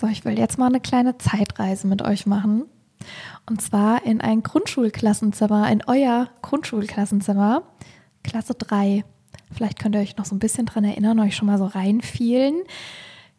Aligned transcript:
So, 0.00 0.06
ich 0.06 0.24
will 0.24 0.38
jetzt 0.38 0.56
mal 0.56 0.68
eine 0.68 0.80
kleine 0.80 1.18
Zeitreise 1.18 1.86
mit 1.86 2.00
euch 2.00 2.24
machen. 2.24 2.64
Und 3.44 3.60
zwar 3.60 4.02
in 4.06 4.22
ein 4.22 4.42
Grundschulklassenzimmer, 4.42 5.70
in 5.70 5.82
euer 5.86 6.30
Grundschulklassenzimmer, 6.40 7.64
Klasse 8.24 8.54
3. 8.54 9.04
Vielleicht 9.52 9.78
könnt 9.78 9.94
ihr 9.94 10.00
euch 10.00 10.16
noch 10.16 10.24
so 10.24 10.34
ein 10.34 10.38
bisschen 10.38 10.64
dran 10.64 10.84
erinnern, 10.84 11.20
euch 11.20 11.36
schon 11.36 11.48
mal 11.48 11.58
so 11.58 11.66
reinfielen. 11.66 12.62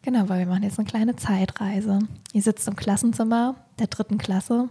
Genau, 0.02 0.28
weil 0.28 0.38
wir 0.38 0.46
machen 0.46 0.62
jetzt 0.62 0.78
eine 0.78 0.86
kleine 0.86 1.16
Zeitreise. 1.16 1.98
Ihr 2.32 2.42
sitzt 2.42 2.68
im 2.68 2.76
Klassenzimmer 2.76 3.56
der 3.80 3.88
dritten 3.88 4.18
Klasse. 4.18 4.68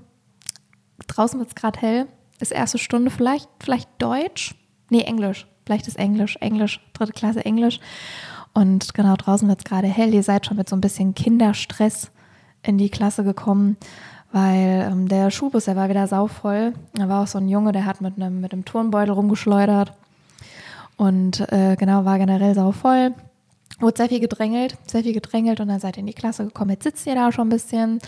Draußen 1.08 1.40
wird 1.40 1.50
es 1.50 1.56
gerade 1.56 1.82
hell. 1.82 2.08
Ist 2.40 2.54
erste 2.54 2.78
Stunde 2.78 3.12
vielleicht, 3.12 3.50
vielleicht 3.60 3.90
Deutsch? 3.98 4.56
Nee, 4.90 5.02
Englisch. 5.02 5.46
Vielleicht 5.66 5.90
ist 5.90 6.00
Englisch, 6.00 6.38
Englisch, 6.38 6.80
dritte 6.94 7.12
Klasse 7.12 7.44
Englisch. 7.44 7.82
Und 8.54 8.94
genau, 8.94 9.16
draußen 9.16 9.48
wird 9.48 9.60
es 9.60 9.66
gerade 9.66 9.88
hell. 9.88 10.14
Ihr 10.14 10.24
seid 10.24 10.46
schon 10.46 10.58
mit 10.58 10.68
so 10.68 10.76
ein 10.76 10.82
bisschen 10.82 11.16
Kinderstress 11.16 12.12
in 12.64 12.78
die 12.78 12.90
Klasse 12.90 13.24
gekommen, 13.24 13.78
weil 14.32 14.90
ähm, 14.92 15.08
der 15.08 15.32
Schulbus, 15.32 15.66
der 15.66 15.76
war 15.76 15.90
wieder 15.90 16.08
sauvoll. 16.08 16.74
Da 16.94 17.08
war 17.10 17.24
auch 17.24 17.28
so 17.28 17.38
ein 17.38 17.50
Junge, 17.50 17.72
der 17.72 17.86
hat 17.86 18.02
mit 18.02 18.16
einem, 18.18 18.42
mit 18.42 18.66
Turnbeutel 18.66 19.14
rumgeschleudert 19.14 19.94
und 20.98 21.40
äh, 21.52 21.76
genau, 21.78 22.06
war 22.06 22.20
generell 22.20 22.54
sauvoll. 22.54 23.14
Wurde 23.80 23.98
sehr 23.98 24.10
viel 24.10 24.20
gedrängelt, 24.20 24.78
sehr 24.86 25.02
viel 25.02 25.14
gedrängelt 25.14 25.60
und 25.60 25.70
dann 25.70 25.80
seid 25.80 25.98
ihr 25.98 26.02
in 26.02 26.08
die 26.08 26.14
Klasse 26.14 26.46
gekommen. 26.46 26.70
Jetzt 26.72 26.84
sitzt 26.84 27.08
ihr 27.08 27.16
da 27.16 27.32
schon 27.32 27.48
ein 27.48 27.52
bisschen, 27.52 28.00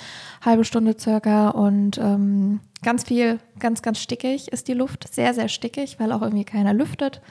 halbe 0.45 0.65
Stunde 0.65 0.95
circa 0.99 1.49
und 1.49 1.97
ähm, 1.97 2.59
ganz 2.83 3.05
viel, 3.05 3.39
ganz, 3.57 3.81
ganz 3.81 3.99
stickig 3.99 4.51
ist 4.51 4.67
die 4.67 4.73
Luft. 4.73 5.11
Sehr, 5.11 5.33
sehr 5.33 5.47
stickig, 5.47 5.99
weil 5.99 6.11
auch 6.11 6.21
irgendwie 6.21 6.43
keiner 6.43 6.73
lüftet 6.73 7.21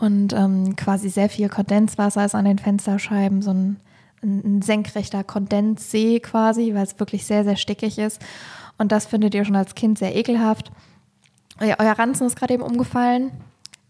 und 0.00 0.32
ähm, 0.32 0.76
quasi 0.76 1.10
sehr 1.10 1.28
viel 1.28 1.48
Kondenswasser 1.48 2.24
ist 2.24 2.34
an 2.34 2.46
den 2.46 2.58
Fensterscheiben, 2.58 3.42
so 3.42 3.50
ein, 3.50 3.76
ein 4.22 4.62
senkrechter 4.62 5.24
Kondenssee 5.24 6.20
quasi, 6.20 6.74
weil 6.74 6.84
es 6.84 6.98
wirklich 6.98 7.26
sehr, 7.26 7.44
sehr 7.44 7.56
stickig 7.56 7.98
ist. 7.98 8.20
Und 8.78 8.92
das 8.92 9.06
findet 9.06 9.34
ihr 9.34 9.44
schon 9.44 9.56
als 9.56 9.74
Kind 9.74 9.98
sehr 9.98 10.16
ekelhaft. 10.16 10.72
Ja, 11.60 11.76
euer 11.78 11.92
Ranzen 11.92 12.26
ist 12.26 12.36
gerade 12.36 12.54
eben 12.54 12.62
umgefallen. 12.62 13.30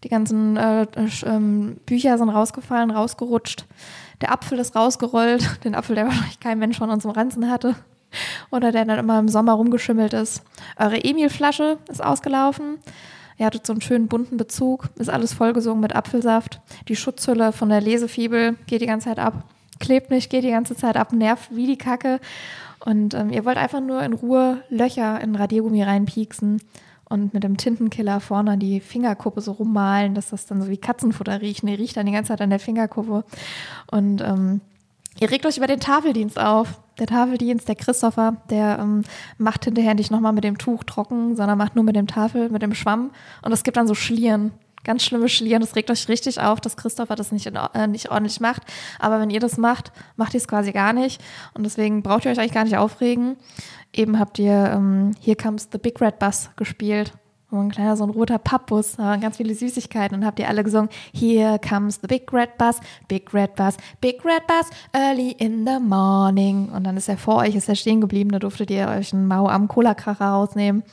Die 0.03 0.09
ganzen 0.09 0.57
äh, 0.57 0.83
äh, 0.83 1.75
Bücher 1.85 2.17
sind 2.17 2.29
rausgefallen, 2.29 2.91
rausgerutscht. 2.91 3.65
Der 4.19 4.33
Apfel 4.33 4.59
ist 4.59 4.75
rausgerollt. 4.75 5.59
Den 5.63 5.75
Apfel, 5.75 5.95
der 5.95 6.05
wahrscheinlich 6.05 6.39
kein 6.39 6.59
Mensch 6.59 6.77
von 6.77 6.89
uns 6.89 7.05
im 7.05 7.11
Ranzen 7.11 7.49
hatte. 7.49 7.75
Oder 8.51 8.73
der 8.73 8.83
dann 8.83 8.99
immer 8.99 9.19
im 9.19 9.29
Sommer 9.29 9.53
rumgeschimmelt 9.53 10.13
ist. 10.13 10.43
Eure 10.75 11.01
Emil-Flasche 11.01 11.77
ist 11.87 12.03
ausgelaufen. 12.03 12.79
Ihr 13.41 13.47
hattet 13.47 13.65
so 13.65 13.73
einen 13.73 13.81
schönen 13.81 14.07
bunten 14.07 14.37
Bezug, 14.37 14.91
ist 14.99 15.09
alles 15.09 15.33
vollgesungen 15.33 15.81
mit 15.81 15.95
Apfelsaft. 15.95 16.61
Die 16.87 16.95
Schutzhülle 16.95 17.51
von 17.53 17.69
der 17.69 17.81
Lesefibel 17.81 18.55
geht 18.67 18.81
die 18.81 18.85
ganze 18.85 19.05
Zeit 19.09 19.17
ab, 19.17 19.45
klebt 19.79 20.11
nicht, 20.11 20.29
geht 20.29 20.43
die 20.43 20.51
ganze 20.51 20.75
Zeit 20.75 20.95
ab, 20.95 21.11
nervt 21.11 21.49
wie 21.49 21.65
die 21.65 21.77
Kacke. 21.79 22.19
Und 22.85 23.15
ähm, 23.15 23.31
ihr 23.31 23.43
wollt 23.43 23.57
einfach 23.57 23.81
nur 23.81 24.03
in 24.03 24.13
Ruhe 24.13 24.61
Löcher 24.69 25.19
in 25.21 25.33
Radiergummi 25.33 25.81
reinpieksen 25.81 26.61
und 27.09 27.33
mit 27.33 27.43
dem 27.43 27.57
Tintenkiller 27.57 28.19
vorne 28.19 28.51
an 28.51 28.59
die 28.59 28.79
Fingerkuppe 28.79 29.41
so 29.41 29.53
rummalen, 29.53 30.13
dass 30.13 30.29
das 30.29 30.45
dann 30.45 30.61
so 30.61 30.69
wie 30.69 30.77
Katzenfutter 30.77 31.41
riecht. 31.41 31.63
Nee, 31.63 31.73
riecht 31.73 31.97
dann 31.97 32.05
die 32.05 32.11
ganze 32.11 32.27
Zeit 32.27 32.41
an 32.41 32.51
der 32.51 32.59
Fingerkuppe. 32.59 33.23
Und 33.89 34.21
ähm, 34.21 34.61
Ihr 35.21 35.29
regt 35.29 35.45
euch 35.45 35.57
über 35.57 35.67
den 35.67 35.79
Tafeldienst 35.79 36.39
auf. 36.39 36.81
Der 36.97 37.05
Tafeldienst, 37.05 37.67
der 37.67 37.75
Christopher, 37.75 38.37
der 38.49 38.79
ähm, 38.79 39.03
macht 39.37 39.65
hinterher 39.65 39.93
nicht 39.93 40.09
nochmal 40.09 40.33
mit 40.33 40.43
dem 40.43 40.57
Tuch 40.57 40.83
trocken, 40.83 41.35
sondern 41.35 41.59
macht 41.59 41.75
nur 41.75 41.83
mit 41.83 41.95
dem 41.95 42.07
Tafel, 42.07 42.49
mit 42.49 42.63
dem 42.63 42.73
Schwamm. 42.73 43.11
Und 43.43 43.51
es 43.51 43.61
gibt 43.61 43.77
dann 43.77 43.87
so 43.87 43.93
Schlieren, 43.93 44.51
ganz 44.83 45.03
schlimme 45.03 45.29
Schlieren. 45.29 45.61
Das 45.61 45.75
regt 45.75 45.91
euch 45.91 46.09
richtig 46.09 46.41
auf, 46.41 46.59
dass 46.59 46.75
Christopher 46.75 47.15
das 47.15 47.31
nicht, 47.31 47.45
in, 47.45 47.55
äh, 47.55 47.85
nicht 47.85 48.09
ordentlich 48.09 48.39
macht. 48.39 48.63
Aber 48.97 49.19
wenn 49.19 49.29
ihr 49.29 49.39
das 49.39 49.57
macht, 49.57 49.91
macht 50.15 50.33
ihr 50.33 50.39
es 50.39 50.47
quasi 50.47 50.71
gar 50.71 50.91
nicht. 50.91 51.21
Und 51.53 51.63
deswegen 51.63 52.01
braucht 52.01 52.25
ihr 52.25 52.31
euch 52.31 52.39
eigentlich 52.39 52.53
gar 52.53 52.63
nicht 52.63 52.77
aufregen. 52.77 53.37
Eben 53.93 54.17
habt 54.17 54.39
ihr 54.39 54.71
ähm, 54.73 55.11
Here 55.21 55.37
Comes 55.37 55.69
the 55.71 55.77
Big 55.77 56.01
Red 56.01 56.17
Bus 56.17 56.49
gespielt 56.55 57.13
so 57.51 57.57
ein 57.57 57.69
kleiner, 57.69 57.97
so 57.97 58.05
ein 58.05 58.09
roter 58.09 58.37
Pappbus, 58.37 58.95
da 58.95 59.03
waren 59.03 59.19
ganz 59.19 59.37
viele 59.37 59.53
Süßigkeiten 59.53 60.17
und 60.17 60.25
habt 60.25 60.39
ihr 60.39 60.47
alle 60.47 60.63
gesungen, 60.63 60.89
Here 61.13 61.59
comes 61.59 61.99
the 62.01 62.07
big 62.07 62.31
red 62.31 62.57
bus, 62.57 62.77
big 63.09 63.33
red 63.33 63.55
bus, 63.55 63.75
big 63.99 64.23
red 64.23 64.47
bus, 64.47 64.69
early 64.93 65.31
in 65.37 65.67
the 65.67 65.77
morning. 65.79 66.69
Und 66.69 66.85
dann 66.85 66.95
ist 66.95 67.09
er 67.09 67.17
vor 67.17 67.37
euch, 67.37 67.53
ist 67.55 67.67
er 67.67 67.75
stehen 67.75 67.99
geblieben, 67.99 68.31
da 68.31 68.39
durftet 68.39 68.71
ihr 68.71 68.87
euch 68.87 69.13
einen 69.13 69.27
Mau 69.27 69.49
am 69.49 69.67
Cola-Kracher 69.67 70.25
rausnehmen. 70.25 70.83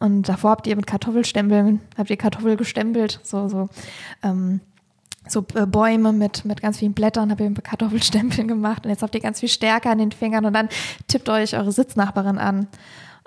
Und 0.00 0.28
davor 0.30 0.52
habt 0.52 0.66
ihr 0.66 0.76
mit 0.76 0.86
Kartoffelstempeln, 0.86 1.82
habt 1.98 2.08
ihr 2.08 2.16
Kartoffel 2.16 2.56
gestempelt, 2.56 3.20
so, 3.22 3.48
so, 3.48 3.68
ähm, 4.22 4.60
so 5.28 5.44
äh, 5.54 5.66
Bäume 5.66 6.12
mit, 6.12 6.46
mit 6.46 6.62
ganz 6.62 6.78
vielen 6.78 6.94
Blättern, 6.94 7.30
habt 7.30 7.40
ihr 7.42 7.50
mit 7.50 7.62
Kartoffelstempeln 7.62 8.48
gemacht 8.48 8.84
und 8.84 8.90
jetzt 8.90 9.02
habt 9.02 9.14
ihr 9.14 9.20
ganz 9.20 9.40
viel 9.40 9.50
Stärke 9.50 9.90
an 9.90 9.98
den 9.98 10.10
Fingern 10.10 10.46
und 10.46 10.54
dann 10.54 10.70
tippt 11.06 11.28
euch 11.28 11.54
eure 11.54 11.70
Sitznachbarin 11.70 12.38
an. 12.38 12.66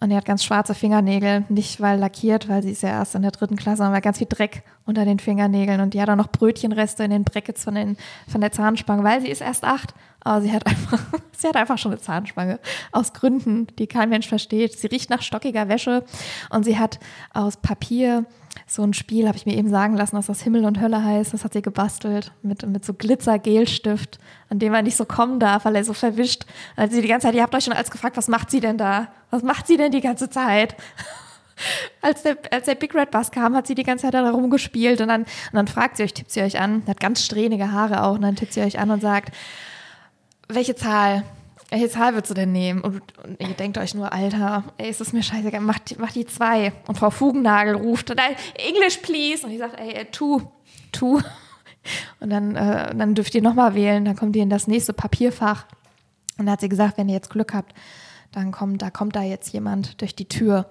Und 0.02 0.12
er 0.12 0.18
hat 0.18 0.26
ganz 0.26 0.44
schwarze 0.44 0.76
Fingernägel, 0.76 1.46
nicht 1.48 1.80
weil 1.80 1.98
lackiert, 2.00 2.50
weil 2.50 2.62
sie 2.62 2.72
ist 2.72 2.84
ja 2.84 2.90
erst 2.90 3.16
in 3.16 3.22
der 3.22 3.32
dritten 3.32 3.56
Klasse, 3.56 3.86
aber 3.86 4.02
ganz 4.02 4.18
viel 4.18 4.28
Dreck 4.30 4.64
unter 4.86 5.06
den 5.06 5.20
Fingernägeln. 5.20 5.80
Und 5.80 5.94
die 5.94 6.02
hat 6.02 6.10
auch 6.10 6.18
noch 6.18 6.32
Brötchenreste 6.32 7.04
in 7.04 7.12
den 7.12 7.24
Brackets 7.24 7.64
von, 7.64 7.76
den, 7.76 7.98
von 8.28 8.42
der 8.42 8.52
Zahnspange, 8.52 9.04
weil 9.04 9.22
sie 9.22 9.30
ist 9.30 9.42
erst 9.42 9.64
acht. 9.64 9.94
Aber 10.20 10.42
sie 10.42 10.52
hat 10.52 10.68
einfach, 10.68 11.00
sie 11.38 11.48
hat 11.48 11.56
einfach 11.56 11.78
schon 11.78 11.92
eine 11.92 12.02
Zahnspange. 12.02 12.60
Aus 12.92 13.14
Gründen, 13.14 13.68
die 13.80 13.88
kein 13.88 14.10
Mensch 14.10 14.28
versteht. 14.28 14.78
Sie 14.78 14.88
riecht 14.88 15.10
nach 15.10 15.22
stockiger 15.22 15.70
Wäsche 15.70 16.04
und 16.50 16.66
sie 16.66 16.78
hat 16.78 17.00
aus 17.34 17.58
Papier 17.58 18.26
so 18.68 18.84
ein 18.84 18.94
Spiel, 18.94 19.28
habe 19.28 19.38
ich 19.38 19.46
mir 19.46 19.56
eben 19.56 19.70
sagen 19.70 19.96
lassen, 19.96 20.16
dass 20.16 20.28
das 20.28 20.42
Himmel 20.42 20.66
und 20.66 20.80
Hölle 20.82 21.04
heißt. 21.04 21.34
Das 21.34 21.44
hat 21.44 21.54
sie 21.54 21.62
gebastelt 21.62 22.32
mit, 22.42 22.66
mit 22.68 22.86
so 22.86 22.94
Glitzer-Gelstift, 22.94 24.20
an 24.50 24.60
dem 24.60 24.72
man 24.72 24.86
nicht 24.86 24.98
so 24.98 25.06
kommen 25.06 25.40
darf, 25.40 25.66
weil 25.66 25.76
er 25.76 25.84
so 25.84 25.94
verwischt. 25.94 26.46
Also 26.76 26.96
sie 26.96 27.02
die 27.02 27.08
ganze 27.08 27.28
Zeit, 27.28 27.36
ihr 27.36 27.44
habt 27.44 27.54
euch 27.54 27.64
schon 27.64 27.74
als 27.74 27.92
gefragt, 27.92 28.18
was 28.18 28.28
macht 28.28 28.52
sie 28.52 28.60
denn 28.60 28.78
da? 28.78 29.08
Was 29.30 29.44
macht 29.44 29.68
sie 29.68 29.78
denn 29.78 29.92
die 29.92 30.02
ganze 30.02 30.30
Zeit? 30.30 30.76
als 32.02 32.24
der, 32.24 32.38
als 32.52 32.66
der 32.66 32.76
Big 32.76 32.94
Red 32.96 33.12
Bus 33.12 33.32
kam, 33.32 33.56
hat 33.56 33.68
sie 33.68 33.76
die 33.76 33.84
ganze 33.84 34.04
Zeit 34.04 34.14
da 34.14 34.30
rumgespielt 34.30 35.02
und 35.02 35.08
dann, 35.08 35.22
und 35.22 35.54
dann 35.54 35.68
fragt 35.68 35.98
sie 35.98 36.04
euch, 36.04 36.14
tippt 36.14 36.32
sie 36.32 36.42
euch 36.42 36.60
an, 36.60 36.84
hat 36.88 37.00
ganz 37.00 37.24
strähnige 37.24 37.72
Haare 37.72 38.04
auch, 38.04 38.16
und 38.16 38.22
dann 38.22 38.36
tippt 38.36 38.54
sie 38.54 38.62
euch 38.62 38.80
an 38.80 38.92
und 38.92 39.02
sagt, 39.02 39.34
welche 40.48 40.76
Zahl? 40.76 41.24
Welche 41.70 41.90
Zahl 41.90 42.14
würdest 42.14 42.30
du 42.30 42.36
denn 42.36 42.52
nehmen? 42.52 42.82
Und, 42.82 43.02
und, 43.24 43.40
ihr 43.40 43.54
denkt 43.56 43.78
euch 43.78 43.96
nur, 43.96 44.14
Alter, 44.14 44.64
ey, 44.78 44.90
ist 44.90 45.02
das 45.02 45.14
mir 45.14 45.24
scheißegal, 45.24 45.62
mach, 45.62 45.80
mach 45.98 46.12
die 46.12 46.26
zwei. 46.26 46.74
Und 46.88 46.98
Frau 46.98 47.10
Fugennagel 47.10 47.76
ruft, 47.76 48.10
dann, 48.10 48.20
English 48.56 48.98
please. 48.98 49.46
Und 49.46 49.52
ich 49.52 49.60
sage, 49.60 49.78
ey, 49.78 49.94
äh, 49.94 50.06
two, 50.06 50.42
two. 50.92 51.22
Und 52.20 52.30
dann, 52.30 52.56
äh, 52.56 52.96
dann 52.96 53.16
dürft 53.16 53.36
ihr 53.36 53.42
nochmal 53.42 53.76
wählen, 53.76 54.06
dann 54.06 54.16
kommt 54.16 54.36
ihr 54.36 54.44
in 54.44 54.50
das 54.50 54.68
nächste 54.68 54.94
Papierfach. 54.94 55.66
Und 56.38 56.48
da 56.48 56.54
hat 56.54 56.62
sie 56.62 56.70
gesagt, 56.70 56.98
wenn 56.98 57.10
ihr 57.10 57.16
jetzt 57.16 57.30
Glück 57.30 57.54
habt, 57.54 57.74
dann 58.32 58.52
kommt, 58.52 58.82
da 58.82 58.90
kommt 58.90 59.16
da 59.16 59.22
jetzt 59.22 59.54
jemand 59.54 60.02
durch 60.02 60.16
die 60.16 60.28
Tür. 60.28 60.70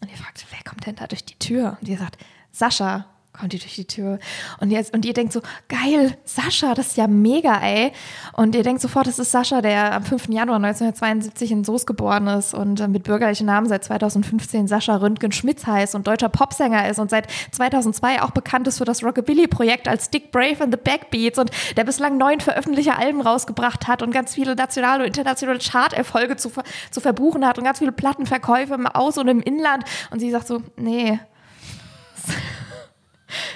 Und 0.00 0.10
ihr 0.10 0.16
fragt, 0.16 0.44
wer 0.50 0.62
kommt 0.64 0.86
denn 0.86 0.96
da 0.96 1.06
durch 1.06 1.24
die 1.24 1.38
Tür? 1.38 1.76
Und 1.80 1.88
ihr 1.88 1.98
sagt, 1.98 2.18
Sascha 2.50 3.06
kommt 3.38 3.52
die 3.52 3.58
durch 3.58 3.74
die 3.74 3.86
Tür. 3.86 4.18
Und, 4.60 4.70
jetzt, 4.70 4.94
und 4.94 5.04
ihr 5.04 5.12
denkt 5.12 5.32
so, 5.32 5.40
geil, 5.68 6.16
Sascha, 6.24 6.74
das 6.74 6.88
ist 6.88 6.96
ja 6.96 7.08
mega, 7.08 7.60
ey. 7.60 7.92
Und 8.32 8.54
ihr 8.54 8.62
denkt 8.62 8.80
sofort, 8.80 9.08
das 9.08 9.18
ist 9.18 9.32
Sascha, 9.32 9.60
der 9.60 9.92
am 9.92 10.04
5. 10.04 10.28
Januar 10.28 10.56
1972 10.56 11.50
in 11.50 11.64
Soest 11.64 11.86
geboren 11.86 12.28
ist 12.28 12.54
und 12.54 12.80
äh, 12.80 12.86
mit 12.86 13.02
bürgerlichen 13.02 13.46
Namen 13.46 13.68
seit 13.68 13.84
2015 13.84 14.68
Sascha 14.68 14.96
Röntgen-Schmitz 14.96 15.66
heißt 15.66 15.94
und 15.96 16.06
deutscher 16.06 16.28
Popsänger 16.28 16.88
ist 16.88 17.00
und 17.00 17.10
seit 17.10 17.26
2002 17.50 18.22
auch 18.22 18.30
bekannt 18.30 18.68
ist 18.68 18.78
für 18.78 18.84
das 18.84 19.02
Rockabilly-Projekt 19.02 19.88
als 19.88 20.10
Dick 20.10 20.30
Brave 20.30 20.62
and 20.62 20.72
the 20.72 20.80
Backbeats 20.82 21.38
und 21.38 21.50
der 21.76 21.84
bislang 21.84 22.16
neun 22.16 22.38
veröffentlichte 22.38 22.96
Alben 22.96 23.20
rausgebracht 23.20 23.88
hat 23.88 24.02
und 24.02 24.12
ganz 24.12 24.34
viele 24.34 24.54
nationale 24.54 25.00
und 25.00 25.08
internationale 25.08 25.58
Charterfolge 25.58 26.36
zu, 26.36 26.52
zu 26.90 27.00
verbuchen 27.00 27.44
hat 27.44 27.58
und 27.58 27.64
ganz 27.64 27.80
viele 27.80 27.92
Plattenverkäufe 27.92 28.74
im 28.74 28.86
Aus- 28.86 29.18
und 29.18 29.26
im 29.26 29.40
Inland. 29.40 29.84
Und 30.10 30.20
sie 30.20 30.30
sagt 30.30 30.46
so, 30.46 30.62
nee 30.76 31.18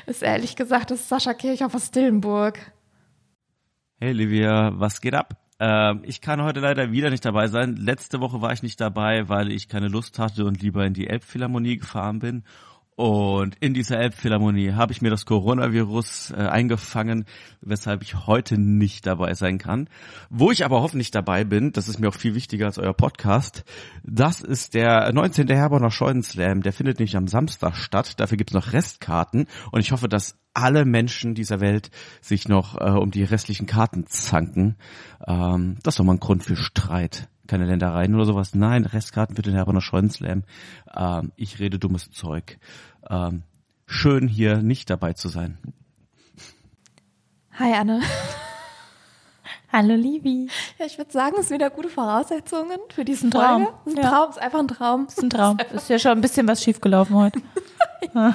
ist 0.08 0.22
ehrlich 0.22 0.56
gesagt, 0.56 0.90
das 0.90 1.00
ist 1.00 1.08
Sascha 1.08 1.34
Kirchhoff 1.34 1.74
aus 1.74 1.90
Dillenburg. 1.90 2.72
Hey 4.00 4.12
Livia, 4.12 4.72
was 4.74 5.00
geht 5.00 5.14
ab? 5.14 5.36
Ähm, 5.60 6.02
ich 6.04 6.20
kann 6.20 6.42
heute 6.42 6.60
leider 6.60 6.92
wieder 6.92 7.10
nicht 7.10 7.24
dabei 7.24 7.48
sein. 7.48 7.76
Letzte 7.76 8.20
Woche 8.20 8.40
war 8.40 8.52
ich 8.52 8.62
nicht 8.62 8.80
dabei, 8.80 9.28
weil 9.28 9.50
ich 9.50 9.68
keine 9.68 9.88
Lust 9.88 10.18
hatte 10.18 10.44
und 10.44 10.62
lieber 10.62 10.84
in 10.86 10.94
die 10.94 11.08
Elbphilharmonie 11.08 11.78
gefahren 11.78 12.20
bin. 12.20 12.44
Und 12.98 13.54
in 13.60 13.74
dieser 13.74 14.00
Elbphilharmonie 14.00 14.72
habe 14.72 14.90
ich 14.90 15.02
mir 15.02 15.10
das 15.10 15.24
Coronavirus 15.24 16.32
äh, 16.32 16.34
eingefangen, 16.34 17.26
weshalb 17.60 18.02
ich 18.02 18.26
heute 18.26 18.58
nicht 18.58 19.06
dabei 19.06 19.34
sein 19.34 19.58
kann. 19.58 19.88
Wo 20.30 20.50
ich 20.50 20.64
aber 20.64 20.82
hoffentlich 20.82 21.12
dabei 21.12 21.44
bin, 21.44 21.70
das 21.70 21.86
ist 21.86 22.00
mir 22.00 22.08
auch 22.08 22.14
viel 22.14 22.34
wichtiger 22.34 22.66
als 22.66 22.76
euer 22.76 22.94
Podcast, 22.94 23.62
das 24.02 24.40
ist 24.40 24.74
der 24.74 25.12
19. 25.12 25.46
Herborner 25.46 25.92
Scheunenslam. 25.92 26.62
Der 26.62 26.72
findet 26.72 26.98
nämlich 26.98 27.16
am 27.16 27.28
Samstag 27.28 27.76
statt. 27.76 28.18
Dafür 28.18 28.36
gibt 28.36 28.50
es 28.50 28.54
noch 28.54 28.72
Restkarten. 28.72 29.46
Und 29.70 29.78
ich 29.78 29.92
hoffe, 29.92 30.08
dass 30.08 30.36
alle 30.52 30.84
Menschen 30.84 31.36
dieser 31.36 31.60
Welt 31.60 31.92
sich 32.20 32.48
noch 32.48 32.74
äh, 32.80 32.90
um 32.90 33.12
die 33.12 33.22
restlichen 33.22 33.66
Karten 33.66 34.08
zanken. 34.08 34.76
Ähm, 35.24 35.76
das 35.84 35.94
ist 35.94 36.00
doch 36.00 36.04
mal 36.04 36.14
ein 36.14 36.20
Grund 36.20 36.42
für 36.42 36.56
Streit 36.56 37.28
keine 37.48 37.64
Ländereien 37.64 38.14
oder 38.14 38.24
sowas. 38.24 38.54
Nein, 38.54 38.84
Restkarten 38.84 39.34
für 39.34 39.42
den 39.42 39.54
Herberner 39.54 39.80
Scheunenslam. 39.80 40.44
Ähm, 40.96 41.32
ich 41.36 41.58
rede 41.58 41.78
dummes 41.78 42.10
Zeug. 42.12 42.58
Ähm, 43.10 43.42
schön 43.86 44.28
hier 44.28 44.58
nicht 44.58 44.88
dabei 44.90 45.14
zu 45.14 45.28
sein. 45.28 45.58
Hi 47.58 47.72
Anne. 47.74 48.00
Hallo 49.72 49.94
Livi. 49.94 50.48
Ja, 50.78 50.86
ich 50.86 50.96
würde 50.96 51.12
sagen, 51.12 51.36
es 51.38 51.48
sind 51.48 51.56
wieder 51.58 51.70
gute 51.70 51.88
Voraussetzungen 51.88 52.78
für 52.90 53.04
diesen 53.04 53.30
Traum. 53.30 53.64
Traum. 53.64 53.74
Es 53.84 53.92
ist 53.92 53.98
ein 53.98 54.04
Ja. 54.04 54.10
Traum, 54.10 54.30
es 54.30 54.36
ist 54.36 54.42
einfach 54.42 54.58
ein 54.60 54.68
Traum. 54.68 55.06
Ist 55.06 55.22
ein 55.22 55.30
Traum. 55.30 55.58
Ist 55.72 55.90
ja 55.90 55.98
schon 55.98 56.12
ein 56.12 56.20
bisschen 56.20 56.48
was 56.48 56.62
schiefgelaufen 56.62 57.16
heute. 57.16 57.40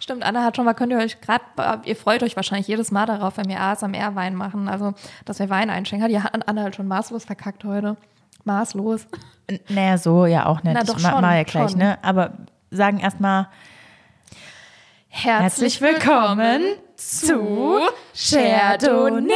Stimmt, 0.00 0.22
Anna 0.22 0.44
hat 0.44 0.56
schon 0.56 0.64
mal, 0.64 0.74
könnt 0.74 0.92
ihr 0.92 0.98
euch 0.98 1.20
gerade, 1.20 1.42
ihr 1.84 1.96
freut 1.96 2.22
euch 2.22 2.36
wahrscheinlich 2.36 2.68
jedes 2.68 2.90
Mal 2.90 3.06
darauf, 3.06 3.36
wenn 3.36 3.48
wir 3.48 3.60
ASMR-Wein 3.60 4.34
machen, 4.34 4.68
also 4.68 4.94
dass 5.24 5.40
wir 5.40 5.50
Wein 5.50 5.70
einschenken. 5.70 6.04
Hat 6.04 6.10
die 6.10 6.40
Anna 6.46 6.62
halt 6.62 6.76
schon 6.76 6.86
maßlos 6.86 7.24
verkackt 7.24 7.64
heute. 7.64 7.96
Maßlos. 8.44 9.06
Naja, 9.68 9.98
so 9.98 10.26
ja 10.26 10.46
auch 10.46 10.62
nicht. 10.62 10.74
Na 10.74 10.82
doch 10.84 10.96
Ich 10.96 11.02
schon, 11.02 11.20
mal 11.20 11.36
ja 11.36 11.42
gleich, 11.44 11.70
schon. 11.70 11.78
ne? 11.78 11.98
Aber 12.02 12.32
sagen 12.70 13.00
erstmal 13.00 13.48
Herzlich, 15.08 15.80
zu 16.96 17.80
Chardonnay. 18.14 19.34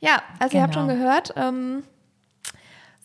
Ja, 0.00 0.22
also 0.38 0.56
ihr 0.56 0.62
habt 0.62 0.74
Genau. 0.74 0.86
schon 0.88 0.96
gehört, 0.98 1.34
ähm, 1.36 1.82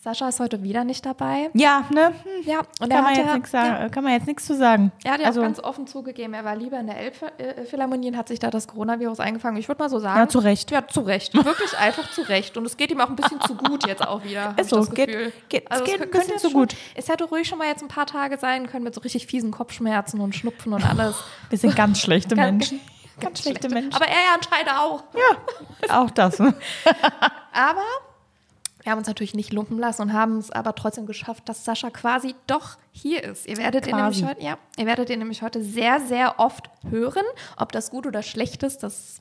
Sascha 0.04 0.28
ist 0.28 0.38
heute 0.38 0.62
wieder 0.62 0.84
nicht 0.84 1.06
dabei. 1.06 1.48
Ja, 1.54 1.84
ne? 1.90 2.08
Hm, 2.08 2.42
Ja, 2.46 2.58
und 2.78 2.90
er 2.90 2.96
Kann 3.00 3.04
man, 3.04 3.26
hat 3.26 3.36
jetzt 3.38 3.50
sagen, 3.50 3.68
ja, 3.84 3.88
kann 3.88 4.04
man 4.04 4.12
jetzt 4.12 4.26
nichts 4.26 4.44
zu 4.44 4.54
sagen. 4.54 4.92
er 5.02 5.12
hat 5.12 5.20
ja 5.20 5.26
also, 5.28 5.40
auch 5.40 5.44
ganz 5.44 5.60
offen 5.60 5.86
zugegeben, 5.86 6.34
er 6.34 6.44
war 6.44 6.54
lieber 6.56 6.78
in 6.78 6.88
der 6.88 6.98
Elbphilharmonie 6.98 8.08
und 8.08 8.16
hat 8.18 8.28
sich 8.28 8.38
da 8.38 8.50
das 8.50 8.68
Coronavirus 8.68 9.18
eingefangen. 9.20 9.56
Ich 9.56 9.66
würde 9.68 9.82
mal 9.82 9.88
so 9.88 9.98
sagen. 10.00 10.20
Ja, 10.20 10.28
zu 10.28 10.40
Recht. 10.40 10.70
Ja, 10.70 10.86
zu 10.86 11.00
Recht. 11.00 11.32
Wirklich 11.32 11.78
einfach 11.78 12.10
zu 12.10 12.20
Recht. 12.20 12.54
Und 12.58 12.66
es 12.66 12.76
geht 12.76 12.90
ihm 12.90 13.00
auch 13.00 13.08
ein 13.08 13.16
bisschen 13.16 13.40
zu 13.40 13.54
gut 13.54 13.86
jetzt 13.86 14.06
auch 14.06 14.22
wieder. 14.24 14.54
Ist 14.60 14.68
so, 14.68 14.76
das 14.76 14.90
geht- 14.90 15.06
Gefühl. 15.08 15.32
geht- 15.48 15.64
es 15.64 15.70
also 15.70 15.84
geht 15.84 16.00
kö- 16.00 16.02
ein 16.04 16.10
bisschen 16.10 16.38
zu 16.38 16.50
schon- 16.50 16.60
gut. 16.60 16.76
Es 16.94 17.08
hätte 17.08 17.24
ruhig 17.24 17.48
schon 17.48 17.56
mal 17.56 17.68
jetzt 17.68 17.80
ein 17.80 17.88
paar 17.88 18.04
Tage 18.04 18.36
sein 18.36 18.66
können 18.66 18.84
mit 18.84 18.94
so 18.94 19.00
richtig 19.00 19.26
fiesen 19.26 19.52
Kopfschmerzen 19.52 20.20
und 20.20 20.34
Schnupfen 20.34 20.74
und 20.74 20.84
alles. 20.86 21.16
wir 21.48 21.56
sind 21.56 21.74
ganz 21.74 21.98
schlechte 21.98 22.36
Ganz- 22.36 22.50
Menschen. 22.50 22.80
Ganz 23.20 23.40
schlechte 23.40 23.70
Menschen. 23.70 23.94
Aber 23.94 24.04
er 24.06 24.12
ja 24.12 24.34
anscheinend 24.34 24.70
auch. 24.78 25.04
Ja, 25.88 26.02
auch 26.02 26.10
das. 26.10 26.38
Aber 26.40 27.82
wir 28.84 28.92
haben 28.92 28.98
uns 28.98 29.08
natürlich 29.08 29.34
nicht 29.34 29.52
lumpen 29.52 29.78
lassen 29.78 30.02
und 30.02 30.12
haben 30.12 30.38
es 30.38 30.50
aber 30.52 30.74
trotzdem 30.76 31.06
geschafft, 31.06 31.48
dass 31.48 31.64
Sascha 31.64 31.90
quasi 31.90 32.34
doch 32.46 32.76
hier 32.92 33.24
ist. 33.24 33.46
Ihr 33.46 33.56
werdet 33.56 33.86
ihn 33.88 33.96
nämlich 33.96 34.24
heute, 34.24 34.42
ja, 34.42 34.58
ihr 34.76 34.86
werdet 34.86 35.10
ihn 35.10 35.18
nämlich 35.18 35.42
heute 35.42 35.64
sehr, 35.64 36.00
sehr 36.00 36.38
oft 36.38 36.70
hören. 36.90 37.24
Ob 37.56 37.72
das 37.72 37.90
gut 37.90 38.06
oder 38.06 38.22
schlecht 38.22 38.62
ist, 38.62 38.82
das 38.82 39.18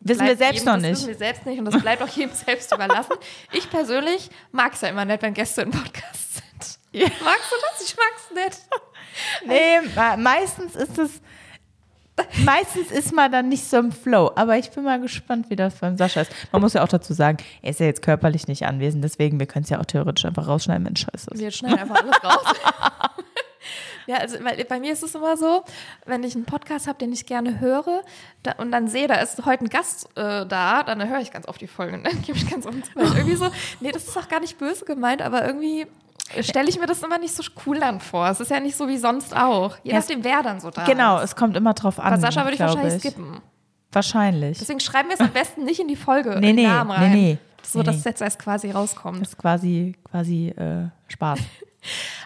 Wissen 0.00 0.24
wir 0.26 0.36
selbst 0.36 0.60
jedem, 0.60 0.66
noch 0.66 0.72
das 0.74 0.82
nicht. 0.82 0.92
wissen 0.92 1.08
wir 1.08 1.14
selbst 1.16 1.46
nicht 1.46 1.58
und 1.58 1.64
das 1.66 1.80
bleibt 1.80 2.02
auch 2.02 2.08
jedem 2.08 2.34
selbst 2.46 2.72
überlassen. 2.72 3.14
Ich 3.52 3.68
persönlich 3.70 4.30
mag 4.52 4.74
es 4.74 4.80
ja 4.80 4.88
immer 4.88 5.04
nett, 5.04 5.22
wenn 5.22 5.34
Gäste 5.34 5.62
im 5.62 5.70
Podcast 5.70 6.34
sind. 6.34 6.78
Magst 7.22 7.50
du 7.50 7.56
das? 7.72 7.86
Ich 7.88 7.96
mag's 7.96 8.46
nicht. 8.46 8.60
Nee, 9.46 9.80
me- 9.94 10.16
meistens 10.18 10.74
ist 10.76 10.98
es. 10.98 11.20
Meistens 12.44 12.90
ist 12.90 13.12
man 13.12 13.30
dann 13.30 13.48
nicht 13.48 13.64
so 13.64 13.76
im 13.76 13.92
Flow, 13.92 14.30
aber 14.36 14.56
ich 14.56 14.70
bin 14.70 14.84
mal 14.84 15.00
gespannt, 15.00 15.50
wie 15.50 15.56
das 15.56 15.74
beim 15.76 15.96
Sascha 15.96 16.22
ist. 16.22 16.32
Man 16.52 16.62
muss 16.62 16.72
ja 16.72 16.82
auch 16.82 16.88
dazu 16.88 17.12
sagen, 17.12 17.38
er 17.62 17.70
ist 17.70 17.80
ja 17.80 17.86
jetzt 17.86 18.02
körperlich 18.02 18.48
nicht 18.48 18.64
anwesend, 18.64 19.04
deswegen 19.04 19.38
wir 19.38 19.46
können 19.46 19.64
es 19.64 19.70
ja 19.70 19.80
auch 19.80 19.84
theoretisch 19.84 20.24
einfach 20.24 20.48
rausschneiden, 20.48 20.86
wenn 20.86 20.96
scheiße 20.96 21.30
ist. 21.30 21.38
Wir 21.38 21.50
schneiden 21.50 21.78
einfach 21.78 22.02
alles 22.02 22.24
raus. 22.24 22.54
Ja, 24.06 24.18
also 24.18 24.36
weil 24.44 24.64
bei 24.64 24.78
mir 24.78 24.92
ist 24.92 25.02
es 25.02 25.14
immer 25.14 25.36
so, 25.36 25.64
wenn 26.04 26.22
ich 26.22 26.36
einen 26.36 26.44
Podcast 26.44 26.86
habe, 26.86 26.98
den 26.98 27.12
ich 27.12 27.26
gerne 27.26 27.60
höre 27.60 28.02
da, 28.42 28.52
und 28.52 28.70
dann 28.70 28.88
sehe, 28.88 29.08
da 29.08 29.16
ist 29.16 29.44
heute 29.44 29.64
ein 29.64 29.68
Gast 29.68 30.08
äh, 30.16 30.46
da, 30.46 30.84
dann 30.84 31.08
höre 31.08 31.20
ich 31.20 31.32
ganz 31.32 31.48
oft 31.48 31.60
die 31.60 31.66
Folgen. 31.66 32.04
Dann 32.04 32.22
gebe 32.22 32.38
ich 32.38 32.48
ganz 32.48 32.66
oft 32.66 32.76
irgendwie 32.94 33.34
so, 33.34 33.50
nee, 33.80 33.90
das 33.90 34.06
ist 34.06 34.16
auch 34.16 34.28
gar 34.28 34.40
nicht 34.40 34.58
böse 34.58 34.84
gemeint, 34.84 35.22
aber 35.22 35.44
irgendwie 35.44 35.86
stelle 36.42 36.68
ich 36.68 36.78
mir 36.78 36.86
das 36.86 37.02
immer 37.02 37.18
nicht 37.18 37.34
so 37.34 37.42
cool 37.66 37.78
dann 37.78 38.00
vor. 38.00 38.28
Es 38.28 38.40
ist 38.40 38.50
ja 38.50 38.60
nicht 38.60 38.76
so 38.76 38.88
wie 38.88 38.96
sonst 38.98 39.36
auch. 39.36 39.76
Je 39.82 39.92
Ja, 39.92 39.98
nachdem, 39.98 40.24
wer 40.24 40.42
dann 40.42 40.60
so 40.60 40.70
da 40.70 40.84
Genau, 40.84 41.18
ist. 41.18 41.24
es 41.24 41.36
kommt 41.36 41.56
immer 41.56 41.74
drauf 41.74 41.98
an. 42.00 42.14
Bei 42.14 42.18
Sascha 42.20 42.42
würde 42.44 42.54
ich 42.54 42.60
wahrscheinlich 42.60 42.98
skippen. 43.00 43.40
Wahrscheinlich. 43.92 44.58
Deswegen 44.58 44.80
schreiben 44.80 45.08
wir 45.08 45.14
es 45.14 45.20
am 45.20 45.30
besten 45.30 45.64
nicht 45.64 45.80
in 45.80 45.88
die 45.88 45.96
Folge, 45.96 46.38
Nee, 46.40 46.52
nee, 46.52 46.66
Namen 46.66 46.90
nee, 46.90 46.96
rein. 47.04 47.12
nee. 47.12 47.38
So, 47.62 47.78
Nee, 47.80 47.84
dass 47.86 47.94
nee. 47.96 47.98
es 48.00 48.04
jetzt 48.04 48.20
erst 48.22 48.38
quasi 48.38 48.70
rauskommt. 48.70 49.20
Das 49.22 49.30
ist 49.30 49.38
quasi, 49.38 49.94
quasi 50.10 50.48
äh, 50.48 50.88
Spaß. 51.08 51.38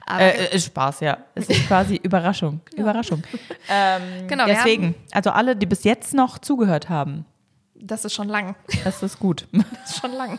Äh, 0.08 0.46
äh, 0.46 0.58
Spaß, 0.58 1.00
ja. 1.00 1.19
Es 1.35 1.49
ist 1.50 1.67
quasi 1.69 1.96
Überraschung. 2.03 2.61
Überraschung. 2.75 3.23
Ähm, 3.69 4.26
Genau, 4.26 4.46
deswegen, 4.46 4.94
also 5.12 5.31
alle, 5.31 5.55
die 5.55 5.67
bis 5.67 5.85
jetzt 5.85 6.14
noch 6.14 6.38
zugehört 6.38 6.88
haben, 6.88 7.26
das 7.75 8.05
ist 8.06 8.14
schon 8.14 8.29
lang. 8.29 8.56
das 8.85 9.03
ist 9.03 9.19
gut. 9.20 9.46
Das 9.53 9.91
ist 9.91 10.00
schon 10.00 10.12
lang. 10.12 10.38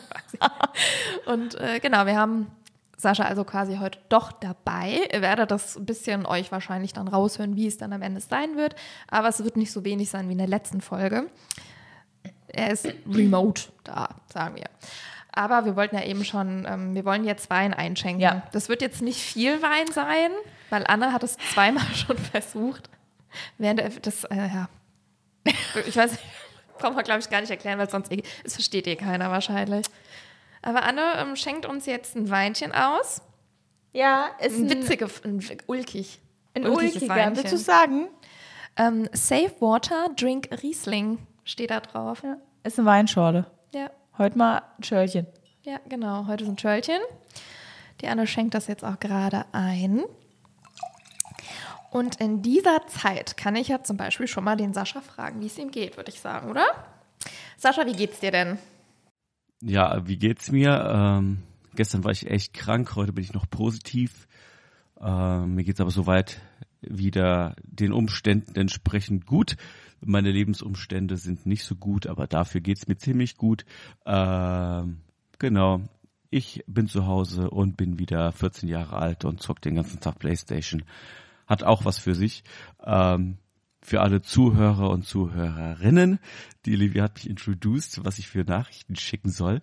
Und 1.28 1.56
äh, 1.56 1.80
genau, 1.80 2.06
wir 2.08 2.18
haben 2.18 2.48
Sascha 3.02 3.24
also 3.24 3.44
quasi 3.44 3.78
heute 3.78 4.00
doch 4.10 4.32
dabei. 4.32 5.02
Ihr 5.12 5.22
werdet 5.22 5.50
das 5.52 5.76
ein 5.76 5.86
bisschen 5.86 6.26
euch 6.26 6.52
wahrscheinlich 6.52 6.94
dann 6.94 7.08
raushören, 7.08 7.56
wie 7.56 7.68
es 7.68 7.78
dann 7.78 7.94
am 7.94 8.02
Ende 8.02 8.22
sein 8.22 8.56
wird. 8.56 8.76
Aber 9.10 9.28
es 9.28 9.44
wird 9.44 9.58
nicht 9.58 9.72
so 9.72 9.84
wenig 9.84 10.10
sein 10.10 10.28
wie 10.28 10.34
in 10.34 10.38
der 10.38 10.48
letzten 10.48 10.82
Folge. 10.82 11.30
Er 12.48 12.72
ist 12.72 12.88
remote 13.10 13.64
da, 13.84 14.10
sagen 14.32 14.56
wir. 14.56 14.70
Aber 15.32 15.66
wir 15.66 15.76
wollten 15.76 15.96
ja 15.96 16.04
eben 16.04 16.26
schon, 16.26 16.66
ähm, 16.68 16.94
wir 16.94 17.06
wollen 17.06 17.24
jetzt 17.24 17.50
Wein 17.50 17.74
einschenken. 17.74 18.22
Ja. 18.22 18.44
Das 18.52 18.70
wird 18.70 18.82
jetzt 18.82 19.02
nicht 19.02 19.20
viel 19.22 19.62
Wein 19.62 19.88
sein, 19.92 20.32
weil 20.70 20.84
Anna 20.86 21.14
hat 21.14 21.24
es 21.24 21.38
zweimal 21.54 21.86
schon 21.96 22.18
versucht. 22.18 22.90
Während 23.58 23.80
der, 23.80 23.90
das, 23.90 24.26
äh, 24.26 24.36
ja. 24.36 24.70
Ich 25.88 25.96
weiß 25.96 26.12
nicht, 26.12 26.24
brauchen 26.78 26.98
wir, 26.98 27.04
glaube 27.04 27.22
ich, 27.22 27.30
gar 27.30 27.40
nicht 27.42 27.50
erklären, 27.50 27.80
weil 27.80 27.90
sonst, 27.90 28.12
eh- 28.12 28.24
es 28.44 28.54
versteht 28.56 28.86
eh 28.88 28.96
keiner 28.98 29.32
wahrscheinlich. 29.32 29.86
Aber 30.62 30.84
Anne 30.84 31.02
ähm, 31.18 31.36
schenkt 31.36 31.66
uns 31.66 31.86
jetzt 31.86 32.16
ein 32.16 32.30
Weinchen 32.30 32.72
aus. 32.72 33.22
Ja, 33.94 34.30
ist 34.40 34.58
Ein 34.58 34.70
witzige, 34.70 35.10
ein 35.26 35.42
ulkig. 35.68 36.22
ein 36.54 36.66
ulkiges 36.66 36.94
ulkiger. 36.96 37.16
Weinchen. 37.16 37.36
Willst 37.38 37.54
du 37.54 37.58
sagen? 37.58 38.08
Ähm, 38.78 39.10
Safe 39.12 39.54
Water, 39.60 40.08
Drink 40.16 40.50
Riesling 40.64 41.18
steht 41.44 41.72
da 41.72 41.80
drauf. 41.82 42.24
Ja. 42.24 42.38
Ist 42.64 42.80
eine 42.80 42.88
Weinschorle. 42.88 43.46
Ja, 43.74 43.90
Heute 44.18 44.38
mal 44.38 44.62
ein 44.78 44.84
Schörlchen. 44.84 45.28
ja, 45.64 45.80
genau. 45.90 46.28
Heute 46.28 46.46
sind 46.46 46.62
Schörlchen. 46.62 47.00
Die 48.02 48.08
Anne 48.08 48.28
schenkt 48.28 48.54
das 48.54 48.68
jetzt 48.68 48.84
auch 48.84 49.00
gerade 49.00 49.46
ein. 49.52 50.04
Und 51.90 52.22
in 52.22 52.42
dieser 52.42 52.88
Zeit 52.88 53.36
kann 53.36 53.56
ich 53.56 53.68
ja 53.68 53.84
zum 53.84 53.98
Beispiel 53.98 54.28
schon 54.28 54.44
mal 54.46 54.56
den 54.56 54.74
Sascha 54.74 55.02
fragen, 55.02 55.42
wie 55.42 55.48
es 55.48 55.58
ihm 55.58 55.72
geht, 55.72 55.98
würde 55.98 56.10
ich 56.12 56.22
sagen, 56.22 56.50
oder? 56.50 56.66
Sascha, 57.58 57.86
wie 57.86 57.92
geht's 57.94 58.20
dir 58.22 58.32
denn? 58.32 58.58
Ja, 59.62 60.08
wie 60.08 60.18
geht's 60.18 60.52
mir? 60.52 60.90
Ähm, 60.92 61.44
gestern 61.76 62.04
war 62.04 62.12
ich 62.12 62.30
echt 62.30 62.54
krank, 62.54 62.96
heute 62.96 63.14
bin 63.14 63.24
ich 63.24 63.34
noch 63.34 63.48
positiv. 63.48 64.28
Ähm, 65.00 65.56
mir 65.56 65.64
geht's 65.64 65.80
aber 65.80 65.92
soweit 65.92 66.42
wieder 66.82 67.56
den 67.64 67.94
Umständen 67.94 68.56
entsprechend 68.56 69.28
gut. 69.28 69.56
Meine 70.04 70.32
Lebensumstände 70.32 71.16
sind 71.18 71.46
nicht 71.46 71.64
so 71.64 71.76
gut, 71.76 72.08
aber 72.08 72.26
dafür 72.26 72.62
geht's 72.62 72.88
mir 72.88 72.98
ziemlich 72.98 73.38
gut. 73.38 73.66
Ähm, 74.06 75.02
genau. 75.38 75.82
Ich 76.32 76.64
bin 76.66 76.88
zu 76.88 77.06
Hause 77.06 77.52
und 77.52 77.78
bin 77.78 78.00
wieder 78.00 78.32
14 78.32 78.68
Jahre 78.68 78.98
alt 78.98 79.26
und 79.26 79.42
zock 79.42 79.62
den 79.62 79.76
ganzen 79.76 80.00
Tag 80.00 80.18
Playstation. 80.18 80.84
Hat 81.46 81.62
auch 81.62 81.86
was 81.86 82.00
für 82.00 82.16
sich. 82.16 82.44
Ähm, 82.84 83.38
für 83.82 84.02
alle 84.02 84.22
Zuhörer 84.22 84.90
und 84.90 85.06
Zuhörerinnen. 85.06 86.20
Die 86.66 86.76
Livia 86.76 87.04
hat 87.04 87.16
mich 87.16 87.30
introduced, 87.30 88.04
was 88.06 88.20
ich 88.20 88.28
für 88.28 88.44
Nachrichten 88.44 88.96
schicken 88.96 89.30
soll. 89.30 89.62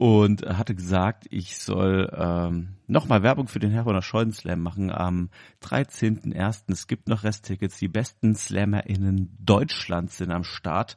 Und 0.00 0.42
hatte 0.46 0.76
gesagt, 0.76 1.26
ich 1.30 1.58
soll 1.58 2.08
ähm, 2.16 2.76
nochmal 2.86 3.24
Werbung 3.24 3.48
für 3.48 3.58
den 3.58 3.72
Herrenner 3.72 4.00
Schollen 4.00 4.30
Slam 4.30 4.60
machen 4.60 4.92
am 4.92 5.28
13.01. 5.64 6.66
Es 6.68 6.86
gibt 6.86 7.08
noch 7.08 7.24
Resttickets. 7.24 7.78
Die 7.78 7.88
besten 7.88 8.36
SlammerInnen 8.36 9.36
Deutschlands 9.40 10.18
sind 10.18 10.30
am 10.30 10.44
Start. 10.44 10.96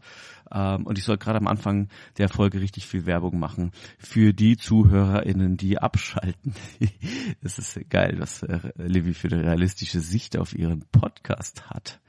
Ähm, 0.51 0.85
und 0.85 0.99
ich 0.99 1.03
soll 1.03 1.17
gerade 1.17 1.39
am 1.39 1.47
Anfang 1.47 1.89
der 2.19 2.29
Folge 2.29 2.61
richtig 2.61 2.85
viel 2.85 3.07
Werbung 3.07 3.39
machen 3.39 3.71
für 3.97 4.33
die 4.35 4.55
ZuhörerInnen, 4.55 5.57
die 5.57 5.79
abschalten. 5.79 6.53
Es 7.41 7.57
ist 7.57 7.89
geil, 7.89 8.17
was 8.19 8.43
äh, 8.43 8.59
Livy 8.75 9.15
für 9.15 9.29
eine 9.29 9.43
realistische 9.43 9.99
Sicht 9.99 10.37
auf 10.37 10.53
ihren 10.53 10.85
Podcast 10.91 11.71
hat. 11.71 11.99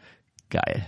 Geil. 0.52 0.84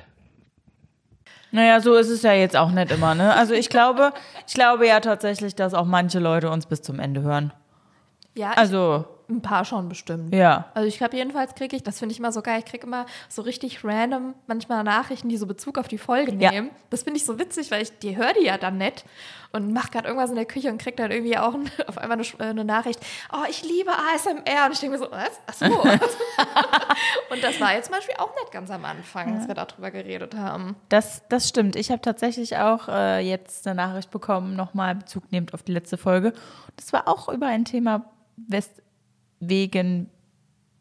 Naja, 1.51 1.81
so 1.81 1.95
ist 1.95 2.11
es 2.11 2.21
ja 2.23 2.35
jetzt 2.35 2.55
auch 2.55 2.71
nicht 2.71 2.93
immer, 2.93 3.15
ne? 3.15 3.33
Also 3.35 3.55
ich 3.55 3.71
glaube, 3.71 4.13
ich 4.47 4.53
glaube 4.53 4.87
ja 4.87 5.01
tatsächlich, 5.01 5.55
dass 5.55 5.73
auch 5.73 5.87
manche 5.87 6.19
Leute 6.19 6.51
uns 6.51 6.67
bis 6.67 6.83
zum 6.83 7.01
Ende 7.01 7.23
hören. 7.23 7.51
Ja, 8.35 8.51
Also, 8.51 9.07
ein 9.29 9.41
paar 9.43 9.65
schon 9.65 9.89
bestimmt. 9.89 10.35
ja. 10.35 10.67
Also 10.75 10.87
ich 10.89 10.99
glaube 10.99 11.17
jedenfalls 11.17 11.55
kriege 11.55 11.77
ich, 11.77 11.83
das 11.83 11.99
finde 11.99 12.13
ich 12.13 12.19
immer 12.19 12.33
so 12.33 12.43
geil, 12.43 12.59
ich 12.59 12.65
kriege 12.65 12.87
immer 12.87 13.07
so 13.29 13.43
richtig 13.43 13.85
random 13.85 14.35
manchmal 14.47 14.85
Nachrichten, 14.85 15.29
die 15.29 15.37
so 15.37 15.47
Bezug 15.47 15.79
auf 15.79 15.89
die 15.89 15.99
Folge 15.99 16.33
Ja. 16.35 16.51
nehmen. 16.51 16.71
Das 16.91 17.03
finde 17.05 17.19
ich 17.19 17.25
so 17.25 17.39
witzig, 17.39 17.71
weil 17.71 17.83
ich 17.83 17.99
die 17.99 18.17
höre 18.17 18.33
die 18.35 18.45
ja 18.45 18.59
dann 18.59 18.77
nicht 18.79 19.05
und 19.53 19.73
mache 19.73 19.91
gerade 19.93 20.09
irgendwas 20.09 20.31
in 20.31 20.37
der 20.37 20.47
Küche 20.47 20.69
und 20.71 20.79
kriege 20.79 20.97
dann 20.97 21.11
irgendwie 21.13 21.39
auch 21.39 21.55
ein, 21.55 21.71
auf 21.87 21.97
einmal 21.97 22.19
eine, 22.19 22.27
äh, 22.45 22.51
eine 22.51 22.65
Nachricht, 22.65 22.99
oh, 23.33 23.45
ich 23.49 23.63
liebe 23.63 23.91
ASMR. 23.93 24.67
Und 24.67 24.73
ich 24.73 24.81
denke 24.81 24.99
mir 24.99 25.05
so, 25.05 25.11
was? 25.11 25.31
Ach 25.47 25.55
so. 25.55 25.67
und 27.31 27.43
das 27.43 27.61
war 27.61 27.73
jetzt 27.75 27.87
zum 27.87 27.95
Beispiel 27.95 28.17
auch 28.19 28.35
nicht 28.35 28.51
ganz 28.53 28.71
am 28.71 28.85
Anfang, 28.85 29.37
als 29.37 29.47
wir 29.49 29.55
darüber 29.55 29.91
geredet 29.93 30.35
haben. 30.35 30.75
Das, 30.89 31.23
das 31.29 31.49
stimmt. 31.49 31.77
Ich 31.77 31.91
habe 31.91 32.03
tatsächlich 32.03 32.57
auch 32.57 32.89
äh, 32.89 33.21
jetzt 33.21 33.67
eine 33.67 33.77
Nachricht 33.77 34.11
bekommen, 34.11 34.57
nochmal 34.57 34.97
Bezug 34.97 35.31
nehmend 35.31 35.55
auf 35.55 35.63
die 35.63 35.73
letzte 35.73 35.97
Folge. 35.99 36.33
Das 36.77 36.93
war 36.93 37.07
auch 37.07 37.29
über 37.29 37.47
ein 37.47 37.65
Thema, 37.65 38.05
weswegen, 39.45 40.11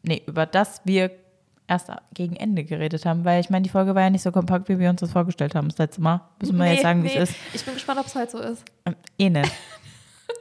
nee, 0.02 0.22
über 0.26 0.46
das 0.46 0.80
wir 0.84 1.10
erst 1.66 1.90
gegen 2.12 2.36
Ende 2.36 2.64
geredet 2.64 3.06
haben, 3.06 3.24
weil 3.24 3.40
ich 3.40 3.50
meine, 3.50 3.62
die 3.62 3.70
Folge 3.70 3.94
war 3.94 4.02
ja 4.02 4.10
nicht 4.10 4.22
so 4.22 4.32
kompakt, 4.32 4.68
wie 4.68 4.78
wir 4.78 4.90
uns 4.90 5.00
das 5.00 5.12
vorgestellt 5.12 5.54
haben 5.54 5.68
das 5.68 5.78
letzte 5.78 6.02
Mal. 6.02 6.20
Müssen 6.40 6.58
wir 6.58 6.70
jetzt 6.70 6.82
sagen, 6.82 7.02
wie 7.02 7.08
es 7.08 7.30
ist. 7.30 7.38
Ich 7.54 7.64
bin 7.64 7.74
gespannt, 7.74 8.00
ob 8.00 8.06
es 8.06 8.14
heute 8.14 8.30
so 8.30 8.38
ist. 8.38 8.64
Ähm, 8.84 8.96
eh 9.18 9.30
nicht. 9.30 9.52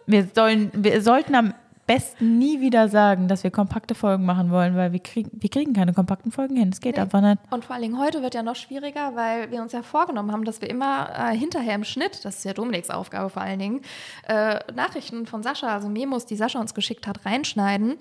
wir, 0.05 0.27
sollen, 0.33 0.71
wir 0.73 1.01
sollten 1.01 1.35
am 1.35 1.53
besten 1.85 2.37
nie 2.37 2.61
wieder 2.61 2.87
sagen, 2.87 3.27
dass 3.27 3.43
wir 3.43 3.51
kompakte 3.51 3.95
Folgen 3.95 4.25
machen 4.25 4.51
wollen, 4.51 4.75
weil 4.75 4.93
wir 4.93 4.99
kriegen, 4.99 5.29
wir 5.33 5.49
kriegen 5.49 5.73
keine 5.73 5.93
kompakten 5.93 6.31
Folgen 6.31 6.55
hin. 6.55 6.69
Es 6.71 6.79
geht 6.81 6.95
Nee. 6.95 7.01
einfach 7.01 7.21
nicht. 7.21 7.39
Und 7.51 7.65
vor 7.65 7.75
allen 7.75 7.83
Dingen 7.83 7.99
heute 7.99 8.21
wird 8.21 8.35
ja 8.35 8.43
noch 8.43 8.55
schwieriger, 8.55 9.15
weil 9.15 9.51
wir 9.51 9.61
uns 9.61 9.71
ja 9.73 9.81
vorgenommen 9.83 10.31
haben, 10.31 10.45
dass 10.45 10.61
wir 10.61 10.69
immer 10.69 11.09
äh, 11.15 11.35
hinterher 11.35 11.75
im 11.75 11.83
Schnitt, 11.83 12.23
das 12.23 12.37
ist 12.37 12.45
ja 12.45 12.53
Dominiks 12.53 12.89
Aufgabe 12.89 13.29
vor 13.29 13.41
allen 13.41 13.59
Dingen, 13.59 13.81
äh, 14.27 14.59
Nachrichten 14.73 15.25
von 15.25 15.43
Sascha, 15.43 15.67
also 15.73 15.89
Memos, 15.89 16.25
die 16.25 16.35
Sascha 16.35 16.59
uns 16.59 16.73
geschickt 16.73 17.05
hat, 17.07 17.25
reinschneiden. 17.25 17.95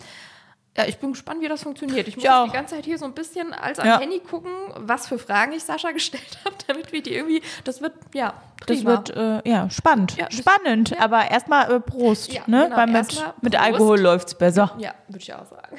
Ja, 0.76 0.87
ich 0.87 0.97
bin 0.99 1.12
gespannt, 1.12 1.43
wie 1.43 1.49
das 1.49 1.62
funktioniert. 1.64 2.09
Ich 2.09 2.17
muss 2.17 2.25
Ich 2.25 2.31
die 2.31 2.50
ganze 2.50 2.76
Zeit 2.76 2.87
hier 2.87 2.97
so 2.97 3.05
ein 3.05 3.12
bisschen 3.12 3.52
als 3.52 3.79
am 3.79 3.87
Ja. 3.87 4.00
Handy 4.00 4.21
gucken, 4.21 4.50
was 4.76 5.07
für 5.07 5.19
Fragen 5.19 5.52
ich 5.52 5.62
Sascha 5.64 5.91
gestellt 5.93 6.38
habe, 6.47 6.57
damit 6.67 6.93
wir 6.93 7.02
die 7.02 7.12
irgendwie, 7.14 7.43
das 7.64 7.83
wird, 7.83 7.93
ja, 8.14 8.33
Das 8.67 8.79
prima. 8.79 8.91
wird 8.91 9.11
äh, 9.11 9.47
ja 9.49 9.69
spannend. 9.69 10.17
Ja, 10.17 10.26
das- 10.26 10.38
Spannend, 10.38 10.91
ja. 10.91 11.00
aber 11.00 11.31
erstmal 11.31 11.71
äh, 11.71 11.79
Prost, 11.81 12.33
Ja, 12.33 12.43
ne? 12.47 12.64
genau, 12.64 12.76
Weil 12.76 12.87
mit, 12.87 12.97
erstmal 12.97 13.35
mit 13.43 13.52
Prost. 13.52 13.64
Alkohol 13.67 14.00
läuft's 14.00 14.35
besser. 14.35 14.75
ja, 14.79 14.95
würde 15.09 15.19
ich 15.23 15.35
auch 15.35 15.45
sagen. 15.45 15.76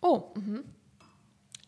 Oh, 0.00 0.32
mhm. 0.34 0.64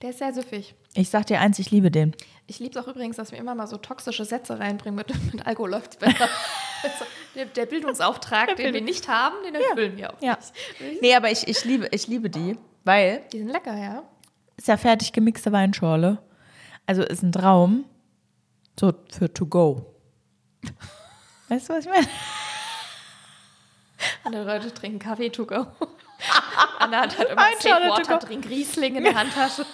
Der 0.02 0.10
ist 0.10 0.18
sehr 0.18 0.32
süffig. 0.32 0.75
Ich 0.94 1.10
sag 1.10 1.26
dir 1.26 1.40
eins, 1.40 1.58
ich 1.58 1.70
liebe 1.70 1.90
den. 1.90 2.14
Ich 2.50 2.59
liebe 2.59 2.76
es 2.76 2.85
auch 2.85 2.88
übrigens, 2.88 3.16
dass 3.16 3.30
wir 3.30 3.38
immer 3.38 3.54
mal 3.54 3.69
so 3.69 3.76
toxische 3.76 4.25
Sätze 4.25 4.59
reinbringen. 4.59 4.97
Mit, 4.97 5.07
mit 5.33 5.47
Alkohol 5.47 5.71
läuft 5.71 6.00
besser. 6.00 6.28
also, 6.83 7.04
der, 7.37 7.45
der 7.47 7.66
Bildungsauftrag, 7.66 8.57
den 8.57 8.75
wir 8.75 8.80
nicht 8.80 9.07
haben, 9.09 9.37
den 9.45 9.54
erfüllen 9.54 9.97
wir 9.97 10.12
auch 10.12 10.21
Ja. 10.21 10.37
nicht. 10.80 11.00
Nee, 11.00 11.14
aber 11.14 11.30
ich, 11.30 11.47
ich, 11.47 11.64
liebe, 11.64 11.87
ich 11.92 12.09
liebe 12.09 12.28
die, 12.28 12.59
weil 12.83 13.23
Die 13.33 13.38
sind 13.38 13.50
lecker, 13.50 13.76
ja. 13.76 14.02
ist 14.57 14.66
ja 14.66 14.76
fertig 14.76 15.12
gemixte 15.12 15.52
Weinschorle. 15.52 16.19
Also 16.87 17.04
ist 17.04 17.23
ein 17.23 17.30
Traum. 17.30 17.85
So 18.78 18.92
für 19.12 19.33
to 19.33 19.47
go. 19.47 19.87
Weißt 21.49 21.69
du, 21.69 21.75
was 21.75 21.85
ich 21.85 21.90
meine? 21.90 22.09
Andere 24.25 24.45
Leute 24.45 24.75
trinken 24.75 24.99
Kaffee 24.99 25.30
to 25.30 25.47
go. 25.47 25.69
Anna 26.80 27.02
hat 27.02 27.16
halt 27.16 27.28
immer 27.30 27.42
Weinschorle 27.42 27.90
Safe 27.90 28.11
Water, 28.11 28.19
trinkt 28.26 28.49
Riesling 28.50 28.97
in 28.97 29.04
der 29.04 29.14
Handtasche. 29.14 29.64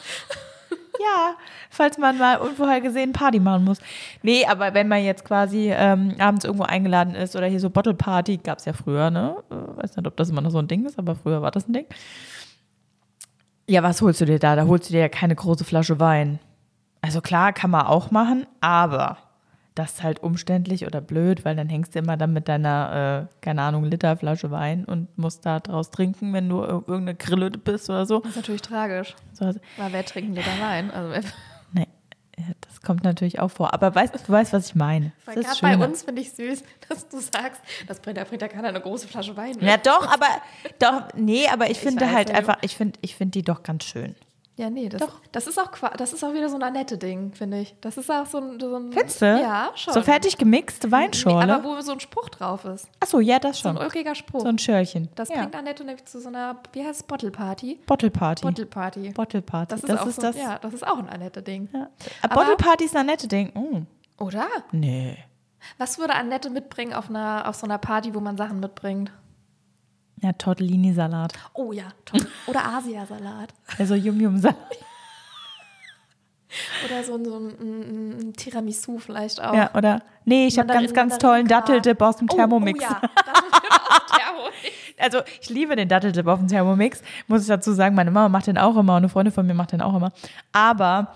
Ja, 1.01 1.35
falls 1.71 1.99
man 1.99 2.19
mal 2.19 2.39
unvorhergesehen 2.39 3.13
Party 3.13 3.41
machen 3.41 3.65
muss. 3.65 3.79
Nee, 4.23 4.47
aber 4.47 4.75
wenn 4.75 4.89
man 4.89 5.03
jetzt 5.05 5.25
quasi 5.25 5.71
ähm, 5.73 6.15
abends 6.19 6.45
irgendwo 6.45 6.65
eingeladen 6.65 7.15
ist 7.15 7.37
oder 7.37 7.47
hier 7.47 7.61
so 7.61 7.71
Bottle 7.71 7.95
Party, 7.95 8.39
gab 8.39 8.59
es 8.59 8.65
ja 8.65 8.73
früher, 8.73 9.11
ne? 9.11 9.37
Äh, 9.51 9.83
weiß 9.83 9.97
nicht, 9.97 10.07
ob 10.07 10.17
das 10.17 10.31
immer 10.31 10.41
noch 10.41 10.51
so 10.51 10.59
ein 10.59 10.69
Ding 10.69 10.87
ist, 10.87 10.99
aber 10.99 11.15
früher 11.15 11.43
war 11.43 11.51
das 11.51 11.69
ein 11.69 11.73
Ding. 11.73 11.87
Ja, 13.69 13.83
was 13.83 14.01
holst 14.01 14.21
du 14.21 14.25
dir 14.25 14.39
da? 14.39 14.57
Da 14.57 14.67
holst 14.67 14.89
du 14.89 14.93
dir 14.93 15.01
ja 15.01 15.09
keine 15.09 15.35
große 15.35 15.65
Flasche 15.65 15.99
Wein. 15.99 16.39
Also 17.03 17.21
klar, 17.21 17.53
kann 17.53 17.71
man 17.71 17.87
auch 17.87 18.11
machen, 18.11 18.47
aber 18.61 19.19
das 19.77 19.93
ist 19.93 20.03
halt 20.03 20.23
umständlich 20.23 20.85
oder 20.87 21.01
blöd, 21.01 21.45
weil 21.45 21.55
dann 21.55 21.69
hängst 21.69 21.95
du 21.95 22.01
immer 22.01 22.17
dann 22.17 22.33
mit 22.33 22.49
deiner, 22.49 23.29
äh, 23.31 23.35
keine 23.41 23.63
Ahnung, 23.63 23.85
Literflasche 23.85 24.51
Wein 24.51 24.85
und 24.85 25.17
musst 25.17 25.47
da 25.47 25.61
draus 25.61 25.91
trinken, 25.93 26.33
wenn 26.33 26.49
du 26.49 26.63
ir- 26.63 26.83
irgendeine 26.89 27.15
Grille 27.15 27.51
bist 27.51 27.89
oder 27.89 28.05
so. 28.07 28.21
Das 28.21 28.31
ist 28.31 28.37
natürlich 28.37 28.63
tragisch. 28.63 29.15
so 29.33 29.45
Weil 29.77 29.93
wer 29.93 30.05
trinkt 30.05 30.35
Liter 30.35 30.59
Wein? 30.61 30.91
Also, 30.91 31.29
Nee, 31.73 31.87
das 32.61 32.83
kommt 32.83 33.03
natürlich 33.03 33.39
auch 33.41 33.49
vor. 33.51 33.73
Aber 33.73 33.95
weißt, 33.95 34.15
du 34.15 34.33
weißt, 34.33 34.53
was 34.53 34.67
ich 34.69 34.75
meine. 34.75 35.13
Das 35.25 35.37
weil 35.37 35.43
ist 35.43 35.61
gerade 35.63 35.79
bei 35.79 35.85
uns 35.87 36.03
finde 36.03 36.21
ich 36.21 36.33
süß, 36.33 36.63
dass 36.89 37.09
du 37.09 37.19
sagst, 37.19 37.63
das 37.87 38.01
bringt, 38.01 38.19
da 38.19 38.25
bringt 38.25 38.43
ja 38.43 38.49
keiner 38.49 38.69
eine 38.69 38.81
große 38.81 39.09
Flasche 39.09 39.37
Wein 39.39 39.53
mit. 39.57 39.63
Ja, 39.63 39.79
doch, 39.79 40.07
aber 40.13 40.27
doch, 40.79 41.09
nee, 41.15 41.49
aber 41.49 41.71
ich 41.71 41.79
finde 41.81 42.05
weiß, 42.05 42.15
halt 42.15 42.31
einfach, 42.35 42.59
ich 42.61 42.77
finde, 42.77 42.99
ich 43.03 43.17
finde 43.17 43.33
die 43.33 43.43
doch 43.43 43.63
ganz 43.63 43.85
schön. 43.85 44.15
Ja, 44.59 44.71
nee, 44.71 44.89
das, 44.89 45.03
Doch. 45.03 45.21
das 45.33 45.47
ist 45.47 45.59
auch 45.61 45.71
das 45.99 46.15
ist 46.15 46.25
auch 46.25 46.33
wieder 46.33 46.49
so 46.49 46.59
ein 46.59 46.73
nette 46.73 46.97
Ding, 46.97 47.33
finde 47.35 47.61
ich. 47.61 47.75
Das 47.83 47.99
ist 47.99 48.11
auch 48.11 48.25
so 48.25 48.39
ein, 48.39 48.59
so 48.59 48.75
ein 48.77 48.91
Findest 48.91 49.21
du? 49.21 49.27
Ja, 49.27 49.71
schon. 49.75 49.93
So 49.93 50.01
fertig 50.01 50.39
gemixte 50.39 50.87
Nee, 50.87 50.93
Weinschorle. 50.95 51.55
aber 51.55 51.63
wo 51.65 51.79
so 51.83 51.93
ein 51.93 52.01
Spruch 52.01 52.31
drauf 52.31 52.65
ist. 52.65 52.89
Achso, 52.99 53.21
ja, 53.21 53.39
das 53.39 53.59
So 53.59 53.69
ein 53.69 53.77
schon. 53.77 53.85
ulkiger 53.85 54.15
Spruch. 54.15 54.41
So 54.41 54.49
ein 54.49 54.59
Schörchen. 54.59 55.11
das 55.15 55.29
ja. 55.29 55.37
bringt 55.41 55.55
Annette 55.55 55.85
nämlich 55.85 56.07
zu 56.07 56.21
so 56.21 56.29
einer, 56.29 56.57
wie 56.73 56.83
heißt 56.83 57.01
es, 57.01 57.03
Bottle 57.03 57.31
Party? 57.31 57.79
Bottle 57.87 58.11
Party. 58.11 58.43
Bottle 58.47 58.65
Party. 58.67 59.11
Bottle 59.11 59.43
Party. 59.43 59.75
Das 59.75 59.85
ist 59.85 59.91
auch 59.99 60.09
so, 60.33 60.39
ja, 60.39 60.59
das 60.59 60.73
ist 60.73 60.87
auch 60.87 60.99
ein 60.99 61.09
Annette 61.11 61.43
Ding. 61.43 61.69
Ja. 61.75 61.91
Bottle 62.35 62.57
Party 62.57 62.85
ist 62.85 62.97
ein 62.97 63.07
nette 63.07 63.29
Ding. 63.29 63.53
Oh, 63.55 64.25
Oder? 64.25 64.47
nee. 64.73 65.19
Was 65.77 65.99
würde 65.99 66.15
Annette 66.15 66.49
mitbringen 66.49 66.95
auf 66.95 67.11
einer 67.11 67.47
auf 67.47 67.57
so 67.57 67.67
einer 67.67 67.79
Party, 67.79 68.15
wo 68.15 68.21
man 68.21 68.37
Sachen 68.39 68.61
mitbringt? 68.61 69.11
Ja, 70.23 70.33
Tortellini-Salat. 70.33 71.35
Oh 71.53 71.73
ja. 71.73 71.93
Oder 72.47 72.65
Asiasalat. 72.65 73.53
Also 73.79 73.95
Yum-Yum-Salat. 73.95 74.57
Oder 76.85 77.05
so 77.05 77.17
ein, 77.17 77.25
so 77.25 77.37
ein, 77.37 78.19
ein, 78.19 78.33
Tiramisu 78.33 78.99
vielleicht 78.99 79.43
auch. 79.43 79.53
Ja, 79.53 79.71
oder? 79.75 80.03
Nee, 80.25 80.47
ich 80.47 80.59
habe 80.59 80.73
ganz, 80.73 80.95
ganz 80.95 81.19
tollen. 81.19 81.47
Datteldip 81.47 82.01
aus 82.01 82.17
dem 82.17 82.29
Oh, 82.31 82.37
Thermomix. 82.37 82.81
Oh, 82.81 82.83
ja, 82.83 83.01
Datteldip 83.01 83.73
aus 83.73 83.99
dem 83.99 84.07
Thermomix. 84.17 84.57
Also 84.99 85.19
ich 85.41 85.51
liebe 85.51 85.77
den 85.77 85.89
Datteldip 85.89 86.27
auf 86.27 86.39
dem 86.39 86.49
Thermomix, 86.49 87.03
muss 87.27 87.43
ich 87.43 87.49
dazu 87.49 87.73
sagen. 87.73 87.95
Meine 87.95 88.11
Mama 88.11 88.29
macht 88.29 88.47
den 88.47 88.59
auch 88.59 88.77
immer 88.77 88.95
und 88.95 88.99
eine 88.99 89.09
Freundin 89.09 89.35
von 89.35 89.47
mir 89.47 89.55
macht 89.55 89.73
den 89.73 89.83
auch 89.83 89.95
immer. 89.95 90.13
Aber 90.53 91.15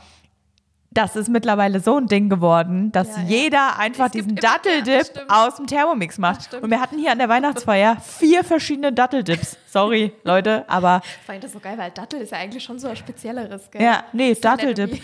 das 0.92 1.14
ist 1.14 1.28
mittlerweile 1.28 1.78
so 1.80 1.96
ein 1.98 2.06
Ding 2.06 2.28
geworden, 2.28 2.90
dass 2.92 3.08
Ja, 3.16 3.22
ja. 3.22 3.28
jeder 3.28 3.78
einfach 3.78 4.06
Es 4.06 4.12
diesen 4.12 4.34
ja, 4.36 4.40
Datteldip 4.42 5.06
stimmt. 5.06 5.30
aus 5.30 5.56
dem 5.56 5.66
Thermomix 5.68 6.18
macht. 6.18 6.52
Und 6.54 6.68
wir 6.70 6.80
hatten 6.80 6.98
hier 6.98 7.12
an 7.12 7.18
der 7.18 7.28
Weihnachtsfeier 7.28 7.96
vier 8.00 8.42
verschiedene 8.42 8.92
Datteldips. 8.92 9.56
Sorry, 9.68 10.12
Leute, 10.24 10.64
aber 10.68 11.00
Vor 11.24 11.32
allem 11.32 11.40
das 11.42 11.52
so 11.52 11.60
geil, 11.60 11.78
weil 11.78 11.90
Dattel 11.92 12.20
ist 12.20 12.32
ja 12.32 12.38
eigentlich 12.38 12.64
schon 12.64 12.78
so 12.80 12.88
ein 12.88 12.96
spezielleres, 12.96 13.70
gell? 13.70 13.82
ja, 13.82 14.04
nee, 14.12 14.32
ja 14.32 14.34
Datteldip. 14.40 15.00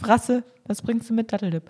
Frasse, 0.00 0.44
was 0.66 0.80
bringst 0.80 1.10
du 1.10 1.14
mit 1.14 1.30
Datteldip? 1.32 1.68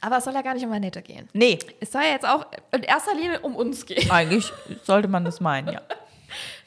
Aber 0.00 0.18
es 0.18 0.24
soll 0.24 0.34
ja 0.34 0.42
gar 0.42 0.54
nicht 0.54 0.66
um 0.66 0.72
Annette 0.72 1.00
gehen. 1.00 1.28
Nee, 1.32 1.58
Es 1.80 1.92
soll 1.92 2.02
ja 2.02 2.10
jetzt 2.10 2.26
auch 2.28 2.44
in 2.72 2.82
erster 2.82 3.14
Linie 3.14 3.40
um 3.40 3.54
uns 3.56 3.86
gehen. 3.86 4.10
eigentlich 4.10 4.52
sollte 4.82 5.08
man 5.08 5.24
das 5.24 5.40
meinen, 5.40 5.72
ja. 5.72 5.80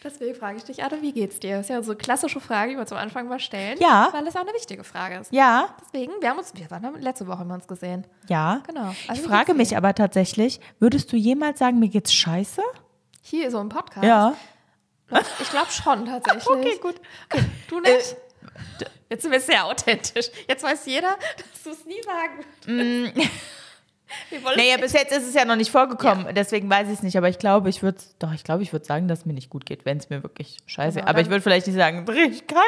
Deswegen 0.07 0.35
frage 0.35 0.57
ich 0.57 0.63
dich, 0.63 0.83
Anne, 0.83 1.01
wie 1.01 1.11
geht's 1.11 1.39
dir? 1.39 1.57
Das 1.57 1.65
ist 1.65 1.69
ja 1.69 1.81
so 1.81 1.91
eine 1.91 1.97
klassische 1.97 2.39
Frage, 2.39 2.71
die 2.71 2.77
wir 2.77 2.85
zum 2.85 2.97
Anfang 2.97 3.27
mal 3.27 3.39
stellen. 3.39 3.77
Ja. 3.79 4.07
Weil 4.13 4.25
es 4.25 4.37
auch 4.37 4.41
eine 4.41 4.53
wichtige 4.53 4.85
Frage 4.85 5.17
ist. 5.17 5.33
Ja, 5.33 5.75
Deswegen, 5.85 6.13
wir 6.21 6.29
haben 6.29 6.37
uns, 6.37 6.53
wir 6.55 6.71
waren 6.71 7.01
letzte 7.01 7.27
Woche 7.27 7.39
haben 7.39 7.49
wir 7.49 7.55
uns 7.55 7.67
gesehen. 7.67 8.07
ja. 8.29 8.61
Genau. 8.65 8.93
Also 9.09 9.21
ich 9.21 9.27
frage 9.27 9.53
mich 9.53 9.75
aber 9.75 9.93
tatsächlich, 9.93 10.61
würdest 10.79 11.11
du 11.11 11.17
jemals 11.17 11.59
sagen, 11.59 11.79
mir 11.79 11.89
geht's 11.89 12.13
scheiße? 12.13 12.61
Hier 13.21 13.51
so 13.51 13.59
im 13.59 13.67
Podcast. 13.67 14.05
Ja. 14.05 14.33
Ich 15.41 15.49
glaube 15.49 15.71
schon 15.71 16.05
tatsächlich. 16.05 16.47
Okay, 16.49 16.79
gut. 16.81 16.95
Okay, 17.29 17.43
du 17.67 17.79
nicht? 17.81 18.15
Jetzt 19.09 19.23
sind 19.23 19.31
wir 19.31 19.39
sehr 19.41 19.65
authentisch. 19.65 20.27
Jetzt 20.47 20.63
weiß 20.63 20.85
jeder, 20.85 21.17
dass 21.37 21.63
du 21.63 21.69
es 21.71 21.85
nie 21.85 22.01
sagen 22.03 22.45
würdest. 22.65 23.29
Naja, 24.55 24.77
bis 24.77 24.93
jetzt 24.93 25.11
ist 25.11 25.27
es 25.27 25.33
ja 25.33 25.45
noch 25.45 25.55
nicht 25.55 25.71
vorgekommen, 25.71 26.27
deswegen 26.33 26.69
weiß 26.69 26.87
ich 26.87 26.95
es 26.95 27.03
nicht. 27.03 27.17
Aber 27.17 27.29
ich 27.29 27.39
glaube, 27.39 27.69
ich 27.69 27.83
würde 27.83 27.97
doch, 28.19 28.33
ich 28.33 28.43
glaube, 28.43 28.63
ich 28.63 28.71
würde 28.71 28.85
sagen, 28.85 29.07
dass 29.07 29.19
es 29.19 29.25
mir 29.25 29.33
nicht 29.33 29.49
gut 29.49 29.65
geht, 29.65 29.85
wenn 29.85 29.97
es 29.97 30.09
mir 30.09 30.23
wirklich 30.23 30.57
scheiße. 30.65 30.99
Genau, 30.99 31.09
aber 31.09 31.21
ich 31.21 31.29
würde 31.29 31.41
vielleicht 31.41 31.67
nicht 31.67 31.75
sagen, 31.75 32.07
richtig 32.09 32.47
kacke. 32.47 32.61